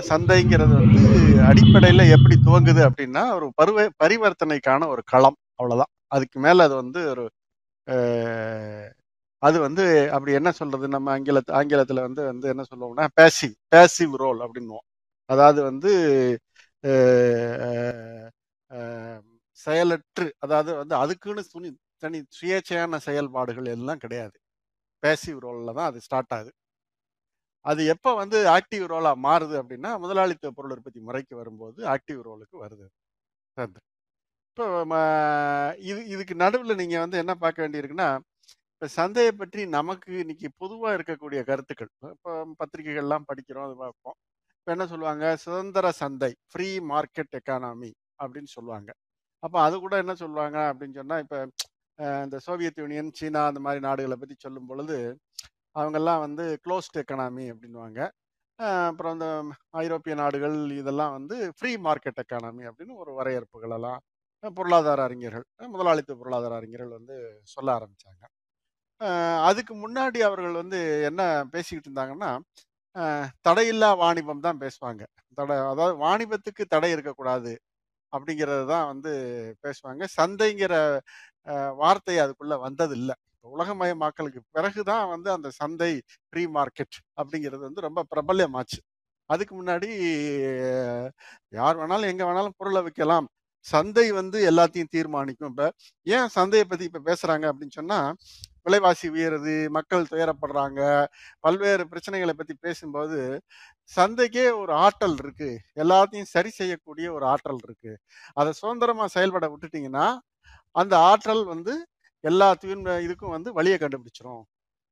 சந்தைங்கிறது 0.08 0.74
வந்து 0.80 1.02
அடிப்படையில 1.50 2.02
எப்படி 2.16 2.36
துவங்குது 2.46 2.82
அப்படின்னா 2.88 3.22
ஒரு 3.36 3.46
பருவ 3.58 3.86
பரிவர்த்தனைக்கான 4.02 4.88
ஒரு 4.88 5.02
களம். 5.06 5.38
அவ்வளவுதான். 5.58 5.92
அதுக்கு 6.10 6.38
மேல 6.40 6.64
அது 6.64 6.76
வந்து 6.82 7.00
ஒரு 7.12 7.24
ஆஹ், 7.86 8.88
அது 9.42 9.58
வந்து 9.60 9.84
அப்படி 10.14 10.32
என்ன 10.34 10.50
சொல்றது? 10.52 10.86
நம்ம 10.88 11.12
ஆங்கிலத்து 11.14 11.52
ஆங்கிலத்துல 11.60 12.02
வந்து 12.02 12.22
வந்து 12.28 12.46
என்ன 12.52 12.64
சொல்லுவோம்னா 12.70 13.06
பேசிவ் 13.20 13.54
பேசிவ் 13.74 14.14
ரோல் 14.22 14.40
அப்படின்னுவோம். 14.46 14.86
அதாவது 15.30 15.60
வந்து 15.64 15.92
செயலற்று 19.58 20.26
அதாவது 20.38 20.70
வந்து 20.76 20.94
அதுக்குன்னு 20.96 21.42
துணி 21.52 21.68
தனி 22.05 22.18
சுயேட்சையான 22.38 23.00
செயல்பாடுகள் 23.09 23.68
எல்லாம் 23.76 24.03
கிடையாது. 24.05 24.36
பேசிவ் 25.03 25.38
ரோலில் 25.46 25.76
தான் 25.78 25.88
அது 25.90 26.00
ஸ்டார்ட் 26.07 26.34
ஆகுது. 26.38 26.53
அது 27.70 27.80
எப்போ 27.94 28.11
வந்து 28.22 28.38
ஆக்டிவ் 28.57 28.84
ரோலாக 28.92 29.18
மாறுது 29.26 29.55
அப்படின்னா 29.62 29.90
முதலாளித்துவ 30.05 30.53
பொருள் 30.59 30.74
உற்பத்தி 30.76 31.00
முறைக்கு 31.09 31.34
வரும்போது 31.40 31.80
ஆக்டிவ் 31.94 32.20
ரோலுக்கு 32.28 32.57
வருது. 32.64 32.86
சந்தை. 33.57 33.80
இப்போ 34.50 34.66
இது 35.90 36.00
இதுக்கு 36.14 36.34
நடுவில் 36.44 36.80
நீங்கள் 36.82 37.03
வந்து 37.05 37.20
என்ன 37.22 37.32
பார்க்க 37.44 37.64
வேண்டியிருக்குன்னா 37.64 38.09
இப்போ 38.74 38.86
சந்தையை 38.98 39.32
பற்றி 39.40 39.62
நமக்கு 39.76 40.12
இன்னைக்கு 40.22 40.48
பொதுவாக 40.62 40.96
இருக்கக்கூடிய 40.98 41.40
கருத்துக்கள் 41.50 41.90
இப்போ 42.16 42.32
பத்திரிகைகள்லாம் 42.61 43.28
படிக்கிறோம் 43.30 43.66
அது 43.68 43.76
பார்ப்போம். 43.84 44.16
இப்போ 44.59 44.70
என்ன 44.76 44.84
சொல்லுவாங்க? 44.92 45.24
சுதந்திர 45.44 45.86
சந்தை 46.03 46.30
ஃப்ரீ 46.53 46.68
மார்க்கெட் 46.92 47.36
எக்கானமி 47.40 47.90
அப்படின்னு 48.22 48.50
சொல்லுவாங்க. 48.57 48.90
அப்போ 49.42 49.59
அது 49.66 49.76
கூட 49.84 49.94
என்ன 50.05 50.14
சொல்லுவாங்க 50.24 50.59
அப்படின்னு 50.70 50.98
சொன்னால் 51.00 51.22
இப்போ 51.24 51.38
இந்த 52.24 52.36
சோவியத் 52.47 52.80
யூனியன் 52.82 53.11
சீனா 53.18 53.40
அந்த 53.51 53.61
மாதிரி 53.66 53.80
நாடுகளை 53.86 54.16
பற்றி 54.18 54.36
சொல்லும் 54.38 54.68
பொழுது 54.70 54.97
அவங்கெல்லாம் 55.76 56.22
வந்து 56.26 56.45
க்ளோஸ்ட் 56.64 56.99
எக்கனாமி 57.03 57.45
அப்படின்னுவாங்க. 57.53 58.01
அப்புறம் 58.86 59.14
இந்த 59.16 59.28
ஐரோப்பிய 59.82 60.14
நாடுகள் 60.22 60.57
இதெல்லாம் 60.80 61.14
வந்து 61.18 61.36
ஃப்ரீ 61.59 61.72
மார்க்கெட் 61.86 62.20
எக்கானமி 62.24 62.64
அப்படின்னு 62.70 62.95
ஒரு 63.03 63.12
வரையறுப்புகள் 63.18 63.74
எல்லாம் 63.78 64.01
பொருளாதார 64.59 65.01
அறிஞர்கள் 65.09 65.47
முதலாளித்துவ 65.74 66.18
பொருளாதார 66.22 66.55
அறிஞர்கள் 66.61 66.95
வந்து 66.99 67.16
சொல்ல 67.55 67.68
ஆரம்பித்தாங்க 67.78 68.24
அதுக்கு 69.49 69.74
முன்னாடி 69.84 70.18
அவர்கள் 70.28 70.61
வந்து 70.62 70.78
என்ன 71.11 71.22
பேசிக்கிட்டு 71.55 71.90
இருந்தாங்கன்னா 71.90 72.30
தடையில்லா 73.47 73.90
வாணிபம் 74.03 74.45
தான் 74.47 74.61
பேசுவாங்க. 74.64 75.03
தடை 75.38 75.57
அதாவது 75.70 75.95
வாணிபத்துக்கு 76.05 76.64
தடை 76.74 76.90
இருக்கக்கூடாது 76.95 77.53
அப்படிங்கிறது 78.12 78.64
தான் 78.72 78.86
வந்து 78.93 79.12
பேசுவாங்க. 79.64 80.05
சந்தைங்கிற 80.18 80.74
வார்த்தை 81.82 82.16
அதுக்குள்ள 82.24 82.57
வந்தது 82.61 82.95
இல்லை 83.01 83.16
உலகமயமாக்கலுக்கு 83.45 84.40
பிறகுதான் 84.57 85.07
வந்து 85.09 85.28
அந்த 85.32 85.49
சந்தை 85.61 85.93
ஃப்ரீ 86.28 86.45
மார்க்கெட் 86.57 86.97
அப்படிங்கிறது 87.20 87.62
வந்து 87.68 87.86
ரொம்ப 87.88 88.01
பிரபல்யமாச்சு. 88.14 88.80
அதுக்கு 89.30 89.55
முன்னாடி 89.61 89.88
யார் 91.53 91.78
வேணாலும் 91.80 92.11
எங்க 92.12 92.22
வேணாலும் 92.24 92.59
பொருளை 92.59 92.82
வைக்கலாம் 92.82 93.28
சந்தை 93.66 94.05
வந்து 94.12 94.38
எல்லாத்தையும் 94.51 94.93
தீர்மானிக்கும். 94.95 95.51
இப்ப 95.53 95.64
ஏன் 96.07 96.28
சந்தையை 96.28 96.64
பத்தி 96.66 96.84
இப்ப 96.90 97.03
பேசுறாங்க 97.11 97.45
அப்படின்னு 97.51 97.78
சொன்னா 97.80 97.99
விலைவாசி 98.66 99.07
உயருது 99.09 99.55
மக்கள் 99.70 100.09
துயரப்படுறாங்க 100.12 100.80
பல்வேறு 101.40 101.84
பிரச்சனைகளை 101.90 102.34
பத்தி 102.38 102.55
பேசும்போது 102.61 103.20
சந்தைக்கே 103.90 104.47
ஒரு 104.62 104.72
ஆற்றல் 104.84 105.16
இருக்கு. 105.22 105.51
எல்லாத்தையும் 105.82 106.30
சரி 106.34 106.51
செய்யக்கூடிய 106.51 107.07
ஒரு 107.12 107.26
ஆற்றல் 107.26 107.62
இருக்கு. 107.64 107.93
அதை 108.34 108.53
சுதந்திரமா 108.61 109.07
செயல்பட 109.16 109.47
விட்டுட்டீங்கன்னா 109.55 110.07
அந்த 110.80 110.94
ஆற்றல் 111.10 111.44
வந்து 111.52 111.74
எல்லா 112.30 112.48
இதுக்கும் 113.06 113.34
வந்து 113.36 113.50
வழியை 113.58 113.76
கண்டுபிடிச்சிரும். 113.82 114.42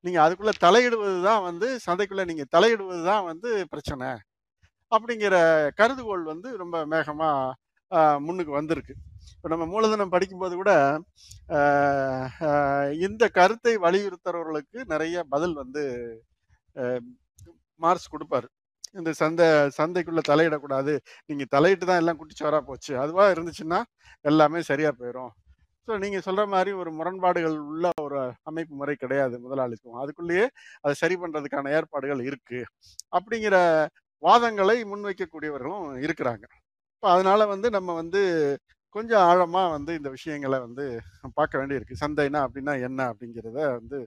நீங்கள் 0.04 0.24
அதுக்குள்ளே 0.24 0.54
தலையிடுவது 0.64 1.18
தான் 1.28 1.42
வந்து 1.48 1.66
சந்தைக்குள்ளே 1.86 2.24
நீங்கள் 2.30 2.50
தலையிடுவது 2.54 3.02
தான் 3.10 3.24
வந்து 3.30 3.48
பிரச்சனை. 3.72 4.08
அப்படிங்கிற 4.94 5.34
கருதுகோள் 5.80 6.24
வந்து 6.32 6.48
ரொம்ப 6.62 6.76
வேகமாக 6.94 7.58
முன்னுக்கு 8.26 8.52
வந்திருக்கு. 8.58 8.94
இப்போ 9.34 9.48
நம்ம 9.52 9.64
மூலதனம் 9.72 10.12
படிக்கும்போது 10.14 10.54
கூட 10.60 10.72
இந்த 13.06 13.24
கருத்தை 13.38 13.74
வலியுறுத்துறவர்களுக்கு 13.84 14.78
நிறைய 14.92 15.22
பதில் 15.34 15.54
வந்து 15.62 15.82
மார்க்ஸ் 17.84 18.12
கொடுப்பாரு. 18.14 18.48
இந்த 18.98 19.10
சந்தை 19.22 19.46
சந்தைக்குள்ளே 19.78 20.22
தலையிடக்கூடாது. 20.30 20.94
நீங்கள் 21.28 21.52
தலையிட்டு 21.54 21.84
தான் 21.90 22.00
எல்லாம் 22.02 22.18
குட்டிச்சோரா 22.20 22.60
போச்சு. 22.70 22.92
அதுவாக 23.04 23.34
இருந்துச்சுன்னா 23.34 23.80
எல்லாமே 24.30 24.60
சரியாக 24.70 24.94
போயிடும் 25.00 25.32
ஸோ 25.88 25.92
நீங்கள் 26.02 26.24
சொல்கிற 26.26 26.44
மாதிரி 26.54 26.70
ஒரு 26.80 26.90
முரண்பாடுகள் 26.98 27.56
உள்ள 27.70 27.86
ஒரு 28.06 28.18
அமைப்பு 28.50 28.74
முறை 28.80 28.94
கிடையாது 29.02 29.36
முதலாளித்துவம். 29.44 30.00
அதுக்குள்ளேயே 30.02 30.46
அதை 30.84 30.94
சரி 31.02 31.16
பண்ணுறதுக்கான 31.22 31.70
ஏற்பாடுகள் 31.78 32.20
இருக்குது 32.28 32.68
அப்படிங்கிற 33.18 33.56
வாதங்களை 34.22 34.76
முன்வைக்கக்கூடியவர்களும் 34.90 35.86
இருக்கிறாங்க. 36.06 36.44
இப்போ 36.96 37.08
அதனால் 37.14 37.50
வந்து 37.54 37.68
நம்ம 37.76 37.90
வந்து 38.02 38.22
கொஞ்சம் 38.94 39.24
ஆழமாக 39.30 39.72
வந்து 39.76 39.92
இந்த 39.98 40.08
விஷயங்களை 40.16 40.58
வந்து 40.66 40.84
பார்க்க 41.38 41.60
வேண்டியிருக்கு. 41.60 42.00
சந்தைனா 42.02 42.40
அப்படின்னா 42.46 42.72
என்ன 42.86 43.00
அப்படிங்கிறத 43.12 43.58
வந்து 43.80 43.98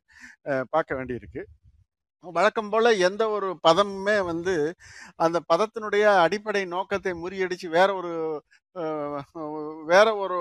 பார்க்க 0.73 0.97
வேண்டியிருக்கு. 0.99 1.43
வழக்கம் 2.23 2.69
போல் 2.73 2.99
எந்த 3.07 3.23
ஒரு 3.35 3.47
பதமுமே 3.67 4.17
வந்து 4.31 4.53
அந்த 5.25 5.37
பதத்தினுடைய 5.51 6.03
அடிப்படை 6.25 6.61
நோக்கத்தை 6.75 7.13
முறியடித்து 7.23 7.67
வேற 7.77 7.89
ஒரு 8.01 8.13
வேற 9.91 10.07
ஒரு 10.23 10.37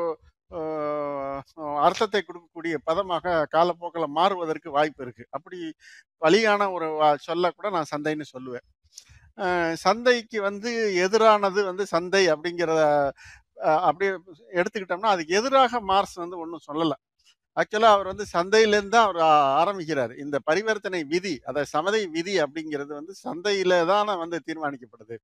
அர்த்தத்தை 1.87 2.21
கொடுக்கக்கூடிய 2.23 2.77
பதமாக 2.85 3.47
காலப்போக்கில் 3.51 4.15
மாறுவதற்கு 4.19 4.71
வாய்ப்பு 4.71 5.05
இருக்குது 5.05 5.31
அப்படி 5.31 5.59
வழியான 6.19 6.71
ஒரு 6.73 6.89
வா- 7.01 7.17
சொல்ல 7.29 7.51
கூட 7.51 7.71
நான் 7.71 7.91
சந்தைன்னு 7.95 8.27
சொல்லுவேன். 8.35 8.67
சந்தைக்கு 9.77 10.43
வந்து 10.43 10.71
எதிரானது 11.07 11.61
வந்து 11.65 11.87
சந்தை 11.87 12.23
அப்படிங்கிறத 12.33 12.83
அப்படி 13.81 14.07
அப்படியே 14.09 14.13
எடுத்துக்கிட்டோம்னா 14.61 15.13
அதுக்கு 15.15 15.35
எதிராக 15.37 15.81
மார்க்ஸ் 15.81 16.15
வந்து 16.15 16.39
ஒன்றும் 16.39 16.67
சொல்லலை. 16.73 16.97
ஆக்சுவலாக 17.57 17.95
அவர் 17.97 18.11
வந்து 18.13 18.27
சந்தையிலேருந்து 18.35 18.89
தான் 18.89 19.05
அவர் 19.05 19.21
ஆரம்பிக்கிறார். 19.63 20.13
இந்த 20.17 20.39
பரிவர்த்தனை 20.45 21.05
விதி 21.05 21.41
அதை 21.45 21.65
சமதை 21.65 22.07
விதி 22.07 22.35
அப்படிங்கிறது 22.43 22.93
வந்து 23.01 23.15
சந்தையில 23.27 23.87
தான் 23.87 24.19
வந்து 24.25 24.41
தீர்மானிக்கப்படுது. 24.47 25.17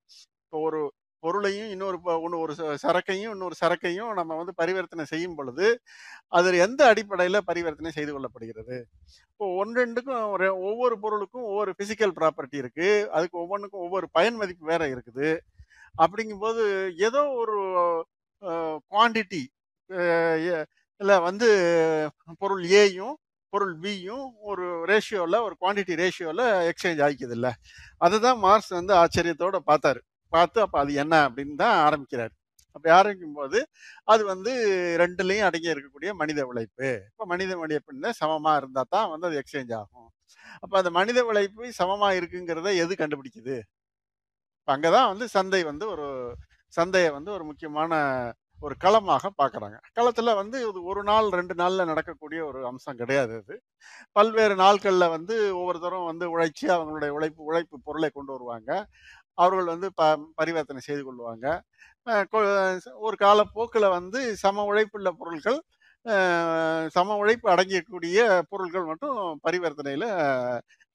இப்போ 0.45 0.59
ஒரு 0.69 0.81
பொருளையும் 1.21 1.69
இன்னொரு 1.69 2.01
ப- 2.01 2.21
ஒரு 2.21 2.53
ச- 2.53 2.77
சரக்கையும் 2.83 3.31
இன்னொரு 3.31 3.55
சரக்கையும் 3.65 4.13
நம்ம 4.13 4.37
வந்து 4.37 4.55
பரிவர்த்தனை 4.55 5.05
செய்யும் 5.05 5.35
பொழுது 5.35 5.81
அதில் 6.29 6.55
எந்த 6.55 6.87
அடிப்படையில் 6.87 7.45
பரிவர்த்தனை 7.45 7.91
செய்து 7.91 8.13
கொள்ளப்படுகிறது? 8.15 8.83
இப்போ 9.33 9.65
ஒன்றெண்டுக்கும் 9.65 10.33
ரெண்டுக்கும் 10.37 10.61
ஒவ்வொரு 10.61 10.99
பொருளுக்கும் 11.01 11.43
ஒவ்வொரு 11.43 11.75
ஃபிசிக்கல் 11.79 12.13
ப்ராப்பர்ட்டி 12.21 12.57
இருக்குது 12.57 13.07
அதுக்கு 13.07 13.39
ஒவ்வொன்றுக்கும் 13.39 13.81
ஒவ்வொரு 13.81 14.09
பயன் 14.11 14.35
மதிப்பு 14.35 14.67
வேற 14.67 14.89
இருக்குது. 14.89 15.39
அப்படிங்கும்போது 15.99 16.91
ஏதோ 16.99 17.23
ஒரு 17.29 17.57
குவாண்டிட்டி 18.91 19.43
இல்லை 20.97 21.19
வந்து 21.19 21.49
பொருள் 22.39 22.65
ஏயும் 22.65 23.15
பொருள் 23.51 23.79
பியும் 23.79 24.29
ஒரு 24.41 24.85
ரேஷியோவில் 24.85 25.43
ஒரு 25.43 25.57
குவான்டிட்டி 25.61 25.95
ரேஷியோவில் 25.95 26.71
எக்ஸ்சேஞ்ச் 26.71 27.03
ஆகிக்குது 27.07 27.31
இல்லை 27.31 27.53
அதுதான் 27.99 28.39
மார்க்ஸ் 28.39 28.69
வந்து 28.69 28.95
ஆச்சரியத்தோடு 28.95 29.59
பார்த்தாரு. 29.67 30.01
பார்த்து 30.33 30.59
அப்போ 30.65 30.79
அது 30.83 30.93
என்ன 31.03 31.15
அப்படின்னு 31.29 31.55
தான் 31.65 31.77
ஆரம்பிக்கிறார். 31.87 32.33
அப்படி 32.77 32.91
ஆரம்பிக்கும் 32.99 33.39
போது 33.41 33.59
அது 34.13 34.23
வந்து 34.33 34.53
ரெண்டுலேயும் 35.03 35.47
அடங்கி 35.49 35.73
இருக்கக்கூடிய 35.75 36.11
மனித 36.21 36.41
உழைப்பு. 36.51 36.89
இப்போ 37.11 37.25
மனித 37.33 37.53
உழைப்புன்னு 37.65 38.11
சமமாக 38.21 38.61
இருந்தால் 38.61 38.93
தான் 38.97 39.11
வந்து 39.15 39.29
அது 39.31 39.41
எக்ஸ்சேஞ்ச் 39.43 39.73
ஆகும். 39.81 40.09
அப்போ 40.63 40.75
அந்த 40.81 40.91
மனித 40.99 41.19
உழைப்பு 41.31 41.73
சமமாக 41.81 42.19
இருக்குங்கிறத 42.21 42.75
எது 42.85 42.95
கண்டுபிடிக்குது? 43.03 43.57
இப்போ 44.61 44.73
அங்கே 44.77 44.91
தான் 44.97 45.09
வந்து 45.13 45.27
சந்தை 45.37 45.63
வந்து 45.71 45.85
ஒரு 45.95 46.07
சந்தையை 46.75 47.11
வந்து 47.17 47.31
ஒரு 47.37 47.45
முக்கியமான 47.51 47.93
ஒரு 48.67 48.75
களமாக 48.85 49.27
பார்க்குறாங்க. 49.41 49.77
களத்தில் 49.97 50.39
வந்து 50.39 50.57
இது 50.69 50.81
ஒரு 50.91 51.03
நாள் 51.09 51.27
ரெண்டு 51.39 51.55
நாளில் 51.61 51.89
நடக்கக்கூடிய 51.91 52.41
ஒரு 52.49 52.61
அம்சம் 52.71 52.99
கிடையாது 53.01 53.33
அது. 53.41 53.55
பல்வேறு 54.17 54.55
நாட்களில் 54.63 55.13
வந்து 55.15 55.35
ஒவ்வொருத்தரும் 55.61 56.09
வந்து 56.11 56.27
உழைச்சி 56.35 56.67
அவங்களுடைய 56.77 57.11
உழைப்பு 57.19 57.43
உழைப்பு 57.51 57.77
பொருளை 57.87 58.11
கொண்டு 58.17 58.33
வருவாங்க. 58.37 58.71
அவர்கள் 59.39 59.73
வந்து 59.73 59.89
ப 59.95 60.03
பரிவர்த்தனை 60.37 60.81
செய்து 60.85 61.03
கொள்வாங்க. 61.05 61.47
ஒரு 63.07 63.17
காலப்போக்கில் 63.21 63.95
வந்து 63.97 64.21
சம 64.37 64.65
உழைப்புள்ள 64.65 65.09
பொருட்கள் 65.21 65.59
சம 66.95 67.17
உழைப்பு 67.17 67.47
அடங்கக்கூடிய 67.53 68.19
பொருட்கள் 68.51 68.89
மட்டும் 68.91 69.17
பரிவர்த்தனையில் 69.47 70.09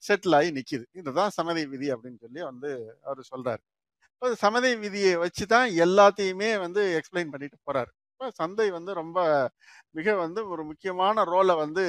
செட்டில் 0.02 0.36
ஆகி 0.38 0.50
நிற்கிது 0.56 0.84
இதுதான் 0.92 1.34
சமதை 1.36 1.64
விதி 1.66 1.88
அப்படின்னு 1.94 2.22
சொல்லி 2.24 2.40
வந்து 2.42 2.70
அவர் 3.04 3.28
சொல்கிறார் 3.32 3.62
இப்போ 4.12 4.28
சமதை 4.42 4.72
விதியை 4.76 5.12
வச்சு 5.16 5.44
தான் 5.46 5.68
எல்லாத்தையுமே 5.84 6.50
வந்து 6.58 6.82
எக்ஸ்பிளைன் 6.98 7.32
பண்ணிட்டு 7.32 7.58
போகிறார் 7.60 7.90
இப்போ 8.10 8.26
சந்தை 8.32 8.66
வந்து 8.70 8.92
ரொம்ப 8.94 9.18
மிக 9.90 10.14
வந்து 10.16 10.40
ஒரு 10.52 10.62
முக்கியமான 10.64 11.24
ரோலை 11.32 11.54
வந்து 11.56 11.84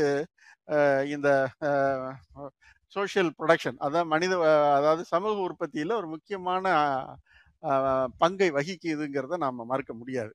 இந்த 1.16 1.30
சோஷியல் 2.96 3.32
ப்ரொடக்ஷன் 3.39 3.78
அதாவது 3.88 4.10
மனித 4.14 4.34
அதாவது 4.80 5.04
சமூக 5.14 5.38
உற்பத்தியில் 5.48 6.00
ஒரு 6.02 6.08
முக்கியமான 6.16 6.66
பங்கை 8.24 8.50
வகிக்குதுங்கிறத 8.58 9.38
நாம் 9.46 9.70
மறுக்க 9.72 9.93
முடியாது. 10.02 10.34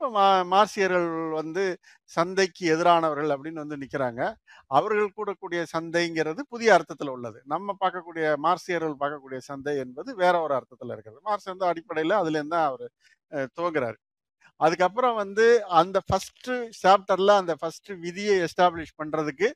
இப்போ 0.00 0.08
மா 0.16 0.24
மார்சியர்கள் 0.52 1.06
வந்து 1.38 1.62
சந்தைக்கு 2.10 2.64
எதிரானவர்கள் 2.74 3.30
அப்படின்னு 3.34 3.62
வந்து 3.64 3.78
நிற்கிறாங்க 3.82 4.22
அவர்கள் 4.70 5.14
கூடக்கூடிய 5.18 5.60
சந்தைங்கிறது 5.74 6.42
புதிய 6.54 6.70
அர்த்தத்தில் 6.76 7.12
உள்ளது. 7.16 7.38
நம்ம 7.54 7.76
பார்க்கக்கூடிய 7.82 8.26
மார்சியர்கள் 8.46 8.96
பார்க்கக்கூடிய 9.02 9.40
சந்தை 9.50 9.74
என்பது 9.84 10.10
வேற 10.22 10.34
ஒரு 10.46 10.54
அர்த்தத்தில் 10.58 10.94
இருக்கிறது. 10.96 11.20
மார்ஸ் 11.30 11.50
வந்து 11.52 11.68
அடிப்படையில் 11.72 12.18
அதுலேருந்து 12.20 12.56
தான் 12.56 12.68
அவர் 12.72 12.86
துவங்குறாரு. 13.58 13.98
அதுக்கப்புறம் 14.60 15.14
வந்து 15.14 15.46
அந்த 15.70 15.98
ஃபர்ஸ்ட் 16.06 16.50
சாப்டர்ல 16.82 17.32
அந்த 17.36 17.54
ஃபர்ஸ்ட் 17.54 17.90
விதியை 17.96 18.36
எஸ்டாப்ளிஷ் 18.40 18.96
பண்றதுக்கு 18.96 19.48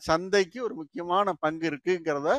சந்தைக்கு 0.00 0.58
ஒரு 0.62 0.74
முக்கியமான 0.74 1.32
பங்கு 1.40 1.66
இருக்குங்கிறத 1.70 2.30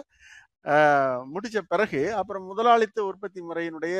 முடித்த 1.25 1.33
முடிச்ச 1.33 1.59
பிறகு 1.67 2.01
அப்புறம் 2.13 2.45
முதலாளித்த 2.45 2.99
உற்பத்தி 3.01 3.41
முறையினுடைய 3.41 3.97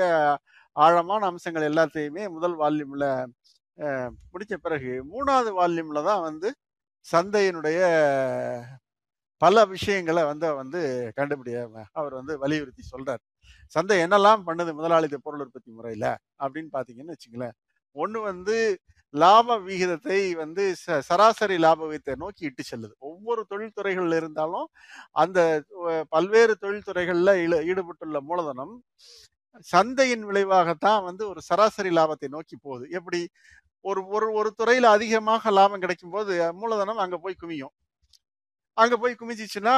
ஆழமான 0.75 1.25
அம்சங்கள் 1.25 1.67
எல்லாத்தையுமே 1.69 2.23
முதல் 2.29 2.55
வால்யூம்ல 2.59 3.05
முடிச்ச 4.33 4.55
பிறகு 4.55 4.91
மூணாவது 5.13 5.51
வால்யூம்ல 5.51 6.03
தான் 6.03 6.21
வந்து 6.21 6.49
சந்தையினுடைய 7.05 7.79
பல 9.41 9.65
விஷயங்களை 9.65 10.23
வந்து 10.23 10.47
வந்து 10.55 10.81
கண்டுபிடிய 11.15 11.57
அவர் 11.91 12.13
வந்து 12.13 12.33
வலியுறுத்தி 12.37 12.83
சொல்றார். 12.91 13.21
சந்தை 13.67 13.97
என்னெல்லாம் 13.99 14.45
பண்ணுது 14.47 14.71
முதலாளித்த 14.73 15.17
பொருள் 15.17 15.43
உற்பத்தி 15.45 15.71
முறையில 15.71 16.05
அப்படின்னு 16.39 16.69
பாத்தீங்கன்னு 16.73 17.15
வச்சுங்களேன் 17.15 17.55
ஒன்று 17.95 18.21
வந்து 18.21 18.57
லாப 19.09 19.57
விகிதத்தை 19.59 20.35
வந்து 20.35 20.75
ச- 20.85 20.99
சராசரி 20.99 21.57
லாப 21.57 21.83
விகிதத்தை 21.83 22.15
நோக்கி 22.17 22.45
இட்டு 22.45 22.63
செல்லுது. 22.71 22.95
ஒவ்வொரு 22.99 23.41
தொழில்துறைகள்ல 23.49 24.15
இருந்தாலும் 24.15 24.67
அந்த 25.11 25.63
பல்வேறு 26.09 26.57
தொழில்துறைகளில் 26.61 27.33
ஈடு- 27.43 27.63
ஈடுபட்டுள்ள 27.65 28.21
மூலதனம் 28.21 28.73
சந்தையின் 29.59 30.25
விளைவாகத்தான் 30.27 31.03
வந்து 31.03 31.29
ஒரு 31.29 31.41
சராசரி 31.41 31.89
லாபத்தை 31.89 32.27
நோக்கி 32.29 32.57
போகுது. 32.61 32.87
எப்படி? 32.89 33.21
ஒரு 33.81 34.01
ஒரு 34.07 34.27
ஒரு 34.31 34.51
துறையில் 34.51 34.83
அதிகமாக 34.83 35.51
லாபம் 35.51 35.79
கிடைக்கும் 35.79 36.09
போது 36.09 36.53
மூலதனம் 36.53 36.97
அங்கே 36.97 37.17
போய் 37.21 37.39
குமியும் 37.41 37.73
அங்கே 38.77 38.95
போய் 38.95 39.15
குமிச்சிச்சுன்னா 39.19 39.75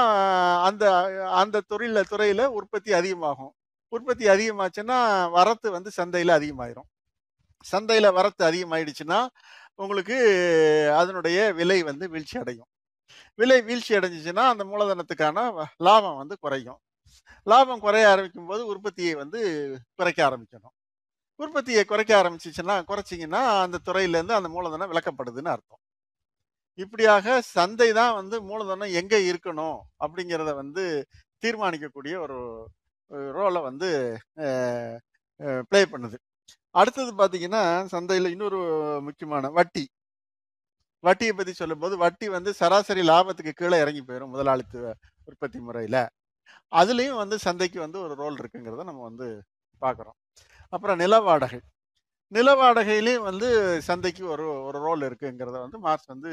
அந்த 0.64 0.84
அந்த 1.32 1.62
துறையில 1.70 2.04
துறையில் 2.04 2.46
உற்பத்தி 2.60 2.94
அதிகமாகும். 2.94 3.54
உற்பத்தி 3.94 4.26
அதிகமாச்சுன்னா 4.28 5.00
வரத்து 5.32 5.72
வந்து 5.72 5.92
சந்தையில் 5.92 6.36
அதிகமாயிரும். 6.38 6.90
சந்தையில் 7.72 8.12
வரத்து 8.12 8.44
அதிகமாயிடுச்சுன்னா 8.52 9.28
உங்களுக்கு 9.76 10.18
அதனுடைய 10.98 11.54
விலை 11.54 11.84
வந்து 11.84 12.10
வீழ்ச்சி 12.10 12.40
அடையும். 12.40 12.68
விலை 13.36 13.62
வீழ்ச்சி 13.62 13.96
அடைஞ்சிச்சுன்னா 13.96 14.46
அந்த 14.52 14.64
மூலதனத்துக்கான 14.64 15.38
வ- 15.58 15.74
லாபம் 15.78 16.18
வந்து 16.18 16.38
குறையும். 16.40 16.80
லாபம் 17.44 17.80
குறைய 17.80 18.10
ஆரம்பிக்கும் 18.10 18.48
போது 18.48 18.66
உற்பத்தியை 18.66 19.14
வந்து 19.16 19.40
குறைக்க 19.96 20.20
ஆரம்பிக்கணும். 20.30 20.76
உற்பத்தியை 21.36 21.84
குறைக்க 21.86 22.12
ஆரம்பிச்சிச்சுன்னா 22.24 22.76
குறைச்சிங்கன்னா 22.88 23.44
அந்த 23.62 23.78
துறையிலேருந்து 23.86 24.38
அந்த 24.40 24.50
மூலதனம் 24.50 24.92
விளக்கப்படுதுன்னு 24.92 25.54
அர்த்தம். 25.56 25.82
இப்படியாக 26.78 27.42
சந்தை 27.42 27.94
தான் 27.94 28.16
வந்து 28.16 28.42
மூலதனம் 28.42 28.94
எங்கே 28.94 29.20
இருக்கணும் 29.32 29.78
அப்படிங்கிறத 30.00 30.54
வந்து 30.56 31.06
தீர்மானிக்கக்கூடிய 31.46 32.14
ஒரு 32.20 32.38
ரோலை 33.12 33.62
வந்து 33.62 34.18
ப்ளே 35.70 35.82
பண்ணுது. 35.84 36.18
அடுத்தது 36.76 37.12
பார்த்தீங்கன்னா 37.20 37.62
சந்தையில் 37.94 38.34
இன்னொரு 38.36 38.60
முக்கியமான 39.08 39.50
வட்டி. 39.58 39.84
வட்டியை 41.04 41.34
பற்றி 41.34 41.54
சொல்லும்போது 41.62 41.96
வட்டி 42.04 42.28
வந்து 42.36 42.52
சராசரி 42.60 43.04
லாபத்துக்கு 43.10 43.54
கீழே 43.60 43.78
இறங்கி 43.84 44.02
போயிடும் 44.04 44.34
முதலாளித்துவ 44.36 44.86
உற்பத்தி 45.30 45.60
முறையில். 45.68 46.00
அதுலேயும் 46.74 47.22
வந்து 47.24 47.38
சந்தைக்கு 47.48 47.80
வந்து 47.86 48.00
ஒரு 48.06 48.14
ரோல் 48.24 48.38
இருக்குங்கிறத 48.42 48.86
நம்ம 48.90 49.04
வந்து 49.10 49.28
பார்க்குறோம் 49.82 50.18
அப்புறம் 50.74 51.00
நில 51.04 51.16
வாடகை. 51.28 51.60
நில 52.32 52.50
வாடகையிலையும் 52.62 53.28
வந்து 53.30 53.50
சந்தைக்கு 53.90 54.24
ஒரு 54.34 54.46
ஒரு 54.70 54.80
ரோல் 54.88 55.04
இருக்குங்கிறத 55.10 55.58
வந்து 55.66 55.80
மார்க்ஸ் 55.88 56.12
வந்து 56.14 56.32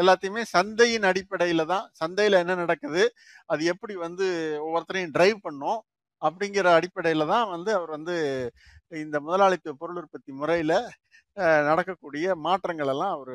எல்லாத்தையுமே 0.00 0.42
சந்தையின் 0.56 1.06
அடிப்படையில் 1.10 1.70
தான் 1.72 1.86
சந்தையில் 2.00 2.40
என்ன 2.42 2.54
நடக்குது 2.62 3.02
அது 3.50 3.62
எப்படி 3.72 3.94
வந்து 4.06 4.26
ஒவ்வொருத்தரையும் 4.66 5.14
டிரைவ் 5.16 5.38
பண்ணும் 5.46 5.80
அப்படிங்கிற 6.22 6.68
அடிப்படையில் 6.78 7.30
தான் 7.32 7.46
வந்து 7.54 7.70
அவர் 7.78 7.92
வந்து 7.96 8.16
இந்த 8.92 9.16
முதலாளித்துவ 9.26 9.74
பொருள் 9.80 9.98
உற்பத்தி 10.00 10.30
முறையில் 10.40 10.76
நடக்கக்கூடிய 11.68 12.36
மாற்றங்கள் 12.46 12.90
எல்லாம் 12.94 13.14
அவர் 13.16 13.34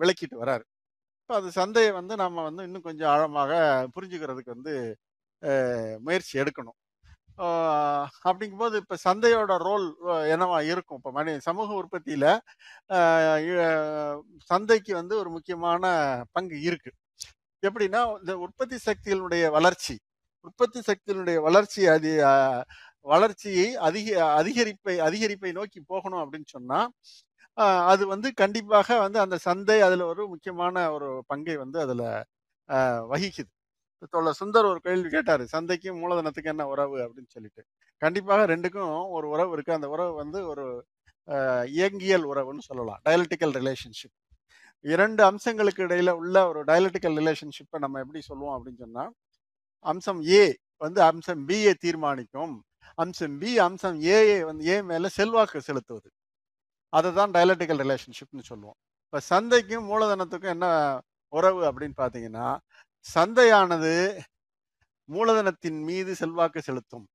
விளக்கிட்டு 0.00 0.36
வராரு. 0.42 0.64
இப்போ 1.20 1.34
அது 1.40 1.48
சந்தையை 1.58 1.90
வந்து 1.98 2.14
நம்ம 2.22 2.42
வந்து 2.48 2.62
இன்னும் 2.68 2.86
கொஞ்சம் 2.88 3.10
ஆழமாக 3.14 3.52
புரிஞ்சுக்கிறதுக்கு 3.94 4.56
வந்து 4.56 4.74
முயற்சி 6.06 6.34
எடுக்கணும். 6.42 6.78
அப்படிங்கும்போது 8.28 8.76
இப்போ 8.82 8.96
சந்தையோட 9.06 9.52
ரோல் 9.68 9.86
என்னவா 10.34 10.58
இருக்கும்? 10.72 10.98
இப்போ 11.00 11.12
மனி 11.18 11.32
சமூக 11.48 11.68
உற்பத்தியில் 11.80 12.30
சந்தைக்கு 14.50 14.92
வந்து 15.00 15.14
ஒரு 15.22 15.30
முக்கியமான 15.36 15.84
பங்கு 16.36 16.58
இருக்கு. 16.68 16.92
எப்படின்னா 17.62 18.02
இந்த 18.22 18.32
உற்பத்தி 18.46 18.78
சக்திகளுடைய 18.88 19.44
வளர்ச்சி 19.58 19.96
உற்பத்தி 20.48 20.80
சக்தியினுடைய 20.88 21.38
வளர்ச்சி 21.48 21.82
அது 21.96 22.10
வளர்ச்சியை 23.04 23.68
அதிக 23.88 24.08
அதிகரிப்பை 24.40 24.94
அதிகரிப்பை 25.06 25.50
நோக்கி 25.58 25.80
போகணும் 25.92 26.22
அப்படின்னு 26.24 26.48
சொன்னா 26.56 26.80
அது 27.92 28.04
வந்து 28.06 28.28
கண்டிப்பாக 28.34 28.96
வந்து 29.04 29.18
அந்த 29.24 29.36
சந்தை 29.46 29.76
அதுல 29.86 30.06
ஒரு 30.12 30.22
முக்கியமான 30.32 30.76
ஒரு 30.92 31.08
பங்கை 31.26 31.56
வந்து 31.64 31.78
அதுல 31.84 32.02
வகிக்குது. 33.12 33.50
தோழர் 34.14 34.38
சுந்தர் 34.40 34.68
ஒரு 34.70 34.80
கேள்வி 34.86 35.08
கேட்டாரு 35.14 35.44
சந்தைக்கும் 35.52 36.00
மூலதனத்துக்கு 36.02 36.52
என்ன 36.54 36.64
உறவு 36.72 36.96
அப்படின்னு 37.04 37.32
சொல்லிட்டு. 37.36 37.62
கண்டிப்பாக 38.02 38.46
ரெண்டுக்கும் 38.52 38.94
ஒரு 39.16 39.26
உறவு 39.34 39.52
இருக்கு. 39.54 39.76
அந்த 39.78 39.88
உறவு 39.94 40.14
வந்து 40.22 40.40
ஒரு 40.52 40.64
இயங்கியல் 41.76 42.26
உறவுன்னு 42.32 42.64
சொல்லலாம். 42.70 43.00
டயலட்டிக்கல் 43.08 43.54
ரிலேஷன்ஷிப் 43.60 44.14
இரண்டு 44.84 45.22
அம்சங்களுக்கு 45.30 45.82
இடையில 45.88 46.10
உள்ள 46.22 46.36
ஒரு 46.50 46.60
டயலட்டிக்கல் 46.70 47.16
ரிலேஷன்ஷிப்பை 47.20 47.78
நம்ம 47.84 48.00
எப்படி 48.04 48.20
சொல்லுவோம் 48.30 48.56
அப்படின்னு 48.56 48.82
சொன்னா 48.86 49.04
அம்சம் 49.84 50.20
ஏ 50.38 50.42
வந்து 50.84 51.00
அம்சம் 51.10 51.42
பிஏ 51.48 51.72
தீர்மானிக்கும். 51.84 52.54
அம்சம் 53.02 53.36
பி 53.42 53.50
அம்சம் 53.66 53.98
ஏ 54.14 54.18
வந்து 54.48 54.64
ஏ 54.72 54.76
மேல 54.90 55.08
செல்வாக்கு 55.18 55.60
செலுத்துவது. 55.68 56.08
அதை 56.92 57.08
தான் 57.18 57.32
டயலட்டிக்கல் 57.36 57.82
ரிலேஷன்ஷிப்னு 57.84 58.48
சொல்லுவோம். 58.50 58.78
இப்ப 59.06 59.20
சந்தைக்கும் 59.32 59.88
மூலதனத்துக்கும் 59.92 60.54
என்ன 60.56 60.66
உறவு 61.32 61.60
அப்படின்னு 61.70 61.96
பார்த்தீங்கன்னா 62.02 62.48
சந்தையானது 63.06 63.92
மூலதனத்தின் 65.08 65.80
மீது 65.88 66.12
செல்வாக்கு 66.20 66.60
செலுத்தும். 66.68 67.06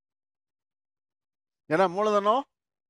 ஏன்னா 1.69 1.85
மூலதனம் 1.97 2.43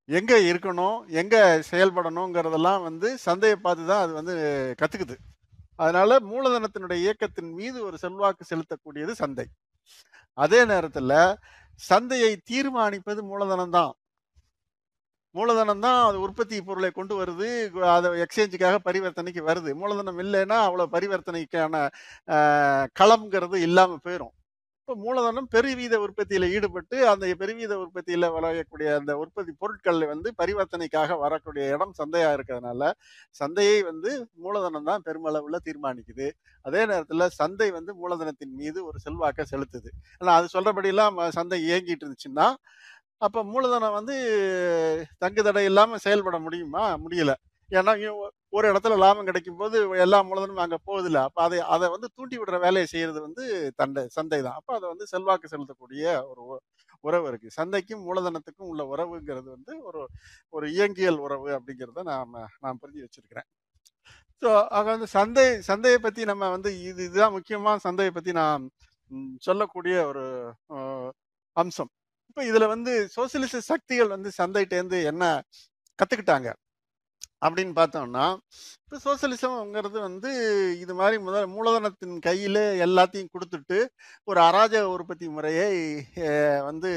எங்க 0.09 0.34
இருக்கணும் 0.49 0.97
எங்க 1.21 1.36
செயல்படணுங்கிறதெல்லாம் 1.71 2.82
வந்து 2.88 3.07
சந்தையை 3.25 3.57
பார்த்து 3.65 3.84
தான் 3.91 4.03
அது 4.05 4.13
வந்து 4.19 4.36
கத்துக்குது. 4.82 5.15
அதனால 5.84 6.19
மூலதனத்தினுடைய 6.32 6.97
இயக்கத்தின் 7.05 7.51
மீது 7.59 7.77
ஒரு 7.88 7.97
செல்வாக்கு 8.03 8.43
செலுத்தக்கூடியது 8.51 9.13
சந்தை. 9.21 9.47
அதே 10.38 10.61
நேரத்துல 10.71 11.13
சந்தையை 11.80 12.34
தீர்மானிப்பது 12.51 13.21
மூலதனம் 13.32 13.75
தான் 13.77 13.93
மூலதனம் 15.36 15.84
தான் 15.86 15.99
அது 16.05 16.17
உற்பத்தி 16.19 16.57
பொருளை 16.61 16.91
கொண்டு 16.91 17.15
வருது 17.15 17.47
அதை 17.95 18.09
எக்ஸ்சேஞ்சுக்காக 18.23 18.77
பரிவர்த்தனைக்கு 18.88 19.41
வருது. 19.49 19.71
மூலதனம் 19.82 20.19
இல்லைன்னா 20.25 20.57
அவ்வளோ 20.67 20.86
பரிவர்த்தனைக்கான 20.95 21.75
களம்ங்கிறது 22.99 23.57
இல்லாமல் 23.67 24.03
போயிடும் 24.05 24.34
இப்போ 24.89 25.01
மூலதனம் 25.07 25.47
பெருவீத 25.53 25.95
உற்பத்தியில் 26.03 26.45
ஈடுபட்டு 26.53 26.95
அந்த 27.09 27.25
பெருவீத 27.41 27.73
உற்பத்தியில் 27.81 28.25
விளையக்கூடிய 28.35 28.87
அந்த 28.99 29.11
உற்பத்தி 29.23 29.51
பொருட்கள் 29.61 29.99
வந்து 30.11 30.29
பரிவர்த்தனைக்காக 30.39 31.17
வரக்கூடிய 31.23 31.63
இடம் 31.73 31.93
சந்தையாக 31.99 32.37
இருக்கிறதுனால 32.37 32.89
சந்தையை 33.41 33.75
வந்து 33.89 34.11
மூலதனம் 34.45 34.87
தான் 34.89 35.03
பெருமளவில் 35.07 35.57
தீர்மானிக்குது. 35.67 36.29
அதே 36.65 36.81
நேரத்தில் 36.91 37.25
சந்தை 37.37 37.67
வந்து 37.77 37.93
மூலதனத்தின் 38.01 38.55
மீது 38.61 38.79
ஒரு 38.87 38.97
செல்வாக்கை 39.05 39.45
செலுத்துது. 39.53 39.91
ஆனால் 40.21 40.35
அது 40.39 40.49
சொல்கிறபடியெல்லாம் 40.55 41.19
சந்தை 41.37 41.59
இயங்கிட்டு 41.69 42.05
இருந்துச்சுன்னா 42.05 42.47
அப்போ 43.21 43.43
மூலதனம் 43.53 43.97
வந்து 43.99 44.17
தங்கு 45.25 45.43
தடை 45.49 45.65
இல்லாமல் 45.71 46.05
செயல்பட 46.07 46.39
முடியுமா? 46.47 46.83
முடியல. 47.05 47.35
ஏன்னா 47.69 47.93
ஒரு 48.54 48.66
இடத்துல 48.72 48.95
லாபம் 48.97 49.28
கிடைக்கும் 49.28 49.58
போது 49.58 49.78
எல்லா 50.06 50.20
மூலதனமும் 50.24 50.64
அங்கே 50.64 50.80
போகுதில்ல 50.88 51.20
அப்போ 51.28 51.41
அதை 51.43 51.60
அதை 51.74 51.88
வந்து 51.89 52.08
தூண்டி 52.16 52.38
விடுற 52.39 52.58
வேலையை 52.60 52.88
செய்கிறது 52.88 53.20
வந்து 53.22 53.43
தண்டை 53.76 54.04
சந்தை 54.10 54.39
தான். 54.41 54.58
அப்போ 54.60 54.72
அதை 54.78 54.88
வந்து 54.89 55.06
செல்வாக்கு 55.08 55.52
செலுத்தக்கூடிய 55.54 56.04
ஒரு 56.32 56.41
உ- 56.50 56.62
உறவு 57.04 57.26
இருக்குது 57.32 57.56
சந்தைக்கும் 57.58 58.04
மூலதனத்துக்கும் 58.08 58.70
உள்ள 58.72 58.84
உறவுங்கிறது 58.93 59.50
வந்து 59.58 59.74
ஒரு 59.89 60.02
ஒரு 60.54 60.68
இயங்கியல் 60.76 61.20
உறவு 61.26 61.50
அப்படிங்கிறத 61.58 62.04
நாம் 62.12 62.34
நான் 62.64 62.80
புரிஞ்சு 62.84 63.06
வச்சிருக்கிறேன். 63.06 63.47
ஸோ 64.41 64.50
ஆக 64.78 64.86
வந்து 64.91 65.08
சந்தை 65.18 65.47
சந்தையை 65.70 66.00
பற்றி 66.00 66.24
நம்ம 66.32 66.50
வந்து 66.52 66.72
இது 66.89 67.02
இதுதான் 67.08 67.36
முக்கியமாக 67.38 67.80
சந்தையை 67.88 68.14
பற்றி 68.14 68.34
நான் 68.41 68.66
சொல்லக்கூடிய 69.47 69.95
ஒரு 70.12 70.26
அம்சம். 71.58 71.91
இப்போ 72.30 72.41
இதில் 72.50 72.72
வந்து 72.74 72.93
சோசியலிச 73.16 73.62
சக்திகள் 73.72 74.14
வந்து 74.16 74.32
சந்தைட்டேந்து 74.39 75.00
என்ன 75.12 75.24
கற்றுக்கிட்டாங்க 76.00 76.50
அப்படின்னு 77.41 77.73
பார்த்தோம்னா 77.79 78.25
இப்போ 78.83 78.97
சோசியலிசம்ங்கிறது 79.05 79.97
வந்து 80.07 80.29
இது 80.83 80.93
மாதிரி 80.99 81.17
முதல் 81.27 81.47
மூலதனத்தின் 81.55 82.17
கையில் 82.27 82.61
எல்லாத்தையும் 82.85 83.31
கொடுத்துட்டு 83.35 83.77
ஒரு 84.29 84.39
அராஜக 84.49 84.85
உற்பத்தி 84.95 85.27
முறையை 85.35 85.69
வந்து 86.69 86.91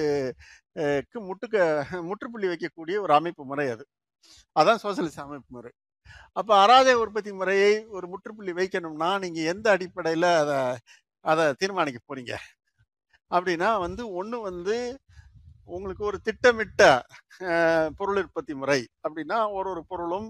முட்டுக்க 1.31 1.57
முற்றுப்புள்ளி 2.09 2.49
வைக்கக்கூடிய 2.53 2.97
ஒரு 3.05 3.15
அமைப்பு 3.19 3.45
முறை 3.51 3.67
அது. 3.75 3.85
அதான் 4.57 4.83
சோசியலிச 4.85 5.19
அமைப்பு 5.27 5.51
முறை. 5.57 5.73
அப்போ 6.39 6.53
அராஜக 6.65 7.03
உற்பத்தி 7.05 7.33
முறையை 7.41 7.73
ஒரு 7.97 8.07
முற்றுப்புள்ளி 8.13 8.53
வைக்கணும்னா 8.61 9.11
நீங்கள் 9.25 9.51
எந்த 9.55 9.67
அடிப்படையில் 9.77 10.29
அதை 10.43 10.59
அதை 11.25 11.45
தீர்மானிக்க 11.61 11.99
போகிறீங்க 12.03 12.35
அப்படின்னா 13.31 13.71
வந்து 13.87 14.03
ஒன்று 14.21 14.39
வந்து 14.51 14.77
உங்களுக்கு 15.69 16.05
ஒரு 16.05 16.19
திட்டமிட்ட 16.21 16.83
பொருள் 17.97 18.19
உற்பத்தி 18.19 18.55
முறை 18.55 18.79
அப்படின்னா 19.05 19.39
ஒரு 19.53 19.69
ஒரு 19.71 19.83
பொருளும் 19.87 20.29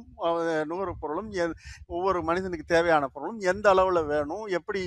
நுகர்வு 0.66 0.96
பொருளும் 1.00 1.30
எ- 1.36 1.56
ஒவ்வொரு 1.88 2.22
மனிதனுக்கு 2.22 2.66
தேவையான 2.66 3.08
பொருளும் 3.08 3.40
எந்த 3.46 3.68
அளவில் 3.70 4.08
வேணும் 4.10 4.46
எப்படி 4.58 4.82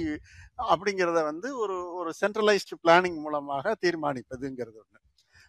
அப்படிங்கிறத 0.70 1.24
வந்து 1.24 1.50
ஒரு 1.58 1.78
ஒரு 1.96 2.12
சென்ட்ரலைஸ்டு 2.22 2.78
பிளானிங் 2.84 3.20
மூலமாக 3.22 3.76
தீர்மானிப்பதுங்கிறது 3.84 4.78
ஒன்று 4.78 5.02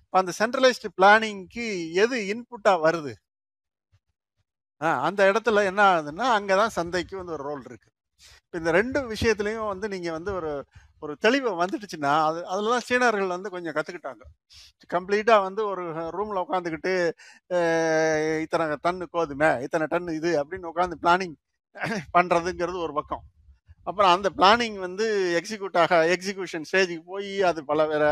இப்போ 0.02 0.18
அந்த 0.18 0.32
சென்ட்ரலைஸ்டு 0.40 0.90
பிளானிங்க்கு 0.98 1.66
எது 1.96 2.16
இன்புட்டாக 2.28 2.84
வருது? 2.86 3.14
அந்த 5.02 5.20
இடத்துல 5.30 5.64
என்ன 5.66 5.82
ஆகுதுன்னா 5.90 6.26
அங்கதான் 6.36 6.74
சந்தைக்கு 6.76 7.14
வந்து 7.16 7.32
ஒரு 7.32 7.44
ரோல் 7.44 7.62
இருக்குது 7.62 7.94
இப்போ 8.38 8.58
இந்த 8.58 8.70
ரெண்டு 8.72 8.98
விஷயத்துலையும் 9.10 9.68
வந்து 9.68 9.86
நீங்கள் 9.88 10.12
வந்து 10.12 10.32
ஒரு 10.34 10.50
ஒரு 11.06 11.14
தெளிவு 11.24 11.50
வந்துடுச்சுன்னா 11.62 12.12
அது 12.28 12.38
அதுலதான் 12.52 12.86
சீனர்கள் 12.88 13.34
வந்து 13.36 13.52
கொஞ்சம் 13.54 13.76
கற்றுக்கிட்டாங்க 13.78 14.24
கம்ப்ளீட்டாக 14.94 15.46
வந்து 15.48 15.62
ஒரு 15.72 15.84
ரூமில் 16.18 16.42
உட்காந்துக்கிட்டு 16.44 16.94
இத்தனை 18.44 18.66
டன்னு 18.86 19.06
கோதுமை 19.16 19.50
இத்தனை 19.66 19.86
டன் 19.94 20.16
இது 20.20 20.32
அப்படின்னு 20.42 20.70
உட்காந்து 20.72 20.98
பிளானிங் 21.04 21.36
பண்ணுறதுங்கிறது 22.16 22.78
ஒரு 22.86 22.94
பக்கம். 22.98 23.24
அப்புறம் 23.90 24.12
அந்த 24.16 24.28
பிளானிங் 24.38 24.78
வந்து 24.84 25.06
எக்ஸிக்யூட் 25.40 25.76
ஆக 25.82 25.98
எக்ஸிக்யூஷன் 26.14 26.64
ஸ்டேஜுக்கு 26.70 27.04
போய் 27.12 27.30
அது 27.50 27.60
பல 27.70 27.80
வேற 27.92 28.04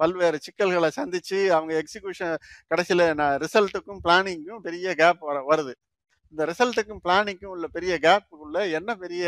பல்வேறு 0.00 0.38
சிக்கல்களை 0.46 0.90
சந்தித்து 0.98 1.38
அவங்க 1.56 1.72
எக்ஸிக்யூஷன் 1.82 2.34
கடைசியில் 2.70 3.04
நான் 3.20 3.36
ரிசல்ட்டுக்கும் 3.44 4.00
பிளானிங்க்கும் 4.06 4.64
பெரிய 4.66 4.94
கேப் 5.02 5.22
வர 5.30 5.38
வருது. 5.50 5.74
இந்த 6.32 6.42
ரிசல்ட்டுக்கும் 6.50 7.00
பிளானிங்க்கும் 7.04 7.52
உள்ள 7.54 7.66
பெரிய 7.76 7.92
கேப்புக்குள்ள 8.04 8.58
என்ன 8.78 8.90
பெரிய 9.02 9.24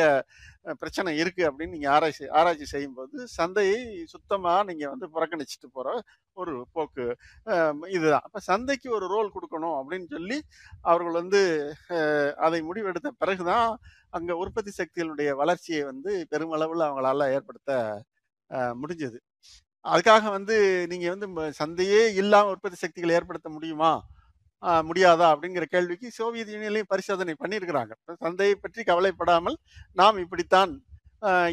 பிரச்சனை 0.80 1.10
இருக்குது 1.22 1.46
அப்படின்னு 1.48 1.74
நீங்கள் 1.76 1.92
ஆராய்ச்சி 1.94 2.26
ஆராய்ச்சி 2.38 2.66
செய்யும்போது 2.74 3.16
சந்தையை 3.38 3.80
சுத்தமாக 4.12 4.66
நீங்கள் 4.68 4.92
வந்து 4.92 5.06
புறக்கணிச்சிட்டு 5.14 5.68
போகிற 5.76 5.96
ஒரு 6.42 6.54
போக்கு 6.76 7.06
இதுதான். 7.96 8.24
அப்போ 8.26 8.40
சந்தைக்கு 8.50 8.88
ஒரு 8.98 9.08
ரோல் 9.14 9.34
கொடுக்கணும் 9.36 9.76
அப்படின்னு 9.80 10.08
சொல்லி 10.16 10.38
அவர்கள் 10.92 11.18
வந்து 11.22 11.42
அதை 12.46 12.60
முடிவெடுத்த 12.68 13.12
பிறகுதான் 13.22 13.68
அங்கே 14.18 14.34
உற்பத்தி 14.44 14.72
சக்திகளுடைய 14.80 15.30
வளர்ச்சியை 15.42 15.82
வந்து 15.90 16.12
பெருமளவில் 16.32 16.86
அவங்களால 16.88 17.28
ஏற்படுத்த 17.36 17.70
முடிஞ்சது. 18.82 19.18
அதுக்காக 19.84 20.24
வந்து 20.38 20.56
நீங்கள் 20.90 21.12
வந்து 21.14 21.28
சந்தையே 21.60 22.02
இல்லாமல் 22.22 22.52
உற்பத்தி 22.54 22.78
சக்திகளை 22.84 23.14
ஏற்படுத்த 23.18 23.48
முடியுமா? 23.56 23.92
முடியாதா? 24.88 25.26
அப்படிங்கிற 25.32 25.64
கேள்விக்கு 25.74 26.08
சோவியத் 26.10 26.52
யூனியன்லையும் 26.54 26.92
பரிசோதனை 26.92 27.34
பண்ணியிருக்கிறாங்க. 27.42 27.92
சந்தையை 28.24 28.54
பற்றி 28.54 28.82
கவலைப்படாமல் 28.90 29.56
நாம் 29.92 30.22
இப்படித்தான் 30.24 30.72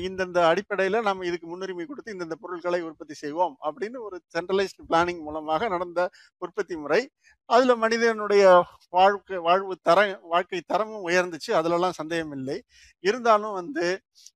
இந்தந்த 0.07 0.39
அடிப்படையில் 0.51 1.05
நம்ம 1.07 1.25
இதுக்கு 1.25 1.47
முன்னுரிமை 1.47 1.83
கொடுத்து 1.85 2.13
இந்தந்த 2.13 2.35
பொருட்களை 2.43 2.79
உற்பத்தி 2.81 3.13
செய்வோம் 3.13 3.55
அப்படின்னு 3.67 3.97
ஒரு 4.07 4.17
சென்ட்ரலைஸ்டு 4.33 4.85
பிளானிங் 4.89 5.21
மூலமாக 5.25 5.67
நடந்த 5.67 5.99
உற்பத்தி 6.37 6.75
முறை. 6.75 7.01
அதில் 7.49 7.75
மனிதனுடைய 7.75 8.45
வாழ்க்கை 8.89 9.37
வாழ்வு 9.47 9.75
தர 9.81 9.99
வாழ்க்கை 10.23 10.61
தரமும் 10.65 11.05
உயர்ந்துச்சு. 11.09 11.51
அதுலலாம் 11.59 11.99
சந்தேகம் 11.99 12.35
இல்லை. 12.37 12.57
இருந்தாலும் 13.03 13.57
வந்து 13.59 13.85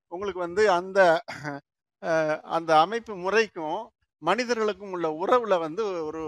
உங்களுக்கு 0.08 0.42
வந்து 0.48 0.66
அந்த 0.72 1.00
அந்த 2.56 2.72
அமைப்பு 2.80 3.14
முறைக்கும் 3.16 3.82
மனிதர்களுக்கும் 4.22 4.94
உள்ள 4.96 5.08
உறவுல 5.22 5.54
வந்து 5.60 5.84
ஒரு 6.06 6.24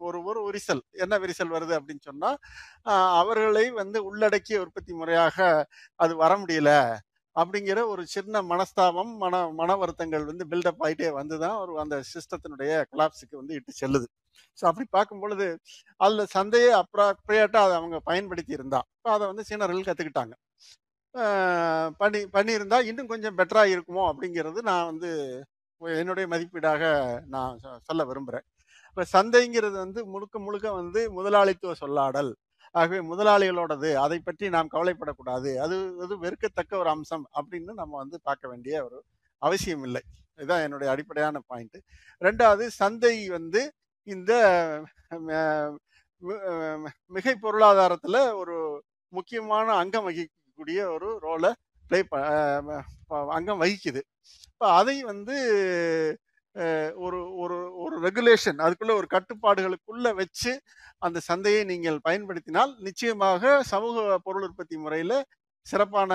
ஒரு 0.00 0.18
ஒரு 0.22 0.40
விரிசல் 0.46 0.82
என்ன 0.96 1.14
விரிசல் 1.18 1.54
வருது 1.56 1.74
அப்படின்னு 1.78 2.02
சொன்னா 2.02 2.30
அவர்களை 3.20 3.64
வந்து 3.72 3.98
உள்ளடக்கிய 4.04 4.58
உற்பத்தி 4.64 4.92
முறையாக 4.92 5.36
அது 6.00 6.14
வர 6.16 6.32
முடியல 6.42 6.72
அப்படிங்கிற 7.36 7.80
ஒரு 7.92 8.02
சின்ன 8.06 8.42
மனஸ்தாபம் 8.42 9.10
மன 9.16 9.40
மன 9.52 9.70
வருத்தங்கள் 9.76 10.24
வந்து 10.24 10.44
பில்டப் 10.52 10.82
ஆகிட்டே 10.86 11.08
வந்து 11.12 11.36
தான் 11.38 11.56
ஒரு 11.62 11.72
அந்த 11.80 11.96
சிஸ்டத்தினுடைய 12.12 12.72
கலாப்ஸுக்கு 12.92 13.34
வந்து 13.36 13.56
இட்டு 13.58 13.72
செல்லுது. 13.80 14.06
ஸோ 14.58 14.64
அப்படி 14.66 14.86
பார்க்கும் 14.90 15.20
பொழுது 15.20 15.46
அதில் 16.00 16.30
சந்தையை 16.30 16.70
அப்ராப்ரியேட்டாக 16.82 17.66
அதை 17.66 17.74
அவங்க 17.76 17.98
பயன்படுத்தி 18.04 18.52
இருந்தா 18.52 18.80
இப்போ 18.96 19.10
அதை 19.12 19.24
வந்து 19.26 19.46
சீனர்கள் 19.50 19.88
கற்றுக்கிட்டாங்க 19.88 20.34
பண்ணி 22.00 22.20
பண்ணியிருந்தா 22.32 22.78
இன்னும் 22.90 23.12
கொஞ்சம் 23.12 23.36
பெட்டராக 23.38 23.74
இருக்குமோ 23.74 24.02
அப்படிங்கிறது 24.10 24.60
நான் 24.70 24.88
வந்து 24.90 25.10
என்னுடைய 26.00 26.26
மதிப்பீடாக 26.32 26.82
நான் 27.26 27.56
சொல்ல 27.82 28.02
விரும்புகிறேன் 28.04 28.46
இப்ப 28.96 29.04
சந்தைங்கிறது 29.16 29.76
வந்து 29.82 30.00
முழுக்க 30.12 30.36
முழுக்க 30.44 30.68
வந்து 30.78 31.00
முதலாளித்துவ 31.16 31.72
சொல்லாடல். 31.80 32.30
ஆகவே 32.74 32.98
முதலாளிகளோடது 33.08 33.88
அதை 34.04 34.18
பற்றி 34.28 34.46
நாம் 34.54 34.70
கவலைப்படக்கூடாது 34.74 35.50
அது 35.64 35.76
அது 36.04 36.14
வெறுக்கத்தக்க 36.22 36.72
ஒரு 36.82 36.90
அம்சம் 36.94 37.26
அப்படின்னு 37.38 37.72
நம்ம 37.80 37.92
வந்து 38.02 38.16
பார்க்க 38.28 38.50
வேண்டிய 38.52 38.74
ஒரு 38.86 38.98
அவசியம் 39.42 39.84
இல்லை. 39.88 40.02
இதுதான் 40.36 40.64
என்னுடைய 40.66 40.88
அடிப்படையான 40.94 41.42
பாயிண்ட் 41.50 41.76
ரெண்டாவது 42.22 42.66
சந்தை 42.80 43.14
வந்து 43.36 43.62
இந்த 44.06 44.32
மிகை 47.16 47.34
பொருளாதாரத்துல 47.44 48.16
ஒரு 48.40 48.56
முக்கியமான 49.12 49.74
அங்கம் 49.82 50.08
வகிக்கக்கூடிய 50.08 50.80
ஒரு 50.96 51.10
ரோலை 51.26 51.52
ப்ளே 51.90 52.00
அங்கம் 53.38 53.62
வகிக்குது. 53.64 54.02
இப்போ 54.52 54.68
அதை 54.80 54.96
வந்து 55.12 55.36
ஒரு 57.06 57.18
ஒரு 57.42 57.56
ஒரு 57.84 57.96
ரெகுலேஷன் 58.06 58.60
அதுக்குள்ள 58.64 58.92
ஒரு 59.00 59.08
கட்டுப்பாடுகளுக்குள்ள 59.14 60.10
வச்சு 60.20 60.52
அந்த 61.06 61.18
சந்தையை 61.30 61.62
நீங்கள் 61.72 61.98
பயன்படுத்தினால் 62.08 62.72
நிச்சயமாக 62.88 63.62
சமூக 63.72 64.18
பொருள் 64.26 64.46
உற்பத்தி 64.48 64.78
முறையில 64.84 65.14
சிறப்பான 65.66 66.12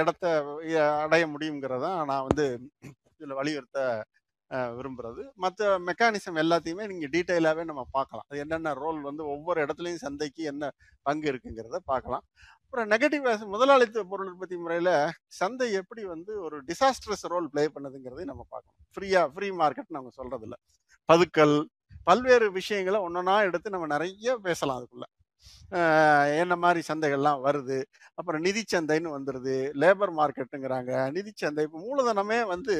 இடத்தை 0.00 0.30
இடத்த 0.60 0.84
அடைய 1.04 1.24
முடியுங்கிறதா 1.34 1.92
நான் 2.10 2.26
வந்து 2.28 2.46
இதில் 3.18 3.38
வலியுறுத்த 3.40 3.78
விரும்புறது. 4.78 5.22
மற்ற 5.44 5.62
மெக்கானிசம் 5.88 6.38
எல்லாத்தையுமே 6.42 6.84
நீங்கள் 6.90 7.12
டீட்டெயிலாகவே 7.14 7.64
நம்ம 7.70 7.82
பார்க்கலாம். 7.96 8.26
அது 8.28 8.38
என்னென்ன 8.44 8.72
ரோல் 8.82 9.00
வந்து 9.08 9.22
ஒவ்வொரு 9.34 9.58
இடத்துலையும் 9.64 10.04
சந்தைக்கு 10.04 10.42
என்ன 10.52 10.70
பங்கு 11.06 11.26
இருக்குங்கிறத 11.32 11.80
பார்க்கலாம். 11.92 12.24
அப்புறம் 12.72 12.90
நெகட்டிவ் 12.92 13.26
முதலாளித்துவ 13.52 14.02
பொருள் 14.10 14.30
உற்பத்தி 14.30 14.56
முறையில் 14.62 14.90
சந்தை 15.38 15.66
எப்படி 15.78 16.02
வந்து 16.10 16.32
ஒரு 16.46 16.56
டிசாஸ்ட்ரஸ் 16.68 17.24
ரோல் 17.32 17.46
ப்ளே 17.52 17.62
பண்ணுதுங்கிறதையும் 17.74 18.30
நம்ம 18.32 18.44
பார்க்கணும். 18.54 18.76
ஃப்ரீயா 18.94 19.20
ஃப்ரீ 19.34 19.48
மார்க்கெட் 19.60 19.94
நம்ம 19.96 20.10
சொல்றது 20.18 20.44
இல்லை 20.46 20.58
பதுக்கல் 21.08 21.54
பல்வேறு 22.08 22.46
விஷயங்களை 22.58 22.98
ஒன்றொன்னா 23.06 23.36
எடுத்து 23.48 23.72
நம்ம 23.74 23.88
நிறைய 23.94 24.34
பேசலாம் 24.46 24.78
அதுக்குள்ள. 24.80 25.06
என்ன 26.42 26.54
மாதிரி 26.64 26.80
சந்தைகள்லாம் 26.90 27.40
வருது 27.46 27.78
அப்புறம் 28.18 28.44
நிதி 28.46 28.62
சந்தைன்னு 28.74 29.14
வந்துடுது 29.16 29.56
லேபர் 29.82 30.12
மார்க்கெட்டுங்கிறாங்க 30.20 30.92
நிதி 31.16 31.32
சந்தை 31.44 31.64
இப்போ 31.68 31.80
மூலதனமே 31.86 32.40
வந்து 32.54 32.76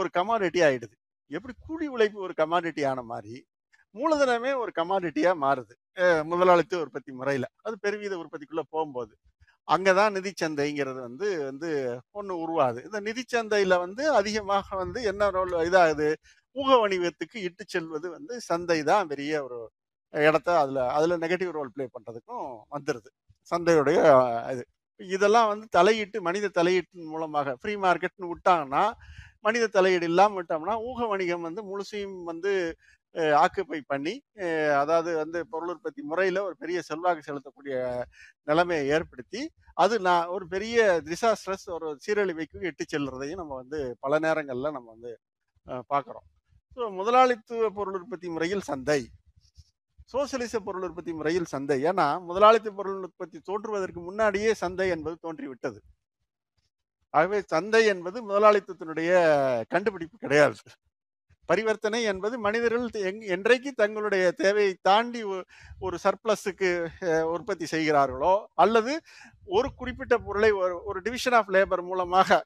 ஒரு 0.00 0.10
கமாடிட்டி 0.18 0.62
ஆகிடுது 0.68 0.94
எப்படி 1.30 1.54
கூலி 1.66 1.88
உழைப்பு 1.96 2.20
ஒரு 2.26 2.36
கமாடிட்டி 2.42 2.84
ஆன 2.92 3.02
மாதிரி 3.12 3.36
மூலதனமே 3.94 4.52
ஒரு 4.62 4.70
கமாடிட்டியா 4.76 5.32
மாறுது. 5.44 5.74
முதலாளித்துவ 6.32 6.82
உற்பத்தி 6.84 7.10
முறையில. 7.20 7.46
அது 7.66 7.74
பெருவீத 7.84 8.14
உற்பத்திக்குள்ள 8.22 8.62
போகும்போது. 8.74 9.12
அங்கதான் 9.68 9.98
தான் 10.00 10.16
நிதிச்சந்தைங்கிறது 10.18 11.00
வந்து 11.08 11.28
வந்து 11.48 11.68
ஒன்று 12.18 12.34
உருவாகுது. 12.44 12.80
இந்த 12.88 12.98
நிதிச்சந்தையில் 13.08 13.76
வந்து 13.84 14.02
அதிகமாக 14.20 14.76
வந்து 14.82 15.00
என்ன 15.10 15.28
ரோல் 15.36 15.54
இதாகுது? 15.68 16.08
ஊக 16.56 16.68
வணிகத்துக்கு 16.82 17.38
இட்டு 17.48 17.64
செல்வது 17.74 18.06
வந்து 18.16 18.34
சந்தை 18.48 18.78
தான் 18.90 19.10
பெரிய 19.12 19.32
ஒரு 19.46 19.58
இடத்த 20.14 20.50
அதுல 20.62 20.80
அதுல 20.96 21.16
நெகட்டிவ் 21.24 21.52
ரோல் 21.58 21.72
ப்ளே 21.74 21.84
பண்றதுக்கும் 21.96 22.46
வந்துடுது 22.74 23.10
சந்தையுடைய 23.52 23.98
இது. 24.54 24.64
இதெல்லாம் 25.00 25.48
வந்து 25.52 25.66
தலையீட்டு 25.76 26.18
மனித 26.28 26.50
தலையீட்டின் 26.58 27.10
மூலமாக 27.12 27.54
ஃப்ரீ 27.60 27.74
மார்க்கெட்னு 27.84 28.30
விட்டாங்கன்னா 28.32 28.84
மனித 29.44 29.64
தலையீடு 29.76 30.06
இல்லாமல் 30.12 30.38
விட்டோம்னா 30.38 30.74
ஊக 30.88 31.06
வணிகம் 31.12 31.46
வந்து 31.48 31.62
முழுசையும் 31.70 32.18
வந்து 32.30 32.52
ஆக்குப்பை 33.44 33.78
பண்ணி 33.92 34.14
அதாவது 34.80 35.10
வந்து 35.22 35.38
பொருள் 35.52 35.72
உற்பத்தி 35.74 36.02
முறையில் 36.10 36.40
ஒரு 36.48 36.54
பெரிய 36.62 36.78
செல்வாக்கு 36.88 37.26
செலுத்தக்கூடிய 37.28 37.76
நிலைமையை 38.50 38.84
ஏற்படுத்தி 38.96 39.40
அது 39.82 39.94
நான் 40.08 40.30
ஒரு 40.34 40.44
பெரிய 40.54 40.78
டிசாஸ்ட்ரஸ் 41.08 41.66
ஒரு 41.76 41.88
சீரழிவைக்கு 42.04 42.68
எட்டு 42.70 42.84
செல்றதையும் 42.92 43.40
நம்ம 43.42 43.56
வந்து 43.62 43.78
பல 44.04 44.12
நேரங்களில் 44.26 44.74
நம்ம 44.76 44.88
வந்து 44.94 45.12
பார்க்குறோம். 45.92 46.26
ஸோ 46.76 46.82
முதலாளித்துவ 46.98 47.70
பொருள் 47.78 47.98
உற்பத்தி 48.00 48.28
முறையில் 48.34 48.64
சந்தை. 48.70 49.00
சோசியலிச 50.12 50.56
பொருள் 50.66 50.84
உற்பத்தி 50.88 51.12
முறையில் 51.18 51.48
சந்தை. 51.54 51.78
ஏன்னா 51.90 52.06
முதலாளித்துவ 52.28 52.74
பொருள் 52.80 53.00
உற்பத்தி 53.08 53.38
தோன்றுவதற்கு 53.48 54.00
முன்னாடியே 54.08 54.52
சந்தை 54.62 54.88
என்பது 54.96 55.16
தோன்றிவிட்டது. 55.26 55.78
ஆகவே 57.14 57.38
சந்தை 57.52 57.82
என்பது 57.94 58.18
முதலாளித்துவத்தினுடைய 58.28 59.10
கண்டுபிடிப்பு 59.74 60.16
கிடையாது. 60.24 60.58
பரிவர்த்தனை 61.48 62.00
என்பது 62.10 62.34
மனிதர்கள் 62.46 63.04
எங் 63.08 63.22
என்றைக்கு 63.34 63.70
தங்களுடைய 63.80 64.24
தேவையை 64.42 64.74
தாண்டி 64.88 65.20
ஒரு 65.86 65.96
சர்ப்ளஸுக்கு 66.04 66.68
உற்பத்தி 67.34 67.66
செய்கிறார்களோ 67.74 68.34
அல்லது 68.64 68.92
ஒரு 69.58 69.68
குறிப்பிட்ட 69.80 70.16
பொருளை 70.26 70.50
ஒரு 70.62 70.76
ஒரு 70.90 71.00
டிவிஷன் 71.06 71.36
ஆஃப் 71.38 71.52
லேபர் 71.56 71.82
மூலமாக 71.90 72.38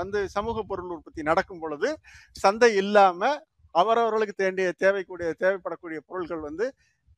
வந்து 0.00 0.18
சமூக 0.36 0.64
பொருள் 0.70 0.92
உற்பத்தி 0.96 1.22
நடக்கும் 1.30 1.62
பொழுது 1.62 1.88
சந்தை 2.44 2.70
இல்லாமல் 2.82 3.38
அவரவர்களுக்கு 3.74 4.34
தேண்டிய 4.42 4.68
தேவைக்கூடிய 4.84 5.30
தேவைப்படக்கூடிய 5.44 5.98
பொருட்கள் 6.10 6.46
வந்து 6.48 6.66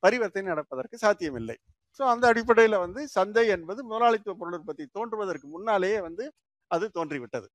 பரிவர்த்தனை 0.03 0.47
நடப்பதற்கு 0.51 0.97
சாத்தியமில்லை. 0.97 1.57
ஸோ 1.97 2.01
அந்த 2.13 2.25
அடிப்படையில் 2.31 2.83
வந்து 2.85 3.01
சந்தை 3.17 3.45
என்பது 3.55 3.79
முதலாளித்துவ 3.91 4.35
பொருள் 4.41 4.57
உற்பத்தி 4.59 4.85
தோன்றுவதற்கு 4.97 5.47
முன்னாலேயே 5.55 5.97
வந்து 6.07 6.25
அது 6.71 6.85
தோன்றிவிட்டது. 6.97 7.47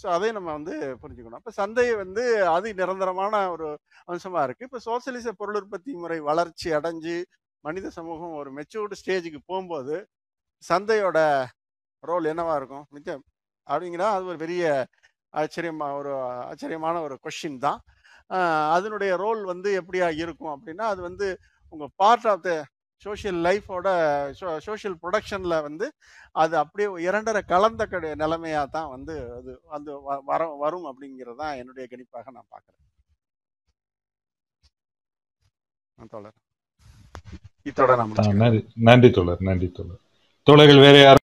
ஸோ 0.00 0.06
அதை 0.16 0.28
நம்ம 0.36 0.48
வந்து 0.58 0.74
புரிஞ்சுக்கணும். 1.02 1.40
இப்போ 1.42 1.52
சந்தை 1.60 1.86
வந்து 2.02 2.22
அது 2.56 2.68
நிரந்தரமான 2.80 3.34
ஒரு 3.54 3.66
அம்சமாக 4.10 4.44
இருக்குது 4.46 4.68
இப்போ 4.68 4.80
சோசியலிச 4.88 5.32
பொருள் 5.40 5.58
உற்பத்தி 5.60 5.92
முறை 6.02 6.18
வளர்ச்சி 6.30 6.68
அடைஞ்சு 6.78 7.16
மனித 7.64 7.86
சமூகம் 7.98 8.36
ஒரு 8.40 8.50
மெச்சூர்டு 8.58 8.98
ஸ்டேஜுக்கு 9.00 9.40
போகும்போது 9.50 9.94
சந்தையோட 10.62 11.18
ரோல் 12.02 12.30
என்னவாக 12.32 12.58
இருக்கும்? 12.60 12.86
மிச்சம் 12.94 13.24
அப்படிங்கிறா 13.66 14.08
அது 14.16 14.24
ஒரு 14.32 14.38
பெரிய 14.44 14.64
ஆச்சரியமா 15.34 15.86
ஒரு 16.00 16.12
ஆச்சரியமான 16.50 16.96
ஒரு 17.06 17.16
கொஷின் 17.24 17.58
தான். 17.66 17.80
அதனுடைய 18.76 19.12
ரோல் 19.24 19.42
வந்து 19.52 19.70
எப்படியா 19.80 20.08
இருக்கும் 20.22 20.54
அப்படின்னா 20.54 20.84
அது 20.92 21.00
வந்து 21.08 21.26
உங்கள் 21.72 21.92
பார்ட் 22.02 22.28
ஆஃப் 22.32 22.44
த 22.48 22.52
சோஷியல் 23.04 23.38
லைஃபோட 23.46 23.88
சோஷியல் 24.66 24.96
ப்ரொடக்ஷன்ல 25.02 25.56
வந்து 25.66 25.86
அது 26.36 26.54
அப்படியே 26.62 26.88
இரண்டரை 27.06 27.42
கலந்த 27.52 27.82
கட 27.86 28.14
நிலைமையா 28.22 28.62
தான் 28.76 28.90
வந்து 28.94 29.14
அது 29.38 29.52
வந்து 29.74 29.90
வர 30.30 30.42
வரும் 30.64 30.88
அப்படிங்கிறது 30.90 31.40
தான் 31.42 31.58
என்னுடைய 31.60 31.86
கணிப்பாக 31.92 32.32
நான் 32.36 32.50
பார்க்குறேன். 32.54 32.82
தோழர் 37.76 38.02
நன்றி 38.40 38.60
நன்றி 38.88 39.08
தோழர் 39.10 39.42
நன்றி 39.48 39.68
தோழர். 39.78 40.00
தோழர்கள் 40.46 40.84
வேற 40.84 40.96
யாரும் 40.98 41.14